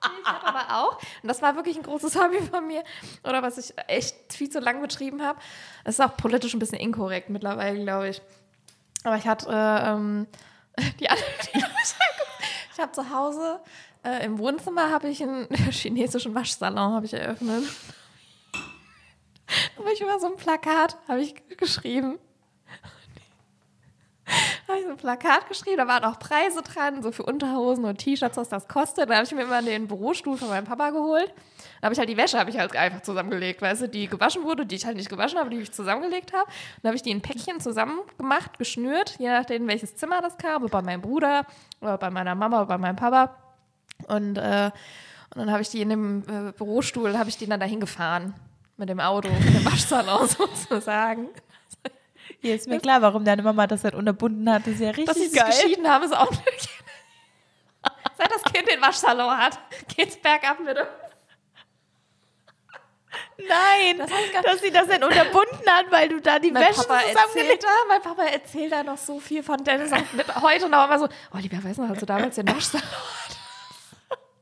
Ich 0.00 0.28
hatte 0.28 0.46
aber 0.46 0.76
auch, 0.76 0.96
und 1.22 1.28
das 1.28 1.42
war 1.42 1.56
wirklich 1.56 1.76
ein 1.76 1.82
großes 1.82 2.14
Hobby 2.14 2.38
von 2.40 2.64
mir, 2.68 2.84
oder 3.24 3.42
was 3.42 3.58
ich 3.58 3.74
echt 3.88 4.32
viel 4.32 4.48
zu 4.48 4.60
lang 4.60 4.80
betrieben 4.80 5.22
habe. 5.22 5.40
Es 5.82 5.98
ist 5.98 6.00
auch 6.04 6.16
politisch 6.16 6.54
ein 6.54 6.60
bisschen 6.60 6.78
inkorrekt 6.78 7.30
mittlerweile, 7.30 7.82
glaube 7.82 8.10
ich. 8.10 8.22
Aber 9.04 9.16
ich 9.16 9.26
hatte 9.26 9.48
äh, 9.50 9.90
ähm, 9.90 10.26
die 11.00 11.08
andere, 11.08 11.26
die 11.54 11.58
ich 12.78 12.82
habe 12.82 12.92
zu 12.92 13.10
Hause 13.10 13.60
äh, 14.04 14.24
im 14.24 14.38
Wohnzimmer 14.38 14.90
habe 14.90 15.08
ich 15.08 15.22
einen 15.22 15.48
chinesischen 15.70 16.34
Waschsalon 16.34 16.94
habe 16.94 17.06
ich 17.06 17.14
eröffnet. 17.14 17.64
Da 18.52 19.82
habe 19.82 19.92
ich 19.92 20.00
über 20.00 20.20
so 20.20 20.26
ein 20.26 20.36
Plakat 20.36 20.96
habe 21.08 21.20
ich 21.20 21.34
geschrieben. 21.56 22.18
Habe 24.68 24.78
ich 24.78 24.84
so 24.84 24.90
ein 24.90 24.96
Plakat 24.96 25.48
geschrieben, 25.48 25.78
da 25.78 25.88
waren 25.88 26.04
auch 26.04 26.18
Preise 26.18 26.62
dran, 26.62 27.02
so 27.02 27.10
für 27.10 27.22
Unterhosen 27.22 27.84
und 27.84 27.96
T-Shirts, 27.98 28.36
was 28.36 28.48
das 28.48 28.68
kostet. 28.68 29.08
Da 29.08 29.14
habe 29.14 29.24
ich 29.24 29.32
mir 29.32 29.42
immer 29.42 29.62
den 29.62 29.88
Bürostuhl 29.88 30.36
von 30.36 30.48
meinem 30.48 30.66
Papa 30.66 30.90
geholt. 30.90 31.32
Da 31.80 31.86
habe 31.86 31.94
ich 31.94 31.98
halt 31.98 32.08
die 32.08 32.16
Wäsche 32.16 32.44
ich 32.48 32.58
halt 32.58 32.76
einfach 32.76 33.02
zusammengelegt, 33.02 33.62
weißt 33.62 33.82
du, 33.82 33.88
die 33.88 34.08
gewaschen 34.08 34.44
wurde, 34.44 34.66
die 34.66 34.76
ich 34.76 34.84
halt 34.84 34.96
nicht 34.96 35.08
gewaschen 35.08 35.38
habe, 35.38 35.48
die 35.50 35.58
ich 35.58 35.72
zusammengelegt 35.72 36.32
habe. 36.32 36.50
Dann 36.82 36.90
habe 36.90 36.96
ich 36.96 37.02
die 37.02 37.10
in 37.10 37.22
Päckchen 37.22 37.60
zusammen 37.60 38.00
gemacht, 38.18 38.58
geschnürt, 38.58 39.16
je 39.18 39.28
nachdem, 39.28 39.66
welches 39.68 39.96
Zimmer 39.96 40.20
das 40.20 40.36
kam, 40.36 40.66
bei 40.66 40.82
meinem 40.82 41.00
Bruder 41.00 41.46
oder 41.80 41.96
bei 41.96 42.10
meiner 42.10 42.34
Mama 42.34 42.58
oder 42.58 42.66
bei 42.66 42.78
meinem 42.78 42.96
Papa. 42.96 43.36
Und, 44.06 44.36
äh, 44.36 44.70
und 45.34 45.38
dann 45.38 45.50
habe 45.50 45.62
ich 45.62 45.70
die 45.70 45.80
in 45.80 45.88
dem 45.88 46.22
äh, 46.22 46.52
Bürostuhl, 46.52 47.16
habe 47.16 47.30
ich 47.30 47.38
die 47.38 47.46
dann 47.46 47.60
dahin 47.60 47.80
gefahren. 47.80 48.34
Mit 48.76 48.88
dem 48.88 49.00
Auto, 49.00 49.28
mit 49.28 49.54
dem 49.54 49.64
Waschsalon 49.64 50.28
sozusagen. 50.28 51.28
Hier 52.40 52.54
ist 52.54 52.68
mir 52.68 52.80
klar, 52.80 53.02
warum 53.02 53.24
deine 53.24 53.42
Mama 53.42 53.66
das 53.66 53.82
halt 53.84 53.94
unterbunden 53.94 54.48
hat. 54.50 54.62
Das 54.66 54.74
ist 54.74 54.80
ja 54.80 54.88
richtig 54.90 55.06
Dass 55.06 55.16
sie 55.16 55.26
sich 55.28 55.38
geil. 55.38 55.46
geschieden 55.50 55.88
haben, 55.88 56.04
ist 56.04 56.16
auch 56.16 56.30
nicht. 56.30 56.68
Seit 58.18 58.30
das 58.32 58.42
Kind 58.44 58.68
den 58.68 58.80
Waschsalon 58.80 59.36
hat, 59.36 59.58
geht's 59.96 60.16
bergab 60.16 60.60
mit. 60.60 60.76
Nein, 63.38 63.98
Das 63.98 64.10
dass 64.42 64.60
sie 64.60 64.70
das 64.70 64.88
dann 64.88 65.02
unterbunden 65.04 65.66
hat, 65.70 65.86
weil 65.90 66.08
du 66.08 66.20
da 66.20 66.38
die 66.38 66.50
Mein 66.50 66.62
Wäsche 66.68 66.82
Papa, 66.82 66.96
erzählt 67.00 67.16
zusammengelegt 67.18 67.64
da, 67.64 67.68
mein 67.88 68.02
Papa 68.02 68.22
erzählt 68.24 68.72
da 68.72 68.82
noch 68.82 68.98
so 68.98 69.20
viel 69.20 69.42
von 69.42 69.62
Dennis. 69.62 69.92
Auch 69.92 70.12
mit 70.12 70.34
heute 70.42 70.68
noch 70.68 70.84
immer 70.86 70.98
so, 70.98 71.08
Olivia, 71.32 71.62
weißt 71.62 71.78
du, 71.78 71.82
als 71.84 72.00
du 72.00 72.06
damals 72.06 72.34
den 72.34 72.48
Waschsalon 72.48 72.82
hattest? 72.86 73.37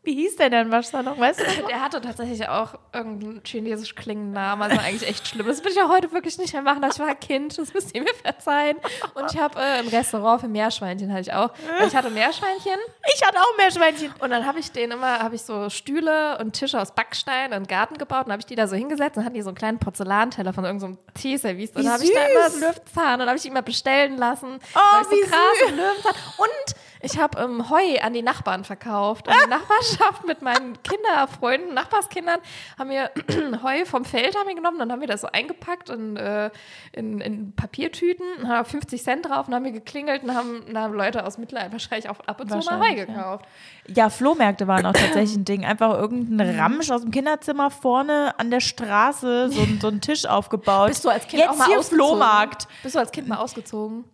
Wie 0.06 0.14
hieß 0.14 0.36
der 0.36 0.50
denn 0.50 0.70
Waschsalon? 0.70 1.18
Weißt 1.18 1.40
du? 1.40 1.44
Der 1.68 1.80
hatte 1.82 2.00
tatsächlich 2.00 2.48
auch 2.48 2.74
irgendeinen 2.92 3.42
chinesisch 3.44 3.94
klingenden 3.96 4.32
Namen, 4.32 4.62
also 4.62 4.78
eigentlich 4.78 5.08
echt 5.08 5.26
schlimm. 5.26 5.46
Das 5.46 5.58
würde 5.58 5.70
ich 5.70 5.76
ja 5.76 5.88
heute 5.88 6.12
wirklich 6.12 6.38
nicht 6.38 6.52
mehr 6.52 6.62
machen. 6.62 6.82
Ich 6.90 6.98
war 7.00 7.08
ein 7.08 7.18
Kind, 7.20 7.58
das 7.58 7.74
müsst 7.74 7.94
ihr 7.94 8.02
mir 8.02 8.14
verzeihen. 8.22 8.76
Und 9.14 9.32
ich 9.34 9.38
habe 9.40 9.58
äh, 9.58 9.80
ein 9.80 9.88
Restaurant 9.88 10.40
für 10.42 10.48
Meerschweinchen 10.48 11.10
hatte 11.10 11.22
ich 11.22 11.32
auch. 11.32 11.50
Ich 11.86 11.94
hatte 11.96 12.10
Meerschweinchen 12.10 12.78
Ich 13.14 13.22
hatte 13.26 13.38
auch 13.38 13.56
Meerschweinchen. 13.58 14.14
und 14.20 14.30
dann 14.30 14.46
habe 14.46 14.60
ich 14.60 14.70
den 14.72 14.92
immer, 14.92 15.18
habe 15.18 15.34
ich 15.34 15.42
so 15.42 15.68
Stühle 15.70 16.38
und 16.38 16.52
Tische 16.52 16.80
aus 16.80 16.92
Backstein 16.92 17.52
und 17.52 17.68
Garten 17.68 17.98
gebaut 17.98 18.26
und 18.26 18.32
habe 18.32 18.40
ich 18.40 18.46
die 18.46 18.54
da 18.54 18.68
so 18.68 18.76
hingesetzt 18.76 19.16
und 19.16 19.24
hatten 19.24 19.34
die 19.34 19.42
so 19.42 19.48
einen 19.50 19.56
kleinen 19.58 19.78
Porzellanteller 19.80 20.52
von 20.52 20.64
irgendeinem 20.64 20.94
so 20.94 21.20
Teeservice. 21.20 21.70
Und 21.74 21.84
dann 21.84 21.92
habe 21.94 22.04
ich 22.04 22.12
da 22.14 22.26
immer 22.26 22.50
süß. 22.50 22.60
Löwenzahn 22.60 23.20
und 23.20 23.26
habe 23.26 23.36
ich 23.36 23.42
die 23.42 23.48
immer 23.48 23.62
bestellen 23.62 24.16
lassen. 24.18 24.60
Oh, 24.74 24.78
Da 25.02 25.10
wie 25.10 25.22
so 25.24 25.30
Gras 25.30 25.68
und 25.68 25.76
Löwenzahn. 25.76 26.14
Und 26.38 26.76
ich 27.06 27.18
habe 27.18 27.40
ähm, 27.40 27.70
Heu 27.70 27.98
an 28.02 28.12
die 28.12 28.22
Nachbarn 28.22 28.64
verkauft. 28.64 29.28
Und 29.28 29.34
die 29.44 29.48
Nachbarschaft 29.48 30.26
mit 30.26 30.42
meinen 30.42 30.76
Kinderfreunden, 30.82 31.74
Nachbarskindern, 31.74 32.40
haben 32.78 32.90
wir 32.90 33.10
Heu 33.62 33.84
vom 33.84 34.04
Feld 34.04 34.36
haben 34.36 34.48
wir 34.48 34.54
genommen, 34.54 34.78
dann 34.78 34.92
haben 34.92 35.00
wir 35.00 35.08
das 35.08 35.22
so 35.22 35.28
eingepackt 35.28 35.88
in, 35.88 36.16
äh, 36.16 36.50
in, 36.92 37.20
in 37.20 37.52
Papiertüten, 37.52 38.48
haben 38.48 38.66
50 38.66 39.02
Cent 39.02 39.26
drauf 39.26 39.48
und 39.48 39.54
haben 39.54 39.64
wir 39.64 39.72
geklingelt 39.72 40.24
und 40.24 40.34
haben, 40.34 40.64
haben 40.74 40.94
Leute 40.94 41.24
aus 41.24 41.38
Mitleid 41.38 41.72
wahrscheinlich 41.72 42.08
auch 42.08 42.20
ab 42.26 42.40
und 42.40 42.48
zu 42.48 42.56
mal 42.56 42.64
Heu 42.64 42.78
Wahrscheinlich, 42.78 43.08
ja. 43.08 43.14
gekauft. 43.14 43.46
Ja, 43.88 44.10
Flohmärkte 44.10 44.66
waren 44.66 44.84
auch 44.84 44.92
tatsächlich 44.92 45.36
ein 45.36 45.44
Ding. 45.46 45.64
Einfach 45.64 45.96
irgendein 45.96 46.58
Ramsch 46.58 46.90
aus 46.90 47.02
dem 47.02 47.10
Kinderzimmer 47.10 47.70
vorne 47.70 48.34
an 48.38 48.50
der 48.50 48.60
Straße, 48.60 49.48
so, 49.50 49.66
so 49.80 49.88
ein 49.88 50.00
Tisch 50.00 50.26
aufgebaut. 50.26 50.88
Bist 50.88 51.04
du 51.04 51.08
als 51.08 51.26
Kind 51.26 51.42
Jetzt 51.42 51.50
auch 51.50 51.56
mal 51.56 51.66
hier 51.66 51.78
ausgezogen? 51.78 52.08
Flohmarkt. 52.08 52.68
Bist 52.82 52.94
du 52.94 52.98
als 52.98 53.12
Kind 53.12 53.28
mal 53.28 53.38
ausgezogen? 53.38 54.04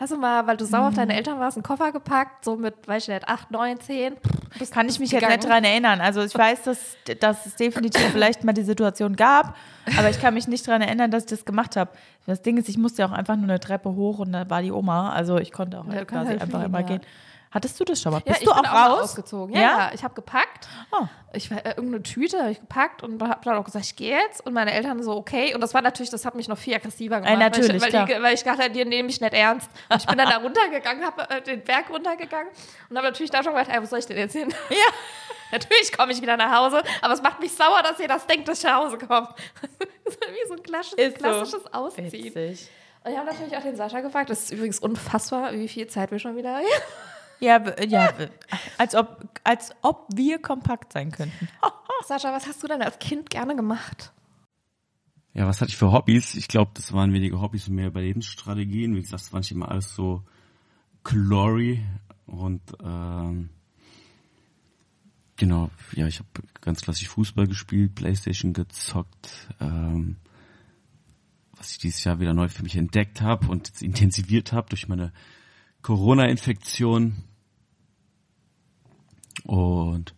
Hast 0.00 0.12
du 0.12 0.16
mal, 0.16 0.46
weil 0.46 0.56
du 0.56 0.64
sauer 0.64 0.86
auf 0.86 0.92
Mhm. 0.92 0.96
deine 0.96 1.16
Eltern 1.16 1.40
warst, 1.40 1.56
einen 1.56 1.64
Koffer 1.64 1.90
gepackt, 1.90 2.44
so 2.44 2.56
mit, 2.56 2.86
weiß 2.86 3.02
ich 3.04 3.08
nicht, 3.08 3.26
8, 3.28 3.50
9, 3.50 3.80
10? 3.80 4.16
Bist 4.58 4.72
Kann 4.72 4.88
ich 4.88 4.98
mich 5.00 5.10
jetzt 5.10 5.20
gegangen? 5.20 5.40
nicht 5.40 5.48
dran 5.48 5.64
erinnern. 5.64 6.00
Also 6.00 6.22
ich 6.22 6.34
weiß, 6.36 6.62
dass, 6.62 6.96
dass 7.20 7.46
es 7.46 7.56
definitiv 7.56 8.00
vielleicht 8.12 8.44
mal 8.44 8.52
die 8.52 8.62
Situation 8.62 9.16
gab, 9.16 9.56
aber 9.98 10.08
ich 10.10 10.20
kann 10.20 10.34
mich 10.34 10.46
nicht 10.46 10.66
dran 10.66 10.82
erinnern, 10.82 11.10
dass 11.10 11.24
ich 11.24 11.30
das 11.30 11.44
gemacht 11.44 11.74
habe. 11.76 11.90
Das 12.26 12.42
Ding 12.42 12.56
ist, 12.58 12.68
ich 12.68 12.78
musste 12.78 13.02
ja 13.02 13.08
auch 13.08 13.12
einfach 13.12 13.34
nur 13.36 13.44
eine 13.44 13.58
Treppe 13.60 13.90
hoch 13.94 14.20
und 14.20 14.32
da 14.32 14.48
war 14.48 14.62
die 14.62 14.70
Oma. 14.72 15.10
Also 15.12 15.38
ich 15.38 15.50
konnte 15.52 15.80
auch 15.80 15.86
Ja, 15.86 15.94
halt 15.94 16.08
quasi 16.08 16.28
halt 16.28 16.42
einfach 16.42 16.58
fliehen, 16.60 16.70
immer 16.70 16.80
ja. 16.80 16.86
gehen. 16.86 17.00
Hattest 17.50 17.80
du 17.80 17.84
das 17.84 18.00
schon 18.02 18.12
mal? 18.12 18.18
Ja, 18.18 18.32
Bist 18.32 18.42
ich 18.42 18.48
du 18.48 18.54
bin 18.54 18.66
auch 18.66 18.72
raus? 18.74 19.00
ausgezogen. 19.04 19.54
Ja, 19.54 19.60
Ja? 19.60 19.78
ja. 19.78 19.90
ich 19.94 20.04
habe 20.04 20.14
gepackt. 20.14 20.68
Oh. 20.92 21.06
Ich 21.32 21.50
war, 21.50 21.64
äh, 21.64 21.70
irgendeine 21.70 22.02
Tüte 22.02 22.38
habe 22.40 22.50
ich 22.50 22.60
gepackt 22.60 23.02
und 23.02 23.22
habe 23.22 23.40
dann 23.44 23.56
auch 23.56 23.64
gesagt, 23.64 23.84
ich 23.86 23.96
gehe 23.96 24.16
jetzt. 24.18 24.44
Und 24.46 24.52
meine 24.52 24.72
Eltern 24.72 25.02
so, 25.02 25.16
okay. 25.16 25.54
Und 25.54 25.60
das 25.62 25.72
war 25.72 25.80
natürlich, 25.82 26.10
das 26.10 26.24
hat 26.26 26.34
mich 26.34 26.48
noch 26.48 26.58
viel 26.58 26.74
aggressiver 26.74 27.20
gemacht. 27.20 27.38
natürlich, 27.38 27.80
weil 27.80 27.88
ich, 27.88 27.94
weil, 27.94 28.06
die, 28.06 28.22
weil 28.22 28.34
ich 28.34 28.42
dachte, 28.42 28.68
die 28.70 28.84
nehmen 28.84 29.06
mich 29.06 29.20
nicht 29.20 29.32
ernst. 29.32 29.70
Und 29.88 29.96
ich 30.00 30.06
bin 30.06 30.18
dann 30.18 30.28
da 30.28 30.36
runtergegangen, 30.42 31.04
habe 31.04 31.30
äh, 31.30 31.40
den 31.42 31.62
Berg 31.62 31.88
runtergegangen 31.90 32.48
und 32.90 32.96
habe 32.96 33.06
natürlich 33.08 33.30
da 33.30 33.42
schon 33.42 33.54
gedacht, 33.54 33.70
ey, 33.74 33.80
wo 33.80 33.86
soll 33.86 33.98
ich 34.00 34.06
denn 34.06 34.18
jetzt 34.18 34.32
hin? 34.34 34.52
Ja. 34.70 34.76
Natürlich 35.50 35.96
komme 35.96 36.12
ich 36.12 36.20
wieder 36.20 36.36
nach 36.36 36.54
Hause, 36.54 36.82
aber 37.00 37.14
es 37.14 37.22
macht 37.22 37.40
mich 37.40 37.52
sauer, 37.52 37.82
dass 37.82 37.98
ihr 37.98 38.06
das 38.08 38.26
denkt, 38.26 38.46
dass 38.48 38.58
ich 38.58 38.64
nach 38.64 38.84
Hause 38.84 38.98
komme. 38.98 39.34
Das 40.04 40.14
ist 40.14 40.20
wie 40.20 40.46
so 40.48 40.54
ein 40.54 40.62
klassisches, 40.62 41.06
so. 41.06 41.12
klassisches 41.18 41.72
Ausziehen. 41.72 42.12
Witzig. 42.12 42.68
Und 43.02 43.12
ich 43.12 43.16
habe 43.16 43.26
natürlich 43.30 43.56
auch 43.56 43.62
den 43.62 43.74
Sascha 43.74 44.00
gefragt, 44.00 44.28
das 44.28 44.42
ist 44.42 44.50
übrigens 44.50 44.78
unfassbar, 44.78 45.52
wie 45.54 45.66
viel 45.68 45.86
Zeit 45.86 46.10
wir 46.10 46.18
schon 46.18 46.36
wieder 46.36 46.56
haben. 46.56 46.66
Ja, 47.40 47.62
ja, 47.84 48.12
als 48.78 48.94
ob, 48.94 49.28
als 49.44 49.72
ob 49.82 50.06
wir 50.14 50.40
kompakt 50.40 50.92
sein 50.92 51.10
könnten. 51.10 51.48
Sascha, 52.06 52.32
was 52.32 52.46
hast 52.46 52.62
du 52.62 52.66
denn 52.68 52.82
als 52.82 52.98
Kind 52.98 53.30
gerne 53.30 53.54
gemacht? 53.54 54.12
Ja, 55.34 55.46
was 55.46 55.60
hatte 55.60 55.70
ich 55.70 55.76
für 55.76 55.92
Hobbys? 55.92 56.34
Ich 56.34 56.48
glaube, 56.48 56.72
das 56.74 56.92
waren 56.92 57.12
weniger 57.12 57.40
Hobbys 57.40 57.68
und 57.68 57.74
mehr 57.74 57.88
Überlebensstrategien. 57.88 58.96
Wie 58.96 59.02
gesagt, 59.02 59.22
das 59.22 59.32
war 59.32 59.40
nicht 59.40 59.52
immer 59.52 59.68
alles 59.68 59.94
so 59.94 60.24
glory 61.04 61.84
und 62.26 62.60
ähm, 62.82 63.50
genau, 65.36 65.70
ja, 65.92 66.06
ich 66.06 66.18
habe 66.18 66.28
ganz 66.60 66.82
klassisch 66.82 67.08
Fußball 67.08 67.46
gespielt, 67.46 67.94
Playstation 67.94 68.52
gezockt, 68.52 69.48
ähm, 69.60 70.16
was 71.56 71.72
ich 71.72 71.78
dieses 71.78 72.04
Jahr 72.04 72.20
wieder 72.20 72.34
neu 72.34 72.48
für 72.48 72.62
mich 72.62 72.76
entdeckt 72.76 73.22
habe 73.22 73.48
und 73.48 73.80
intensiviert 73.80 74.52
habe 74.52 74.68
durch 74.68 74.88
meine 74.88 75.12
Corona-Infektion. 75.82 77.24
Und 79.44 80.14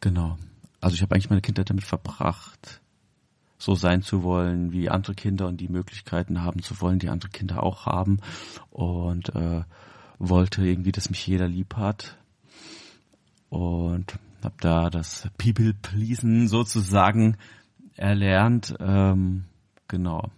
genau, 0.00 0.38
also 0.80 0.94
ich 0.94 1.02
habe 1.02 1.14
eigentlich 1.14 1.30
meine 1.30 1.42
Kindheit 1.42 1.70
damit 1.70 1.84
verbracht, 1.84 2.80
so 3.58 3.74
sein 3.74 4.02
zu 4.02 4.22
wollen 4.22 4.72
wie 4.72 4.90
andere 4.90 5.14
Kinder 5.14 5.46
und 5.46 5.60
die 5.60 5.68
Möglichkeiten 5.68 6.42
haben 6.42 6.62
zu 6.62 6.80
wollen, 6.80 6.98
die 6.98 7.08
andere 7.08 7.30
Kinder 7.30 7.62
auch 7.62 7.86
haben 7.86 8.18
und 8.70 9.34
äh, 9.34 9.62
wollte 10.18 10.66
irgendwie, 10.66 10.92
dass 10.92 11.10
mich 11.10 11.26
jeder 11.26 11.46
lieb 11.46 11.76
hat 11.76 12.18
und 13.48 14.18
habe 14.42 14.56
da 14.60 14.90
das 14.90 15.28
People 15.38 15.74
Pleasen 15.74 16.48
sozusagen 16.48 17.36
erlernt, 17.96 18.74
ähm, 18.80 19.44
genau. 19.86 20.30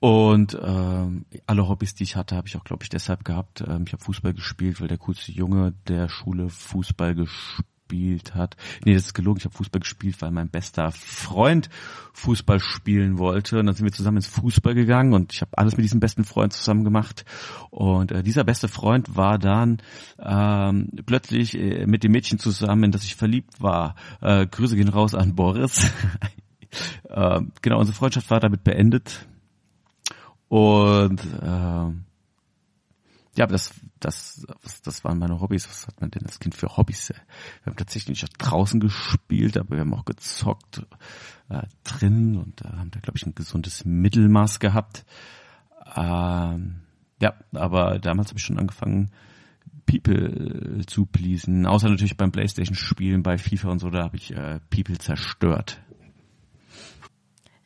Und 0.00 0.58
ähm, 0.62 1.26
alle 1.46 1.68
Hobbys, 1.68 1.94
die 1.94 2.04
ich 2.04 2.16
hatte, 2.16 2.34
habe 2.34 2.48
ich 2.48 2.56
auch, 2.56 2.64
glaube 2.64 2.82
ich, 2.82 2.88
deshalb 2.88 3.22
gehabt. 3.22 3.62
Ähm, 3.66 3.84
ich 3.86 3.92
habe 3.92 4.02
Fußball 4.02 4.32
gespielt, 4.32 4.80
weil 4.80 4.88
der 4.88 4.98
coolste 4.98 5.30
Junge 5.30 5.74
der 5.88 6.08
Schule 6.08 6.48
Fußball 6.48 7.14
gespielt 7.14 8.34
hat. 8.34 8.56
Nee, 8.86 8.94
das 8.94 9.06
ist 9.06 9.14
gelogen. 9.14 9.40
Ich 9.40 9.44
habe 9.44 9.54
Fußball 9.54 9.80
gespielt, 9.80 10.22
weil 10.22 10.30
mein 10.30 10.48
bester 10.48 10.90
Freund 10.90 11.68
Fußball 12.14 12.60
spielen 12.60 13.18
wollte. 13.18 13.58
Und 13.58 13.66
dann 13.66 13.74
sind 13.74 13.84
wir 13.84 13.92
zusammen 13.92 14.16
ins 14.16 14.26
Fußball 14.26 14.74
gegangen 14.74 15.12
und 15.12 15.34
ich 15.34 15.42
habe 15.42 15.58
alles 15.58 15.76
mit 15.76 15.84
diesem 15.84 16.00
besten 16.00 16.24
Freund 16.24 16.54
zusammen 16.54 16.84
gemacht. 16.84 17.26
Und 17.68 18.10
äh, 18.10 18.22
dieser 18.22 18.44
beste 18.44 18.68
Freund 18.68 19.16
war 19.16 19.38
dann 19.38 19.82
ähm, 20.18 20.88
plötzlich 21.04 21.58
äh, 21.58 21.84
mit 21.86 22.04
dem 22.04 22.12
Mädchen 22.12 22.38
zusammen, 22.38 22.84
in 22.84 22.92
das 22.92 23.04
ich 23.04 23.16
verliebt 23.16 23.60
war. 23.60 23.96
Äh, 24.22 24.46
Grüße 24.46 24.76
gehen 24.76 24.88
raus 24.88 25.14
an 25.14 25.34
Boris. 25.34 25.90
ähm, 27.10 27.52
genau, 27.60 27.80
unsere 27.80 27.98
Freundschaft 27.98 28.30
war 28.30 28.40
damit 28.40 28.64
beendet. 28.64 29.26
Und 30.50 31.20
ähm, 31.42 32.04
ja, 33.36 33.44
aber 33.44 33.52
das, 33.52 33.72
das, 34.00 34.44
das, 34.62 34.82
das 34.82 35.04
waren 35.04 35.18
meine 35.18 35.40
Hobbys. 35.40 35.68
Was 35.68 35.86
hat 35.86 36.00
man 36.00 36.10
denn 36.10 36.26
als 36.26 36.40
Kind 36.40 36.56
für 36.56 36.76
Hobbys? 36.76 37.10
Wir 37.10 37.66
haben 37.66 37.76
tatsächlich 37.76 38.20
nicht 38.20 38.34
draußen 38.36 38.80
gespielt, 38.80 39.56
aber 39.56 39.76
wir 39.76 39.80
haben 39.82 39.94
auch 39.94 40.04
gezockt 40.04 40.84
äh, 41.50 41.62
drin 41.84 42.36
und 42.36 42.62
äh, 42.62 42.68
haben 42.68 42.90
da, 42.90 42.98
glaube 42.98 43.16
ich, 43.16 43.24
ein 43.24 43.36
gesundes 43.36 43.84
Mittelmaß 43.84 44.58
gehabt. 44.58 45.04
Ähm, 45.94 46.80
ja, 47.22 47.34
aber 47.52 48.00
damals 48.00 48.30
habe 48.30 48.38
ich 48.38 48.44
schon 48.44 48.58
angefangen, 48.58 49.12
People 49.86 50.84
zu 50.86 51.06
pleasen. 51.06 51.64
Außer 51.64 51.88
natürlich 51.88 52.16
beim 52.16 52.32
Playstation-Spielen, 52.32 53.22
bei 53.22 53.38
FIFA 53.38 53.68
und 53.68 53.78
so, 53.78 53.88
da 53.90 54.02
habe 54.02 54.16
ich 54.16 54.34
äh, 54.34 54.58
People 54.68 54.98
zerstört. 54.98 55.80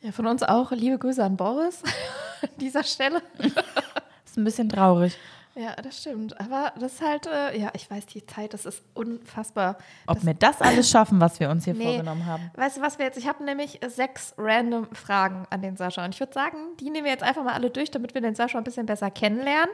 Ja, 0.05 0.11
von 0.11 0.27
uns 0.27 0.43
auch 0.43 0.71
liebe 0.71 0.99
Grüße 0.99 1.23
an 1.23 1.35
Boris 1.35 1.81
an 2.43 2.49
dieser 2.57 2.83
Stelle. 2.83 3.23
Ist 4.25 4.37
ein 4.37 4.43
bisschen 4.43 4.69
traurig. 4.69 5.17
Ja, 5.55 5.73
das 5.81 5.97
stimmt. 5.99 6.39
Aber 6.39 6.73
das 6.77 6.95
ist 6.95 7.01
halt, 7.01 7.27
äh, 7.27 7.57
ja, 7.57 7.69
ich 7.73 7.89
weiß, 7.89 8.05
die 8.07 8.25
Zeit, 8.25 8.53
das 8.53 8.65
ist 8.65 8.83
unfassbar. 8.93 9.77
Ob 10.05 10.17
das, 10.17 10.25
wir 10.25 10.33
das 10.33 10.61
alles 10.61 10.89
schaffen, 10.89 11.21
was 11.21 11.39
wir 11.39 11.49
uns 11.49 11.63
hier 11.63 11.73
Nee. 11.73 11.85
vorgenommen 11.85 12.25
haben. 12.25 12.51
Weißt 12.55 12.75
du, 12.75 12.81
was 12.81 12.99
wir 12.99 13.05
jetzt? 13.05 13.17
Ich 13.17 13.25
habe 13.25 13.41
nämlich 13.45 13.79
sechs 13.87 14.33
random 14.37 14.93
Fragen 14.93 15.47
an 15.49 15.61
den 15.61 15.77
Sascha. 15.77 16.03
Und 16.03 16.13
ich 16.13 16.19
würde 16.19 16.33
sagen, 16.33 16.57
die 16.81 16.89
nehmen 16.89 17.05
wir 17.05 17.11
jetzt 17.13 17.23
einfach 17.23 17.45
mal 17.45 17.53
alle 17.53 17.69
durch, 17.69 17.89
damit 17.89 18.13
wir 18.13 18.19
den 18.21 18.35
Sascha 18.35 18.57
ein 18.57 18.65
bisschen 18.65 18.85
besser 18.85 19.09
kennenlernen. 19.09 19.73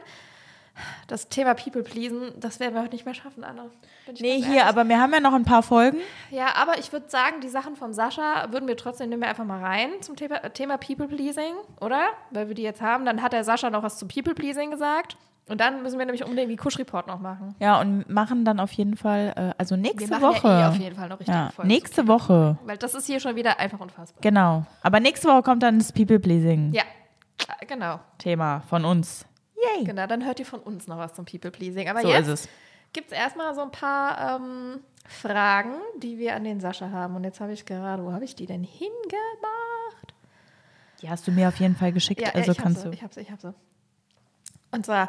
Das 1.06 1.28
Thema 1.28 1.54
People 1.54 1.82
Pleasen, 1.82 2.32
das 2.40 2.58
werden 2.60 2.74
wir 2.74 2.82
heute 2.82 2.92
nicht 2.92 3.04
mehr 3.04 3.14
schaffen, 3.14 3.44
Anna. 3.44 3.66
Nee, 4.20 4.36
hier, 4.38 4.46
ehrlich. 4.46 4.64
aber 4.64 4.88
wir 4.88 5.00
haben 5.00 5.12
ja 5.12 5.20
noch 5.20 5.34
ein 5.34 5.44
paar 5.44 5.62
Folgen. 5.62 5.98
Ja, 6.30 6.54
aber 6.56 6.78
ich 6.78 6.92
würde 6.92 7.08
sagen, 7.08 7.40
die 7.42 7.48
Sachen 7.48 7.76
vom 7.76 7.92
Sascha 7.92 8.50
würden 8.50 8.66
wir 8.68 8.76
trotzdem, 8.76 9.10
nehmen 9.10 9.22
wir 9.22 9.28
einfach 9.28 9.44
mal 9.44 9.62
rein 9.62 9.90
zum 10.00 10.16
Thema, 10.16 10.40
Thema 10.50 10.78
People 10.78 11.08
Pleasing, 11.08 11.54
oder? 11.80 12.06
Weil 12.30 12.48
wir 12.48 12.54
die 12.54 12.62
jetzt 12.62 12.80
haben. 12.80 13.04
Dann 13.04 13.22
hat 13.22 13.32
der 13.32 13.44
Sascha 13.44 13.68
noch 13.70 13.82
was 13.82 13.98
zu 13.98 14.06
People 14.08 14.34
Pleasing 14.34 14.70
gesagt. 14.70 15.16
Und 15.48 15.60
dann 15.60 15.82
müssen 15.82 15.98
wir 15.98 16.06
nämlich 16.06 16.24
unbedingt 16.24 16.50
die 16.50 16.56
Kusch-Report 16.56 17.08
noch 17.08 17.18
machen. 17.18 17.54
Ja, 17.58 17.80
und 17.80 18.08
machen 18.08 18.44
dann 18.44 18.60
auf 18.60 18.72
jeden 18.72 18.96
Fall, 18.96 19.32
äh, 19.36 19.52
also 19.58 19.74
nächste 19.76 20.08
wir 20.08 20.18
machen 20.20 20.36
Woche. 20.36 20.48
ja 20.48 20.66
eh 20.66 20.68
auf 20.68 20.76
jeden 20.76 20.96
Fall 20.96 21.08
noch 21.08 21.18
richtig 21.18 21.34
ja, 21.34 21.50
Folgen 21.50 21.68
nächste 21.68 22.06
Woche. 22.08 22.56
Weil 22.64 22.78
das 22.78 22.94
ist 22.94 23.06
hier 23.06 23.18
schon 23.18 23.34
wieder 23.34 23.58
einfach 23.58 23.80
unfassbar. 23.80 24.20
Genau. 24.22 24.64
Aber 24.82 25.00
nächste 25.00 25.28
Woche 25.28 25.42
kommt 25.42 25.62
dann 25.64 25.78
das 25.78 25.92
People-Pleasing-Thema 25.92 26.72
Ja, 26.74 27.66
genau. 27.66 28.60
von 28.68 28.84
uns. 28.84 29.26
Yay. 29.76 29.84
Genau, 29.84 30.06
dann 30.06 30.24
hört 30.24 30.38
ihr 30.40 30.46
von 30.46 30.60
uns 30.60 30.86
noch 30.86 30.98
was 30.98 31.14
zum 31.14 31.24
People 31.24 31.50
Pleasing. 31.50 31.88
Aber 31.88 32.00
So 32.02 32.08
jetzt 32.08 32.26
ist 32.28 32.44
es. 32.44 32.48
gibt 32.92 33.12
es 33.12 33.16
erstmal 33.18 33.54
so 33.54 33.62
ein 33.62 33.70
paar 33.70 34.36
ähm, 34.40 34.80
Fragen, 35.06 35.74
die 35.98 36.18
wir 36.18 36.34
an 36.34 36.44
den 36.44 36.60
Sascha 36.60 36.90
haben. 36.90 37.16
Und 37.16 37.24
jetzt 37.24 37.40
habe 37.40 37.52
ich 37.52 37.64
gerade, 37.66 38.04
wo 38.04 38.12
habe 38.12 38.24
ich 38.24 38.34
die 38.34 38.46
denn 38.46 38.64
hingemacht? 38.64 40.14
Die 41.00 41.10
hast 41.10 41.26
du 41.26 41.32
mir 41.32 41.48
auf 41.48 41.56
jeden 41.56 41.76
Fall 41.76 41.92
geschickt, 41.92 42.20
Ja, 42.20 42.28
also 42.30 42.52
ich 42.52 42.58
habe 42.58 42.62
kannst 42.62 42.82
sie, 42.82 42.88
du. 42.88 42.94
ich 42.94 43.02
habe 43.02 43.12
sie, 43.14 43.20
ich 43.20 43.30
habe 43.30 43.40
sie. 43.40 43.54
Und 44.70 44.86
zwar, 44.86 45.08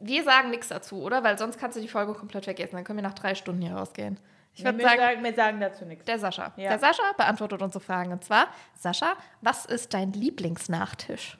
wir 0.00 0.24
sagen 0.24 0.50
nichts 0.50 0.68
dazu, 0.68 1.00
oder? 1.02 1.22
Weil 1.24 1.38
sonst 1.38 1.58
kannst 1.58 1.76
du 1.76 1.80
die 1.80 1.88
Folge 1.88 2.14
komplett 2.14 2.44
vergessen. 2.44 2.74
Dann 2.76 2.84
können 2.84 2.98
wir 2.98 3.02
nach 3.04 3.14
drei 3.14 3.34
Stunden 3.34 3.62
hier 3.62 3.74
rausgehen. 3.74 4.18
Ich 4.56 4.64
würde 4.64 4.80
sagen, 4.82 5.24
wir 5.24 5.34
sagen 5.34 5.60
dazu 5.60 5.84
nichts. 5.84 6.04
der 6.04 6.18
Sascha. 6.18 6.52
Ja. 6.56 6.68
Der 6.70 6.78
Sascha 6.78 7.02
beantwortet 7.16 7.60
unsere 7.62 7.82
Fragen. 7.82 8.12
Und 8.12 8.22
zwar, 8.24 8.46
Sascha, 8.78 9.14
was 9.40 9.64
ist 9.66 9.94
dein 9.94 10.12
Lieblingsnachtisch? 10.12 11.38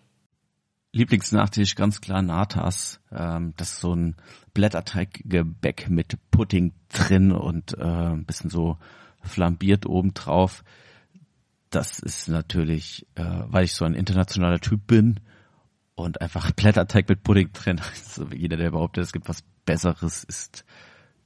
Lieblingsnachtisch 0.95 1.75
ganz 1.75 2.01
klar 2.01 2.23
Natas. 2.23 3.01
Ähm, 3.11 3.53
das 3.57 3.73
ist 3.73 3.81
so 3.81 3.97
ein 3.97 4.15
Blätterteiggebäck 4.55 5.91
mit 5.91 6.17
Pudding 6.31 6.73
drin 6.89 7.33
und 7.33 7.77
äh, 7.77 7.83
ein 7.83 8.25
bisschen 8.25 8.49
so 8.49 8.79
flambiert 9.21 9.87
obendrauf. 9.87 10.63
Das 11.71 11.99
ist 11.99 12.29
natürlich, 12.29 13.09
äh, 13.17 13.25
weil 13.25 13.65
ich 13.65 13.75
so 13.75 13.85
ein 13.85 13.95
internationaler 13.95 14.61
Typ 14.61 14.87
bin 14.87 15.19
und 15.97 16.21
einfach 16.21 16.53
Blätterteig 16.53 17.09
mit 17.09 17.25
Pudding 17.25 17.53
drin. 17.53 17.81
Also 17.91 18.29
jeder, 18.29 18.57
der 18.57 18.71
behauptet, 18.71 19.03
es 19.03 19.13
gibt 19.13 19.29
was 19.29 19.43
Besseres, 19.67 20.23
ist 20.23 20.65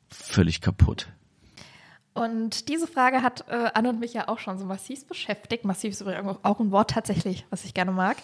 völlig 0.08 0.62
kaputt. 0.62 1.12
Und 2.18 2.68
diese 2.68 2.88
Frage 2.88 3.22
hat 3.22 3.44
äh, 3.48 3.70
Anne 3.74 3.90
und 3.90 4.00
mich 4.00 4.12
ja 4.12 4.26
auch 4.26 4.40
schon 4.40 4.58
so 4.58 4.64
massiv 4.64 5.06
beschäftigt. 5.06 5.64
Massiv 5.64 5.92
ist 5.92 6.00
übrigens 6.00 6.38
auch 6.42 6.58
ein 6.58 6.72
Wort 6.72 6.90
tatsächlich, 6.90 7.46
was 7.50 7.64
ich 7.64 7.74
gerne 7.74 7.92
mag. 7.92 8.16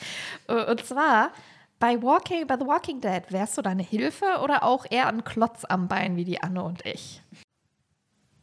Äh, 0.49 0.69
und 0.69 0.85
zwar 0.85 1.31
bei 1.79 2.03
Walking, 2.03 2.47
bei 2.49 2.57
The 2.57 2.67
Walking 2.67 3.01
Dead, 3.01 3.23
wärst 3.31 3.57
du 3.57 3.63
da 3.63 3.71
eine 3.71 3.85
Hilfe 3.85 4.27
oder 4.43 4.65
auch 4.65 4.85
eher 4.91 5.07
ein 5.07 5.23
Klotz 5.23 5.65
am 5.65 5.87
Bein 5.87 6.17
wie 6.17 6.25
die 6.25 6.43
Anne 6.43 6.65
und 6.65 6.85
ich? 6.85 7.23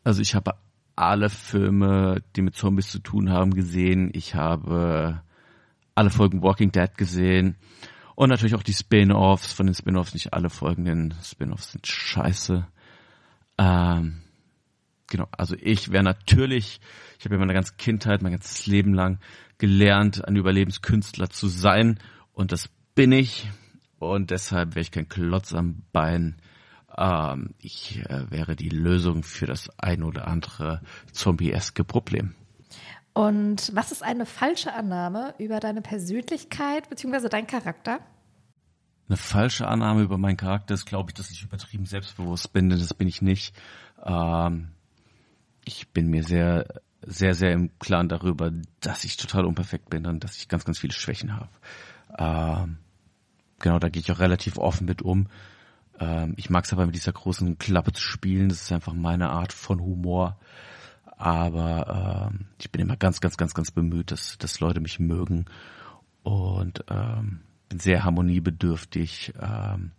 Also 0.06 0.22
ich 0.22 0.36
habe 0.36 0.54
alle 0.96 1.30
Filme, 1.30 2.24
die 2.38 2.44
mit 2.44 2.56
Zombies 2.56 2.90
zu 2.90 3.00
tun 3.00 3.30
haben, 3.30 3.54
gesehen. 3.54 4.10
Ich 4.14 4.36
habe 4.36 5.22
alle 5.96 6.12
Folgen 6.12 6.42
Walking 6.44 6.72
Dead 6.72 6.98
gesehen. 6.98 7.58
Und 8.16 8.30
natürlich 8.30 8.56
auch 8.56 8.64
die 8.64 8.74
Spin-offs. 8.74 9.52
Von 9.52 9.66
den 9.66 9.76
Spin-offs 9.76 10.14
nicht 10.14 10.34
alle 10.34 10.50
Folgen, 10.50 10.86
denn 10.86 11.14
Spin-offs 11.22 11.74
sind 11.74 11.88
scheiße. 11.88 12.66
Ähm, 13.58 14.22
genau, 15.12 15.28
also 15.38 15.56
ich 15.60 15.92
wäre 15.92 16.04
natürlich, 16.04 16.80
ich 17.20 17.26
habe 17.26 17.36
ja 17.36 17.40
meine 17.40 17.54
ganze 17.54 17.76
Kindheit, 17.76 18.24
mein 18.24 18.32
ganzes 18.32 18.66
Leben 18.66 18.96
lang 18.96 19.20
gelernt, 19.60 20.26
ein 20.28 20.36
Überlebenskünstler 20.36 21.30
zu 21.30 21.48
sein 21.48 22.00
und 22.34 22.52
das 22.52 22.70
bin 22.96 23.12
ich 23.12 23.48
und 24.00 24.32
deshalb 24.32 24.74
wäre 24.74 24.82
ich 24.82 24.92
kein 24.92 25.08
Klotz 25.08 25.54
am 25.54 25.84
Bein. 25.92 26.38
Ähm, 26.98 27.54
ich 27.60 28.00
äh, 28.10 28.32
wäre 28.32 28.56
die 28.56 28.70
Lösung 28.70 29.22
für 29.22 29.46
das 29.46 29.70
ein 29.78 30.02
oder 30.02 30.28
andere 30.28 30.82
zombie-eske 31.12 31.84
Problem. 31.84 32.34
Und 33.14 33.72
was 33.76 33.92
ist 33.92 34.04
eine 34.04 34.26
falsche 34.26 34.74
Annahme 34.74 35.36
über 35.38 35.60
deine 35.60 35.82
Persönlichkeit 35.82 36.90
bzw. 36.90 37.28
dein 37.30 37.46
Charakter? 37.46 38.00
Eine 39.10 39.18
falsche 39.18 39.68
Annahme 39.68 40.04
über 40.04 40.18
meinen 40.18 40.38
Charakter 40.38 40.74
ist, 40.74 40.86
glaube 40.86 41.10
ich, 41.10 41.14
dass 41.16 41.30
ich 41.30 41.44
übertrieben 41.44 41.86
selbstbewusst 41.86 42.54
bin, 42.54 42.70
denn 42.70 42.80
das 42.80 42.94
bin 42.94 43.10
ich 43.10 43.22
nicht. 43.22 43.54
Ähm, 44.04 44.70
ich 45.72 45.90
bin 45.90 46.08
mir 46.08 46.24
sehr, 46.24 46.66
sehr, 47.02 47.34
sehr 47.34 47.54
im 47.54 47.78
Klaren 47.80 48.10
darüber, 48.10 48.52
dass 48.80 49.04
ich 49.04 49.18
total 49.18 49.46
unperfekt 49.46 49.90
bin 49.90 50.06
und 50.06 50.24
dass 50.24 50.38
ich 50.38 50.48
ganz, 50.48 50.66
ganz 50.66 50.80
viele 50.80 50.94
Schwächen 50.94 51.36
habe. 51.36 51.50
Ähm, 52.18 52.78
genau, 53.60 53.80
da 53.80 53.90
gehe 53.90 54.02
ich 54.02 54.12
auch 54.12 54.20
relativ 54.20 54.58
offen 54.58 54.86
mit 54.86 55.02
um. 55.02 55.28
Ähm, 56.00 56.34
ich 56.38 56.50
mag 56.50 56.66
es 56.66 56.74
aber 56.74 56.86
mit 56.86 56.96
dieser 56.96 57.14
großen 57.14 57.58
Klappe 57.58 57.94
zu 57.94 58.02
spielen. 58.02 58.50
Das 58.50 58.62
ist 58.62 58.72
einfach 58.72 58.94
meine 58.94 59.30
Art 59.30 59.54
von 59.54 59.80
Humor. 59.80 60.38
Aber 61.18 62.30
ähm, 62.32 62.48
ich 62.60 62.72
bin 62.72 62.82
immer 62.82 62.98
ganz, 62.98 63.22
ganz, 63.22 63.38
ganz, 63.38 63.54
ganz 63.54 63.72
bemüht, 63.72 64.12
dass, 64.12 64.38
dass 64.40 64.60
Leute 64.60 64.80
mich 64.80 65.00
mögen 65.00 65.46
und 66.24 66.84
ähm, 66.90 67.42
bin 67.70 67.80
sehr 67.80 68.04
harmoniebedürftig. 68.04 69.34
Ähm, 69.40 69.92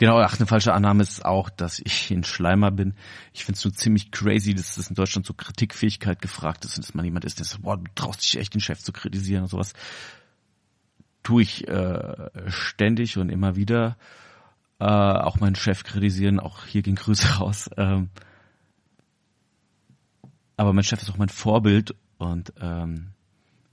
Genau, 0.00 0.18
ach, 0.18 0.38
eine 0.38 0.46
falsche 0.46 0.72
Annahme 0.72 1.02
ist 1.02 1.26
auch, 1.26 1.50
dass 1.50 1.78
ich 1.78 2.10
ein 2.10 2.24
Schleimer 2.24 2.70
bin. 2.70 2.94
Ich 3.34 3.44
finde 3.44 3.56
es 3.56 3.60
so 3.60 3.68
ziemlich 3.68 4.10
crazy, 4.10 4.54
dass 4.54 4.76
das 4.76 4.88
in 4.88 4.94
Deutschland 4.94 5.26
so 5.26 5.34
Kritikfähigkeit 5.34 6.22
gefragt 6.22 6.64
ist 6.64 6.78
und 6.78 6.86
dass 6.86 6.94
man 6.94 7.04
jemand 7.04 7.26
ist, 7.26 7.38
der 7.38 7.44
sagt, 7.44 7.64
boah, 7.64 7.76
du 7.76 7.84
traust 7.94 8.22
dich 8.22 8.38
echt, 8.38 8.54
den 8.54 8.62
Chef 8.62 8.78
zu 8.78 8.92
kritisieren 8.92 9.42
und 9.42 9.48
sowas. 9.48 9.74
Tue 11.22 11.42
ich 11.42 11.68
äh, 11.68 12.30
ständig 12.46 13.18
und 13.18 13.28
immer 13.28 13.56
wieder. 13.56 13.98
Äh, 14.78 14.86
auch 14.86 15.38
meinen 15.38 15.54
Chef 15.54 15.84
kritisieren, 15.84 16.40
auch 16.40 16.64
hier 16.64 16.80
gehen 16.80 16.96
Grüße 16.96 17.34
raus. 17.38 17.68
Ähm, 17.76 18.08
aber 20.56 20.72
mein 20.72 20.84
Chef 20.84 21.02
ist 21.02 21.10
auch 21.10 21.18
mein 21.18 21.28
Vorbild 21.28 21.94
und 22.16 22.54
ähm, 22.58 23.08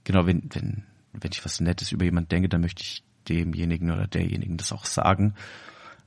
genau, 0.04 0.26
wenn, 0.26 0.42
wenn, 0.52 0.84
wenn 1.14 1.32
ich 1.32 1.42
was 1.42 1.58
Nettes 1.60 1.90
über 1.90 2.04
jemand 2.04 2.30
denke, 2.32 2.50
dann 2.50 2.60
möchte 2.60 2.82
ich 2.82 3.02
demjenigen 3.30 3.90
oder 3.90 4.06
derjenigen 4.06 4.58
das 4.58 4.72
auch 4.72 4.84
sagen. 4.84 5.34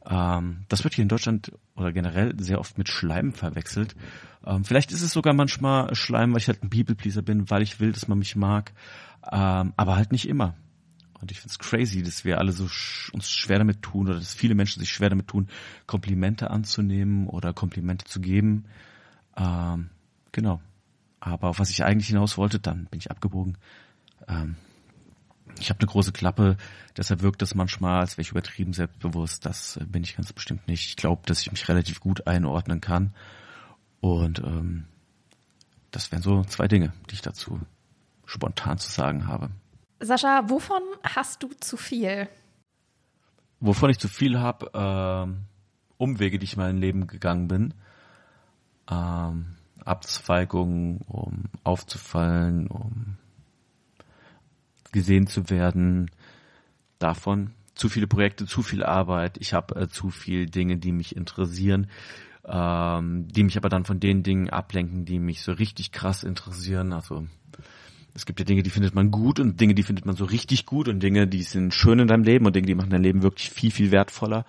Ähm, 0.09 0.65
das 0.67 0.83
wird 0.83 0.95
hier 0.95 1.03
in 1.03 1.09
Deutschland 1.09 1.51
oder 1.75 1.91
generell 1.91 2.33
sehr 2.39 2.59
oft 2.59 2.77
mit 2.77 2.89
Schleim 2.89 3.33
verwechselt. 3.33 3.95
Ähm, 4.45 4.63
vielleicht 4.63 4.91
ist 4.91 5.01
es 5.01 5.11
sogar 5.11 5.33
manchmal 5.33 5.93
Schleim, 5.95 6.31
weil 6.31 6.39
ich 6.39 6.47
halt 6.47 6.63
ein 6.63 6.69
People-Pleaser 6.69 7.21
bin, 7.21 7.49
weil 7.49 7.61
ich 7.61 7.79
will, 7.79 7.91
dass 7.91 8.07
man 8.07 8.19
mich 8.19 8.35
mag, 8.35 8.73
ähm, 9.31 9.73
aber 9.77 9.95
halt 9.95 10.11
nicht 10.11 10.27
immer. 10.27 10.55
Und 11.21 11.31
ich 11.31 11.39
finde 11.39 11.51
es 11.51 11.59
crazy, 11.59 12.01
dass 12.01 12.25
wir 12.25 12.39
alle 12.39 12.51
so 12.51 12.67
sch 12.67 13.13
uns 13.13 13.29
schwer 13.29 13.59
damit 13.59 13.83
tun 13.83 14.07
oder 14.07 14.17
dass 14.17 14.33
viele 14.33 14.55
Menschen 14.55 14.79
sich 14.79 14.91
schwer 14.91 15.09
damit 15.09 15.27
tun, 15.27 15.47
Komplimente 15.85 16.49
anzunehmen 16.49 17.27
oder 17.27 17.53
Komplimente 17.53 18.05
zu 18.05 18.19
geben. 18.19 18.65
Ähm, 19.37 19.91
genau. 20.31 20.61
Aber 21.19 21.49
auf 21.49 21.59
was 21.59 21.69
ich 21.69 21.83
eigentlich 21.83 22.07
hinaus 22.07 22.37
wollte, 22.37 22.59
dann 22.59 22.85
bin 22.85 22.99
ich 22.99 23.11
abgebogen. 23.11 23.57
Ähm, 24.27 24.55
ich 25.59 25.69
habe 25.69 25.79
eine 25.79 25.87
große 25.87 26.11
Klappe, 26.11 26.57
deshalb 26.97 27.21
wirkt 27.21 27.41
das 27.41 27.55
manchmal, 27.55 28.01
als 28.01 28.13
wäre 28.13 28.21
ich 28.21 28.31
übertrieben 28.31 28.73
selbstbewusst. 28.73 29.45
Das 29.45 29.77
äh, 29.77 29.85
bin 29.85 30.03
ich 30.03 30.15
ganz 30.15 30.31
bestimmt 30.33 30.67
nicht. 30.67 30.87
Ich 30.87 30.95
glaube, 30.95 31.21
dass 31.25 31.41
ich 31.41 31.51
mich 31.51 31.67
relativ 31.67 31.99
gut 31.99 32.27
einordnen 32.27 32.81
kann. 32.81 33.13
Und 33.99 34.39
ähm, 34.39 34.85
das 35.91 36.11
wären 36.11 36.21
so 36.21 36.43
zwei 36.45 36.67
Dinge, 36.67 36.93
die 37.09 37.15
ich 37.15 37.21
dazu 37.21 37.59
spontan 38.25 38.77
zu 38.77 38.89
sagen 38.89 39.27
habe. 39.27 39.49
Sascha, 39.99 40.49
wovon 40.49 40.81
hast 41.03 41.43
du 41.43 41.49
zu 41.59 41.77
viel? 41.77 42.27
Wovon 43.59 43.91
ich 43.91 43.99
zu 43.99 44.07
viel 44.07 44.39
habe, 44.39 44.71
ähm, 44.73 45.41
Umwege, 45.97 46.39
die 46.39 46.45
ich 46.45 46.53
in 46.53 46.59
meinem 46.59 46.79
Leben 46.79 47.05
gegangen 47.05 47.47
bin. 47.47 47.73
Ähm, 48.89 49.57
Abzweigungen, 49.85 51.01
um 51.07 51.43
aufzufallen, 51.63 52.67
um 52.67 53.17
gesehen 54.91 55.27
zu 55.27 55.49
werden. 55.49 56.11
Davon 56.99 57.51
zu 57.75 57.89
viele 57.89 58.07
Projekte, 58.07 58.45
zu 58.45 58.61
viel 58.61 58.83
Arbeit. 58.83 59.37
Ich 59.39 59.53
habe 59.53 59.75
äh, 59.79 59.87
zu 59.87 60.09
viel 60.09 60.45
Dinge, 60.45 60.77
die 60.77 60.91
mich 60.91 61.15
interessieren, 61.15 61.87
ähm, 62.45 63.27
die 63.27 63.43
mich 63.43 63.57
aber 63.57 63.69
dann 63.69 63.85
von 63.85 63.99
den 63.99 64.23
Dingen 64.23 64.49
ablenken, 64.49 65.05
die 65.05 65.19
mich 65.19 65.41
so 65.41 65.51
richtig 65.51 65.91
krass 65.91 66.23
interessieren. 66.23 66.93
Also 66.93 67.25
es 68.13 68.25
gibt 68.25 68.39
ja 68.39 68.45
Dinge, 68.45 68.63
die 68.63 68.69
findet 68.69 68.93
man 68.93 69.09
gut 69.09 69.39
und 69.39 69.59
Dinge, 69.59 69.73
die 69.73 69.83
findet 69.83 70.05
man 70.05 70.15
so 70.15 70.25
richtig 70.25 70.65
gut 70.65 70.87
und 70.87 71.01
Dinge, 71.01 71.27
die 71.27 71.43
sind 71.43 71.73
schön 71.73 71.99
in 71.99 72.07
deinem 72.07 72.23
Leben 72.23 72.45
und 72.45 72.55
Dinge, 72.55 72.67
die 72.67 72.75
machen 72.75 72.89
dein 72.89 73.03
Leben 73.03 73.23
wirklich 73.23 73.49
viel, 73.49 73.71
viel 73.71 73.91
wertvoller. 73.91 74.45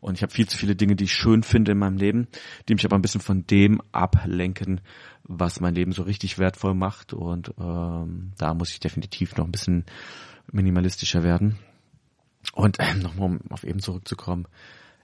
Und 0.00 0.14
ich 0.14 0.22
habe 0.22 0.32
viel 0.32 0.48
zu 0.48 0.56
viele 0.56 0.76
Dinge, 0.76 0.96
die 0.96 1.04
ich 1.04 1.12
schön 1.12 1.42
finde 1.42 1.72
in 1.72 1.78
meinem 1.78 1.98
Leben, 1.98 2.28
die 2.68 2.74
mich 2.74 2.84
aber 2.84 2.96
ein 2.96 3.02
bisschen 3.02 3.20
von 3.20 3.46
dem 3.46 3.82
ablenken, 3.92 4.80
was 5.24 5.60
mein 5.60 5.74
Leben 5.74 5.92
so 5.92 6.02
richtig 6.02 6.38
wertvoll 6.38 6.74
macht. 6.74 7.12
Und 7.12 7.52
ähm, 7.58 8.32
da 8.38 8.54
muss 8.54 8.70
ich 8.70 8.80
definitiv 8.80 9.36
noch 9.36 9.44
ein 9.44 9.52
bisschen 9.52 9.84
minimalistischer 10.50 11.22
werden. 11.22 11.58
Und 12.54 12.78
äh, 12.78 12.94
nochmal, 12.94 13.26
um 13.26 13.40
auf 13.50 13.64
eben 13.64 13.80
zurückzukommen, 13.80 14.46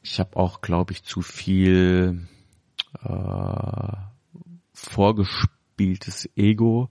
ich 0.02 0.18
habe 0.18 0.36
auch, 0.36 0.62
glaube 0.62 0.92
ich, 0.92 1.02
zu 1.04 1.20
viel 1.20 2.26
äh, 3.02 3.92
vorgespieltes 4.72 6.28
Ego, 6.36 6.90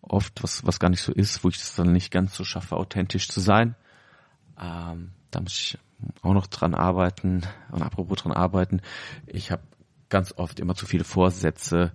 oft 0.00 0.42
was, 0.42 0.66
was 0.66 0.80
gar 0.80 0.88
nicht 0.88 1.02
so 1.02 1.12
ist, 1.12 1.44
wo 1.44 1.48
ich 1.50 1.56
es 1.56 1.74
dann 1.74 1.92
nicht 1.92 2.10
ganz 2.10 2.34
so 2.34 2.44
schaffe, 2.44 2.76
authentisch 2.76 3.28
zu 3.28 3.40
sein. 3.40 3.76
Ähm, 4.60 5.12
da 5.30 5.40
muss 5.40 5.52
ich 5.52 5.78
auch 6.22 6.34
noch 6.34 6.46
dran 6.46 6.74
arbeiten. 6.74 7.42
Und 7.70 7.82
apropos 7.82 8.18
dran 8.18 8.32
arbeiten, 8.32 8.80
ich 9.26 9.50
habe 9.50 9.62
ganz 10.08 10.32
oft 10.36 10.60
immer 10.60 10.74
zu 10.74 10.86
viele 10.86 11.04
Vorsätze, 11.04 11.92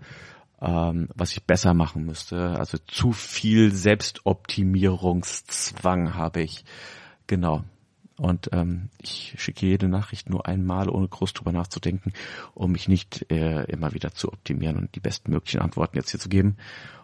ähm, 0.62 1.10
was 1.16 1.32
ich 1.32 1.44
besser 1.44 1.74
machen 1.74 2.06
müsste. 2.06 2.52
Also 2.58 2.78
zu 2.88 3.12
viel 3.12 3.74
Selbstoptimierungszwang 3.74 6.14
habe 6.16 6.42
ich. 6.42 6.64
Genau. 7.28 7.64
Und 8.18 8.50
ähm, 8.54 8.90
ich 9.02 9.34
schicke 9.38 9.66
jede 9.66 9.88
Nachricht 9.88 10.30
nur 10.30 10.48
einmal, 10.48 10.90
ohne 10.90 11.08
groß 11.08 11.34
drüber 11.34 11.52
nachzudenken, 11.52 12.14
um 12.54 12.72
mich 12.72 12.88
nicht 12.88 13.26
äh, 13.32 13.64
immer 13.64 13.94
wieder 13.94 14.14
zu 14.14 14.32
optimieren 14.32 14.78
und 14.78 14.94
die 14.96 15.00
bestmöglichen 15.00 15.62
Antworten 15.62 15.98
jetzt 15.98 16.12
hier 16.12 16.20
zu 16.20 16.30
geben. 16.30 16.58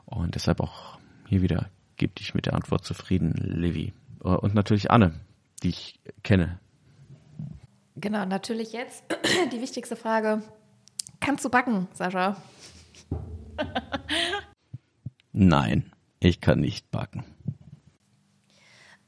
Und 0.05 0.35
deshalb 0.35 0.61
auch 0.61 0.99
hier 1.27 1.41
wieder 1.41 1.69
gebe 1.97 2.13
dich 2.13 2.35
mit 2.35 2.45
der 2.45 2.53
Antwort 2.53 2.85
zufrieden, 2.85 3.33
Livy. 3.33 3.91
Und 4.19 4.53
natürlich 4.53 4.91
Anne, 4.91 5.19
die 5.63 5.69
ich 5.69 5.99
kenne, 6.23 6.59
Genau, 8.01 8.25
natürlich 8.25 8.71
jetzt 8.71 9.03
die 9.51 9.61
wichtigste 9.61 9.95
Frage. 9.95 10.41
Kannst 11.19 11.43
du 11.43 11.49
backen, 11.49 11.87
Sascha? 11.93 12.37
Nein, 15.33 15.91
ich 16.19 16.39
kann 16.39 16.61
nicht 16.61 16.91
backen. 16.91 17.23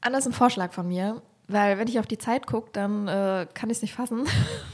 Anders 0.00 0.26
ein 0.26 0.32
Vorschlag 0.32 0.72
von 0.72 0.88
mir, 0.88 1.22
weil 1.48 1.78
wenn 1.78 1.88
ich 1.88 1.98
auf 1.98 2.06
die 2.06 2.18
Zeit 2.18 2.46
gucke, 2.46 2.70
dann 2.72 3.08
äh, 3.08 3.46
kann 3.54 3.70
ich 3.70 3.78
es 3.78 3.82
nicht 3.82 3.94
fassen. 3.94 4.26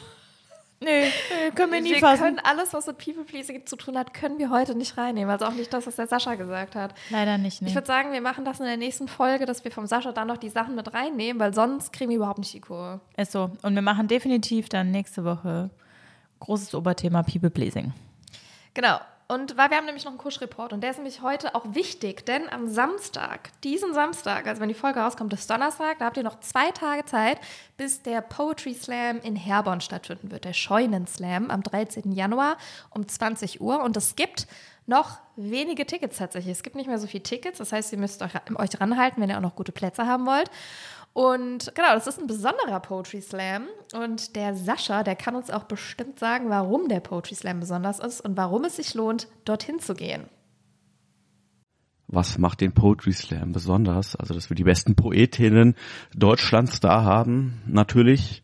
Nee, 0.81 1.11
können 1.55 1.72
wir 1.72 1.81
nie 1.81 1.93
wir 1.93 1.99
fassen. 1.99 2.22
können 2.22 2.39
alles, 2.39 2.72
was 2.72 2.87
mit 2.87 2.99
People 2.99 3.24
Pleasing 3.24 3.66
zu 3.66 3.76
tun 3.76 3.99
hat, 3.99 4.14
können 4.14 4.39
wir 4.39 4.51
heute 4.51 4.74
nicht 4.74 4.97
reinnehmen. 4.97 5.31
Also 5.31 5.47
auch 5.47 5.53
nicht 5.53 5.72
das, 5.72 5.87
was 5.87 5.97
der 5.97 6.07
Sascha 6.07 6.37
gesagt 6.37 6.76
hat. 6.76 6.95
Leider 7.11 7.37
nicht, 7.37 7.62
nee. 7.62 7.68
Ich 7.68 7.74
würde 7.74 7.87
sagen, 7.87 8.12
wir 8.12 8.20
machen 8.20 8.45
das 8.45 8.61
in 8.61 8.66
der 8.66 8.76
nächsten 8.76 9.09
Folge, 9.09 9.45
dass 9.45 9.64
wir 9.64 9.72
vom 9.72 9.87
Sascha 9.87 10.12
dann 10.12 10.29
noch 10.29 10.37
die 10.37 10.51
Sachen 10.51 10.74
mit 10.76 10.95
reinnehmen, 10.95 11.41
weil 11.41 11.53
sonst 11.53 11.93
kriegen 11.93 12.11
wir 12.11 12.16
überhaupt 12.18 12.39
nicht 12.39 12.55
die 12.55 12.61
Kurve. 12.61 13.01
Ist 13.16 13.33
so. 13.33 13.51
Und 13.62 13.74
wir 13.74 13.83
machen 13.83 14.07
definitiv 14.07 14.68
dann 14.68 14.91
nächste 14.91 15.24
Woche 15.24 15.70
großes 16.41 16.74
Oberthema 16.74 17.22
People 17.22 17.51
Pleasing. 17.51 17.93
Genau. 18.74 18.99
Und 19.31 19.59
weil 19.59 19.68
wir 19.68 19.76
haben 19.76 19.85
nämlich 19.85 20.07
noch 20.07 20.12
einen 20.12 20.18
Kusch-Report 20.18 20.72
und 20.72 20.81
der 20.81 20.91
ist 20.91 20.97
nämlich 20.97 21.20
heute 21.20 21.55
auch 21.55 21.74
wichtig, 21.74 22.24
denn 22.24 22.49
am 22.49 22.66
Samstag, 22.66 23.51
diesen 23.62 23.93
Samstag, 23.93 24.47
also 24.47 24.62
wenn 24.62 24.70
die 24.70 24.74
Folge 24.74 25.01
rauskommt, 25.01 25.35
ist 25.35 25.51
Donnerstag, 25.51 25.99
da 25.99 26.07
habt 26.07 26.16
ihr 26.16 26.22
noch 26.22 26.41
zwei 26.41 26.70
Tage 26.70 27.05
Zeit, 27.05 27.39
bis 27.76 28.01
der 28.01 28.22
Poetry 28.22 28.72
Slam 28.72 29.20
in 29.20 29.37
Herborn 29.37 29.83
stattfinden 29.83 30.31
wird, 30.31 30.47
der 30.47 30.55
Scheunenslam 30.55 31.51
am 31.51 31.62
13. 31.62 32.12
Januar 32.12 32.57
um 32.89 33.07
20 33.07 33.61
Uhr. 33.61 33.83
Und 33.85 33.99
es 33.99 34.16
gibt 34.16 34.47
noch 34.87 35.18
wenige 35.37 35.85
Tickets 35.85 36.16
tatsächlich. 36.16 36.53
Es 36.53 36.62
gibt 36.62 36.74
nicht 36.74 36.89
mehr 36.89 36.99
so 36.99 37.07
viele 37.07 37.22
Tickets, 37.22 37.59
das 37.59 37.70
heißt, 37.72 37.93
ihr 37.93 37.99
müsst 37.99 38.22
euch, 38.22 38.33
euch 38.57 38.81
ranhalten, 38.81 39.20
wenn 39.20 39.29
ihr 39.29 39.37
auch 39.37 39.43
noch 39.43 39.57
gute 39.57 39.72
Plätze 39.72 40.07
haben 40.07 40.24
wollt. 40.24 40.51
Und 41.12 41.72
genau, 41.74 41.94
das 41.94 42.06
ist 42.06 42.20
ein 42.20 42.26
besonderer 42.26 42.80
Poetry 42.80 43.20
Slam. 43.20 43.66
Und 43.94 44.36
der 44.36 44.54
Sascha, 44.54 45.02
der 45.02 45.16
kann 45.16 45.34
uns 45.34 45.50
auch 45.50 45.64
bestimmt 45.64 46.18
sagen, 46.18 46.48
warum 46.48 46.88
der 46.88 47.00
Poetry 47.00 47.34
Slam 47.34 47.61
besonders 47.61 47.98
ist 47.98 48.20
und 48.20 48.36
warum 48.36 48.64
es 48.64 48.76
sich 48.76 48.94
lohnt, 48.94 49.28
dorthin 49.44 49.80
zu 49.80 49.94
gehen. 49.94 50.24
Was 52.06 52.38
macht 52.38 52.62
den 52.62 52.72
Poetry 52.72 53.12
Slam 53.12 53.52
besonders? 53.52 54.16
Also, 54.16 54.32
dass 54.32 54.48
wir 54.50 54.54
die 54.54 54.64
besten 54.64 54.94
Poetinnen 54.94 55.74
Deutschlands 56.14 56.80
da 56.80 57.02
haben, 57.02 57.62
natürlich. 57.66 58.42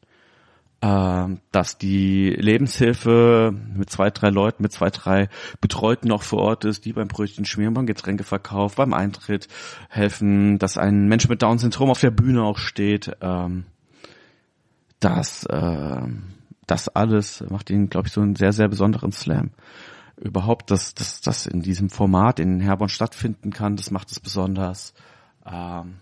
Ähm, 0.85 1.41
dass 1.51 1.79
die 1.79 2.29
Lebenshilfe 2.29 3.55
mit 3.75 3.89
zwei, 3.89 4.11
drei 4.11 4.29
Leuten, 4.29 4.63
mit 4.63 4.71
zwei, 4.71 4.91
drei 4.91 5.31
Betreuten 5.63 6.13
auch 6.13 6.23
vor 6.23 6.41
Ort 6.41 6.67
ist, 6.67 6.85
die 6.85 6.93
beim 6.93 7.09
Brötchen 7.09 7.47
schmieren, 7.47 7.73
beim 7.73 7.87
Getränkeverkauf, 7.87 8.75
beim 8.75 8.93
Eintritt 8.93 9.49
helfen, 9.89 10.59
dass 10.59 10.77
ein 10.77 11.09
Mensch 11.09 11.27
mit 11.27 11.41
Down-Syndrom 11.41 11.89
auf 11.89 12.01
der 12.01 12.11
Bühne 12.11 12.43
auch 12.43 12.59
steht. 12.59 13.17
Ähm, 13.23 13.65
das, 15.01 15.47
äh, 15.47 16.03
das 16.67 16.89
alles 16.91 17.43
macht 17.49 17.71
ihn, 17.71 17.89
glaube 17.89 18.09
ich, 18.09 18.13
so 18.13 18.21
einen 18.21 18.37
sehr, 18.37 18.53
sehr 18.53 18.69
besonderen 18.69 19.13
Slam. 19.13 19.53
Überhaupt, 20.21 20.71
dass 20.71 20.93
dass 20.93 21.23
das 21.23 21.47
in 21.47 21.63
diesem 21.63 21.89
Format 21.89 22.39
in 22.39 22.61
Herborn 22.61 22.91
stattfinden 22.91 23.55
kann, 23.55 23.77
das 23.77 23.91
macht 23.91 24.11
es 24.11 24.21
besonders. 24.21 24.93
Ähm, 25.47 25.95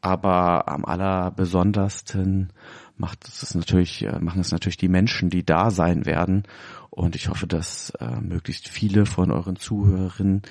aber 0.00 0.68
am 0.68 0.86
allerbesondersten 0.86 2.50
macht 2.98 3.26
es 3.26 3.54
natürlich, 3.54 4.04
äh, 4.04 4.18
machen 4.18 4.40
es 4.40 4.52
natürlich 4.52 4.76
die 4.76 4.88
Menschen, 4.88 5.30
die 5.30 5.44
da 5.44 5.70
sein 5.70 6.06
werden. 6.06 6.44
Und 6.90 7.14
ich 7.16 7.28
hoffe, 7.28 7.46
dass 7.46 7.90
äh, 8.00 8.20
möglichst 8.20 8.68
viele 8.68 9.06
von 9.06 9.30
euren 9.30 9.56
Zuhörerinnen 9.56 10.42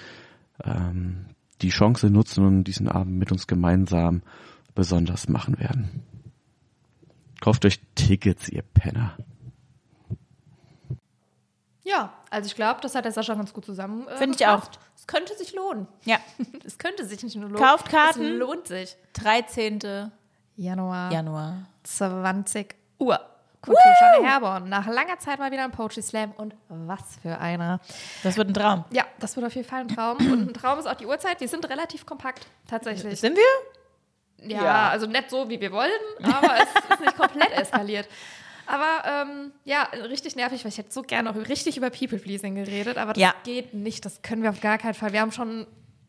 ähm, 0.63 1.25
die 1.61 1.69
Chance 1.69 2.09
nutzen 2.09 2.45
und 2.45 2.63
diesen 2.63 2.87
Abend 2.87 3.17
mit 3.17 3.31
uns 3.31 3.47
gemeinsam 3.47 4.21
besonders 4.75 5.27
machen 5.27 5.59
werden. 5.59 6.03
Kauft 7.41 7.65
euch 7.65 7.79
Tickets, 7.95 8.49
ihr 8.49 8.61
Penner. 8.61 9.17
Ja, 11.83 12.13
also 12.29 12.47
ich 12.47 12.55
glaube, 12.55 12.81
das 12.81 12.95
hat 12.95 13.05
der 13.05 13.11
Sascha 13.11 13.33
ganz 13.35 13.53
gut 13.53 13.65
zusammen. 13.65 14.07
Äh, 14.07 14.17
Finde 14.17 14.35
ich 14.35 14.45
auch. 14.45 14.69
Es 14.95 15.07
könnte 15.07 15.35
sich 15.37 15.53
lohnen. 15.53 15.87
Ja. 16.05 16.17
Es 16.65 16.77
könnte 16.77 17.05
sich 17.05 17.23
nicht 17.23 17.35
nur 17.37 17.49
lohnen. 17.49 17.63
Kauft 17.63 17.89
Karten. 17.89 18.25
Es 18.25 18.37
lohnt 18.37 18.67
sich. 18.67 18.97
13. 19.13 20.11
Januar, 20.57 21.11
Januar. 21.13 21.67
20 21.87 22.75
Uhr. 22.99 23.19
Kulturschau 23.61 24.23
Herborn. 24.23 24.69
Nach 24.69 24.87
langer 24.87 25.17
Zeit 25.19 25.39
mal 25.39 25.51
wieder 25.51 25.63
ein 25.63 25.71
Poetry 25.71 26.01
Slam 26.01 26.31
und 26.37 26.53
was 26.69 27.17
für 27.21 27.37
einer. 27.39 27.79
Das 28.23 28.37
wird 28.37 28.49
ein 28.49 28.53
Traum. 28.53 28.85
Ja, 28.91 29.03
das 29.19 29.35
wird 29.35 29.45
auf 29.45 29.55
jeden 29.55 29.67
Fall 29.67 29.81
ein 29.81 29.87
Traum. 29.87 30.17
Und 30.17 30.49
ein 30.49 30.53
Traum 30.53 30.79
ist 30.79 30.85
auch 30.87 30.93
die 30.95 31.05
Uhrzeit. 31.05 31.41
Wir 31.41 31.47
sind 31.47 31.67
relativ 31.69 32.05
kompakt, 32.05 32.45
tatsächlich. 32.69 33.19
Sind 33.19 33.35
wir? 33.37 34.47
Ja, 34.49 34.63
Ja. 34.63 34.89
also 34.89 35.07
nicht 35.07 35.29
so, 35.29 35.49
wie 35.49 35.59
wir 35.59 35.71
wollen, 35.71 35.89
aber 36.21 36.55
es 36.61 36.91
ist 36.93 36.99
nicht 37.01 37.17
komplett 37.17 37.51
eskaliert. 37.57 38.07
Aber 38.67 39.03
ähm, 39.09 39.51
ja, 39.63 39.83
richtig 39.83 40.35
nervig, 40.35 40.63
weil 40.63 40.69
ich 40.71 40.77
hätte 40.77 40.91
so 40.91 41.01
gerne 41.01 41.29
auch 41.31 41.35
richtig 41.35 41.77
über 41.77 41.89
People 41.89 42.19
Pleasing 42.19 42.55
geredet, 42.55 42.97
aber 42.97 43.13
das 43.13 43.21
Ja. 43.21 43.33
geht 43.43 43.73
nicht, 43.73 44.05
das 44.05 44.21
können 44.21 44.43
wir 44.43 44.49
auf 44.49 44.59
gar 44.61 44.77
keinen 44.77 44.93
Fall. 44.93 45.13
Wir 45.13 45.21
haben 45.21 45.31
schon, 45.31 45.65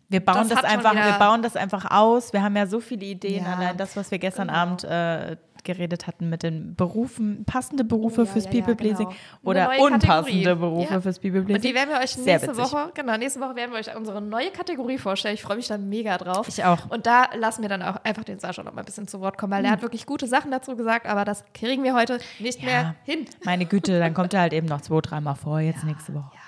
Wir 0.09 0.21
bauen 0.25 0.49
Das 0.49 0.61
das, 0.61 0.65
einfach, 0.65 0.95
wir 0.95 1.19
bauen 1.19 1.43
das 1.43 1.55
einfach 1.57 1.91
aus. 1.91 2.33
Wir 2.33 2.43
haben 2.43 2.57
ja 2.57 2.67
so 2.67 2.81
viele 2.81 3.05
Ideen, 3.05 3.45
Ja, 3.45 3.55
allein 3.57 3.77
das, 3.77 3.97
was 3.97 4.11
wir 4.11 4.19
gestern 4.19 4.49
genau. 4.49 4.59
Abend 4.59 4.85
äh, 4.85 5.37
geredet 5.65 6.07
hatten 6.07 6.31
mit 6.31 6.45
den 6.45 6.77
Berufen, 6.77 7.45
passende 7.45 7.85
Berufe 7.85 8.23
Oh, 8.23 8.25
ja, 8.25 8.31
fürs 8.31 8.45
ja, 8.47 8.53
ja, 8.53 8.57
People 8.61 8.75
Pleasing 8.77 9.09
genau. 9.09 9.19
Oder 9.43 9.69
unpassende 9.81 10.07
Kategorie. 10.07 10.55
Berufe 10.55 10.95
Ja. 10.95 11.01
fürs 11.03 11.19
People 11.19 11.43
Pleasing. 11.43 11.57
und 11.57 11.65
die 11.65 11.75
werden 11.75 11.91
wir 11.91 11.99
euch 11.99 12.17
nächste. 12.17 12.57
Woche, 12.57 12.91
genau, 12.95 13.17
nächste 13.19 13.41
Woche 13.41 13.55
werden 13.57 13.73
wir 13.73 13.79
euch 13.81 13.95
unsere 13.95 14.23
neue 14.23 14.51
Kategorie 14.51 14.97
vorstellen. 14.97 15.35
Ich 15.35 15.43
freue 15.43 15.57
mich 15.57 15.69
da 15.69 15.77
mega 15.77 16.17
drauf. 16.17 16.49
Ich 16.49 16.65
auch. 16.65 16.89
Und 16.89 17.07
da 17.07 17.27
lassen 17.37 17.61
wir 17.61 17.69
dann 17.69 17.83
auch 17.83 17.97
einfach 18.03 18.25
den 18.25 18.39
Sascha 18.39 18.63
noch 18.63 18.73
mal 18.73 18.81
ein 18.83 18.87
bisschen 18.87 19.09
zu 19.09 19.21
Wort 19.21 19.37
kommen, 19.37 19.53
weil 19.53 19.65
er 19.65 19.73
hat 19.73 19.83
wirklich 19.83 20.07
gute 20.07 20.27
Sachen 20.27 20.51
dazu 20.51 20.75
gesagt, 20.75 21.07
aber 21.07 21.27
das 21.27 21.45
kriegen 21.53 21.83
wir 21.83 21.95
heute 21.95 22.19
nicht 22.39 22.63
mehr 22.63 22.81
Ja, 22.81 22.95
hin. 23.05 23.27
meine 23.45 23.67
Güte, 23.67 23.99
dann 23.99 24.15
kommt 24.15 24.33
er 24.33 24.41
halt 24.41 24.55
eben 24.55 24.69
noch 24.69 24.81
zwei, 24.81 25.01
dreimal 25.03 25.35
vor, 25.35 25.61
jetzt 25.61 25.85
nächste 25.85 26.15
Woche. 26.15 26.31
Ich 26.33 26.41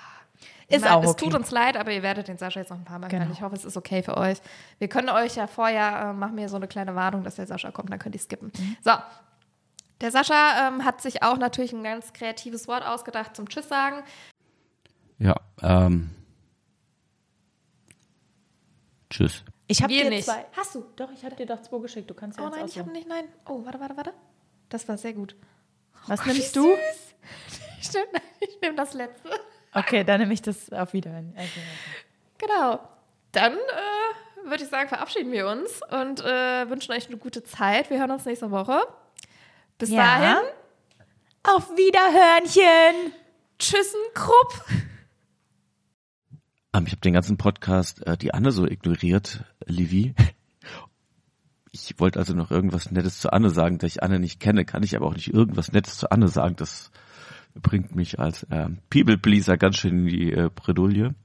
Ist 0.75 0.81
meine, 0.81 0.95
auch 0.95 1.03
Es 1.03 1.09
okay. 1.11 1.25
tut 1.25 1.35
uns 1.35 1.51
leid, 1.51 1.77
aber 1.77 1.91
ihr 1.91 2.03
werdet 2.03 2.27
den 2.27 2.37
Sascha 2.37 2.59
jetzt 2.59 2.69
noch 2.69 2.77
ein 2.77 2.85
paar 2.85 2.99
Mal 2.99 3.07
Genau. 3.07 3.23
hören. 3.23 3.33
Ich 3.33 3.41
hoffe, 3.41 3.55
es 3.55 3.65
ist 3.65 3.77
okay 3.77 4.01
für 4.03 4.17
euch. 4.17 4.39
Wir 4.79 4.87
können 4.87 5.09
euch 5.09 5.35
ja 5.35 5.47
vorher, 5.47 6.09
äh, 6.09 6.13
machen 6.13 6.37
wir 6.37 6.49
so 6.49 6.55
eine 6.55 6.67
kleine 6.67 6.95
Warnung, 6.95 7.23
dass 7.23 7.35
der 7.35 7.47
Sascha 7.47 7.71
kommt, 7.71 7.91
dann 7.91 7.99
könnt 7.99 8.15
ihr 8.15 8.21
skippen. 8.21 8.51
Mhm. 8.57 8.77
So. 8.83 8.91
Der 10.01 10.11
Sascha 10.11 10.67
ähm, 10.67 10.83
hat 10.83 11.01
sich 11.01 11.21
auch 11.23 11.37
natürlich 11.37 11.73
ein 11.73 11.83
ganz 11.83 12.11
kreatives 12.13 12.67
Wort 12.67 12.83
ausgedacht 12.85 13.35
zum 13.35 13.47
Tschüss 13.47 13.67
sagen. 13.69 14.03
Ja, 15.19 15.35
ähm. 15.61 16.09
Tschüss. 19.09 19.43
Ich 19.67 19.81
habe 19.83 19.93
dir 19.93 20.09
nicht. 20.09 20.25
zwei. 20.25 20.45
Hast 20.55 20.75
du? 20.75 20.85
Doch, 20.95 21.11
ich 21.11 21.23
habe 21.23 21.35
dir 21.35 21.45
doch 21.45 21.61
zwei 21.61 21.79
geschickt. 21.79 22.09
Du 22.09 22.13
kannst 22.13 22.39
ja 22.39 22.43
Oh 22.45 22.47
jetzt 22.47 22.57
nein, 22.57 22.65
ich 22.67 22.79
habe 22.79 22.91
nicht, 22.91 23.07
nein. 23.07 23.25
Oh, 23.45 23.63
warte, 23.63 23.79
warte, 23.79 23.95
warte. 23.97 24.13
Das 24.69 24.87
war 24.87 24.97
sehr 24.97 25.13
gut. 25.13 25.35
Was 26.07 26.25
Wie 26.25 26.29
nimmst 26.31 26.55
du? 26.55 26.63
süß. 26.63 26.77
Ich 27.81 27.91
nehme 27.93 28.07
ich 28.39 28.61
nehm 28.61 28.75
das 28.75 28.93
letzte. 28.93 29.29
Okay, 29.73 30.03
dann 30.03 30.19
nehme 30.19 30.33
ich 30.33 30.41
das 30.41 30.71
auf 30.71 30.93
Wiederhören. 30.93 31.33
Okay. 31.35 31.47
Genau. 32.37 32.79
Dann 33.31 33.53
äh, 33.53 34.49
würde 34.49 34.63
ich 34.63 34.69
sagen, 34.69 34.89
verabschieden 34.89 35.31
wir 35.31 35.47
uns 35.47 35.81
und 35.91 36.19
äh, 36.21 36.69
wünschen 36.69 36.91
euch 36.91 37.07
eine 37.07 37.17
gute 37.17 37.43
Zeit. 37.43 37.89
Wir 37.89 37.99
hören 37.99 38.11
uns 38.11 38.25
nächste 38.25 38.51
Woche. 38.51 38.81
Bis 39.77 39.89
Ja. 39.89 39.97
dahin. 40.19 40.47
Auf 41.43 41.69
Wiederhörnchen! 41.71 43.13
Tschüssen, 43.57 43.99
Krupp. 44.13 44.65
Ähm, 46.73 46.85
ich 46.85 46.91
habe 46.91 47.01
den 47.01 47.13
ganzen 47.13 47.37
Podcast 47.37 48.05
äh, 48.05 48.17
die 48.17 48.33
Anne 48.33 48.51
so 48.51 48.65
ignoriert, 48.65 49.43
Livi. 49.65 50.13
Ich 51.71 51.99
wollte 51.99 52.19
also 52.19 52.33
noch 52.33 52.51
irgendwas 52.51 52.91
Nettes 52.91 53.19
zu 53.19 53.31
Anne 53.31 53.49
sagen, 53.49 53.77
da 53.77 53.87
ich 53.87 54.03
Anne 54.03 54.19
nicht 54.19 54.39
kenne, 54.39 54.65
kann 54.65 54.83
ich 54.83 54.95
aber 54.95 55.05
auch 55.07 55.13
nicht 55.13 55.33
irgendwas 55.33 55.71
Nettes 55.71 55.97
zu 55.97 56.11
Anne 56.11 56.27
sagen. 56.27 56.55
Das 56.57 56.91
bringt 57.55 57.95
mich 57.95 58.19
als 58.19 58.45
ähm, 58.51 58.79
People 58.89 59.17
Pleaser 59.17 59.57
ganz 59.57 59.77
schön 59.77 59.99
in 59.99 60.07
die 60.07 60.31
äh, 60.31 60.49
Bredouille. 60.53 61.15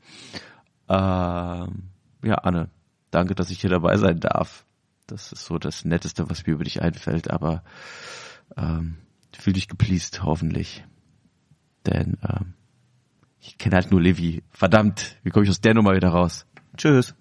Ähm, 0.88 1.90
ja, 2.22 2.34
Anne, 2.42 2.70
danke, 3.10 3.34
dass 3.34 3.50
ich 3.50 3.60
hier 3.60 3.70
dabei 3.70 3.96
sein 3.96 4.20
darf. 4.20 4.64
Das 5.06 5.32
ist 5.32 5.44
so 5.44 5.58
das 5.58 5.84
Netteste, 5.84 6.28
was 6.28 6.46
mir 6.46 6.54
über 6.54 6.64
dich 6.64 6.82
einfällt, 6.82 7.30
aber 7.30 7.62
ähm, 8.56 8.96
fühl 9.32 9.52
dich 9.52 9.68
gepleased, 9.68 10.22
hoffentlich. 10.22 10.84
Denn 11.86 12.18
ähm, 12.22 12.54
ich 13.40 13.58
kenne 13.58 13.76
halt 13.76 13.90
nur 13.90 14.00
Levi. 14.00 14.42
Verdammt, 14.50 15.16
wie 15.22 15.30
komme 15.30 15.44
ich 15.44 15.50
aus 15.50 15.60
der 15.60 15.74
Nummer 15.74 15.94
wieder 15.94 16.08
raus? 16.08 16.46
Tschüss. 16.76 17.14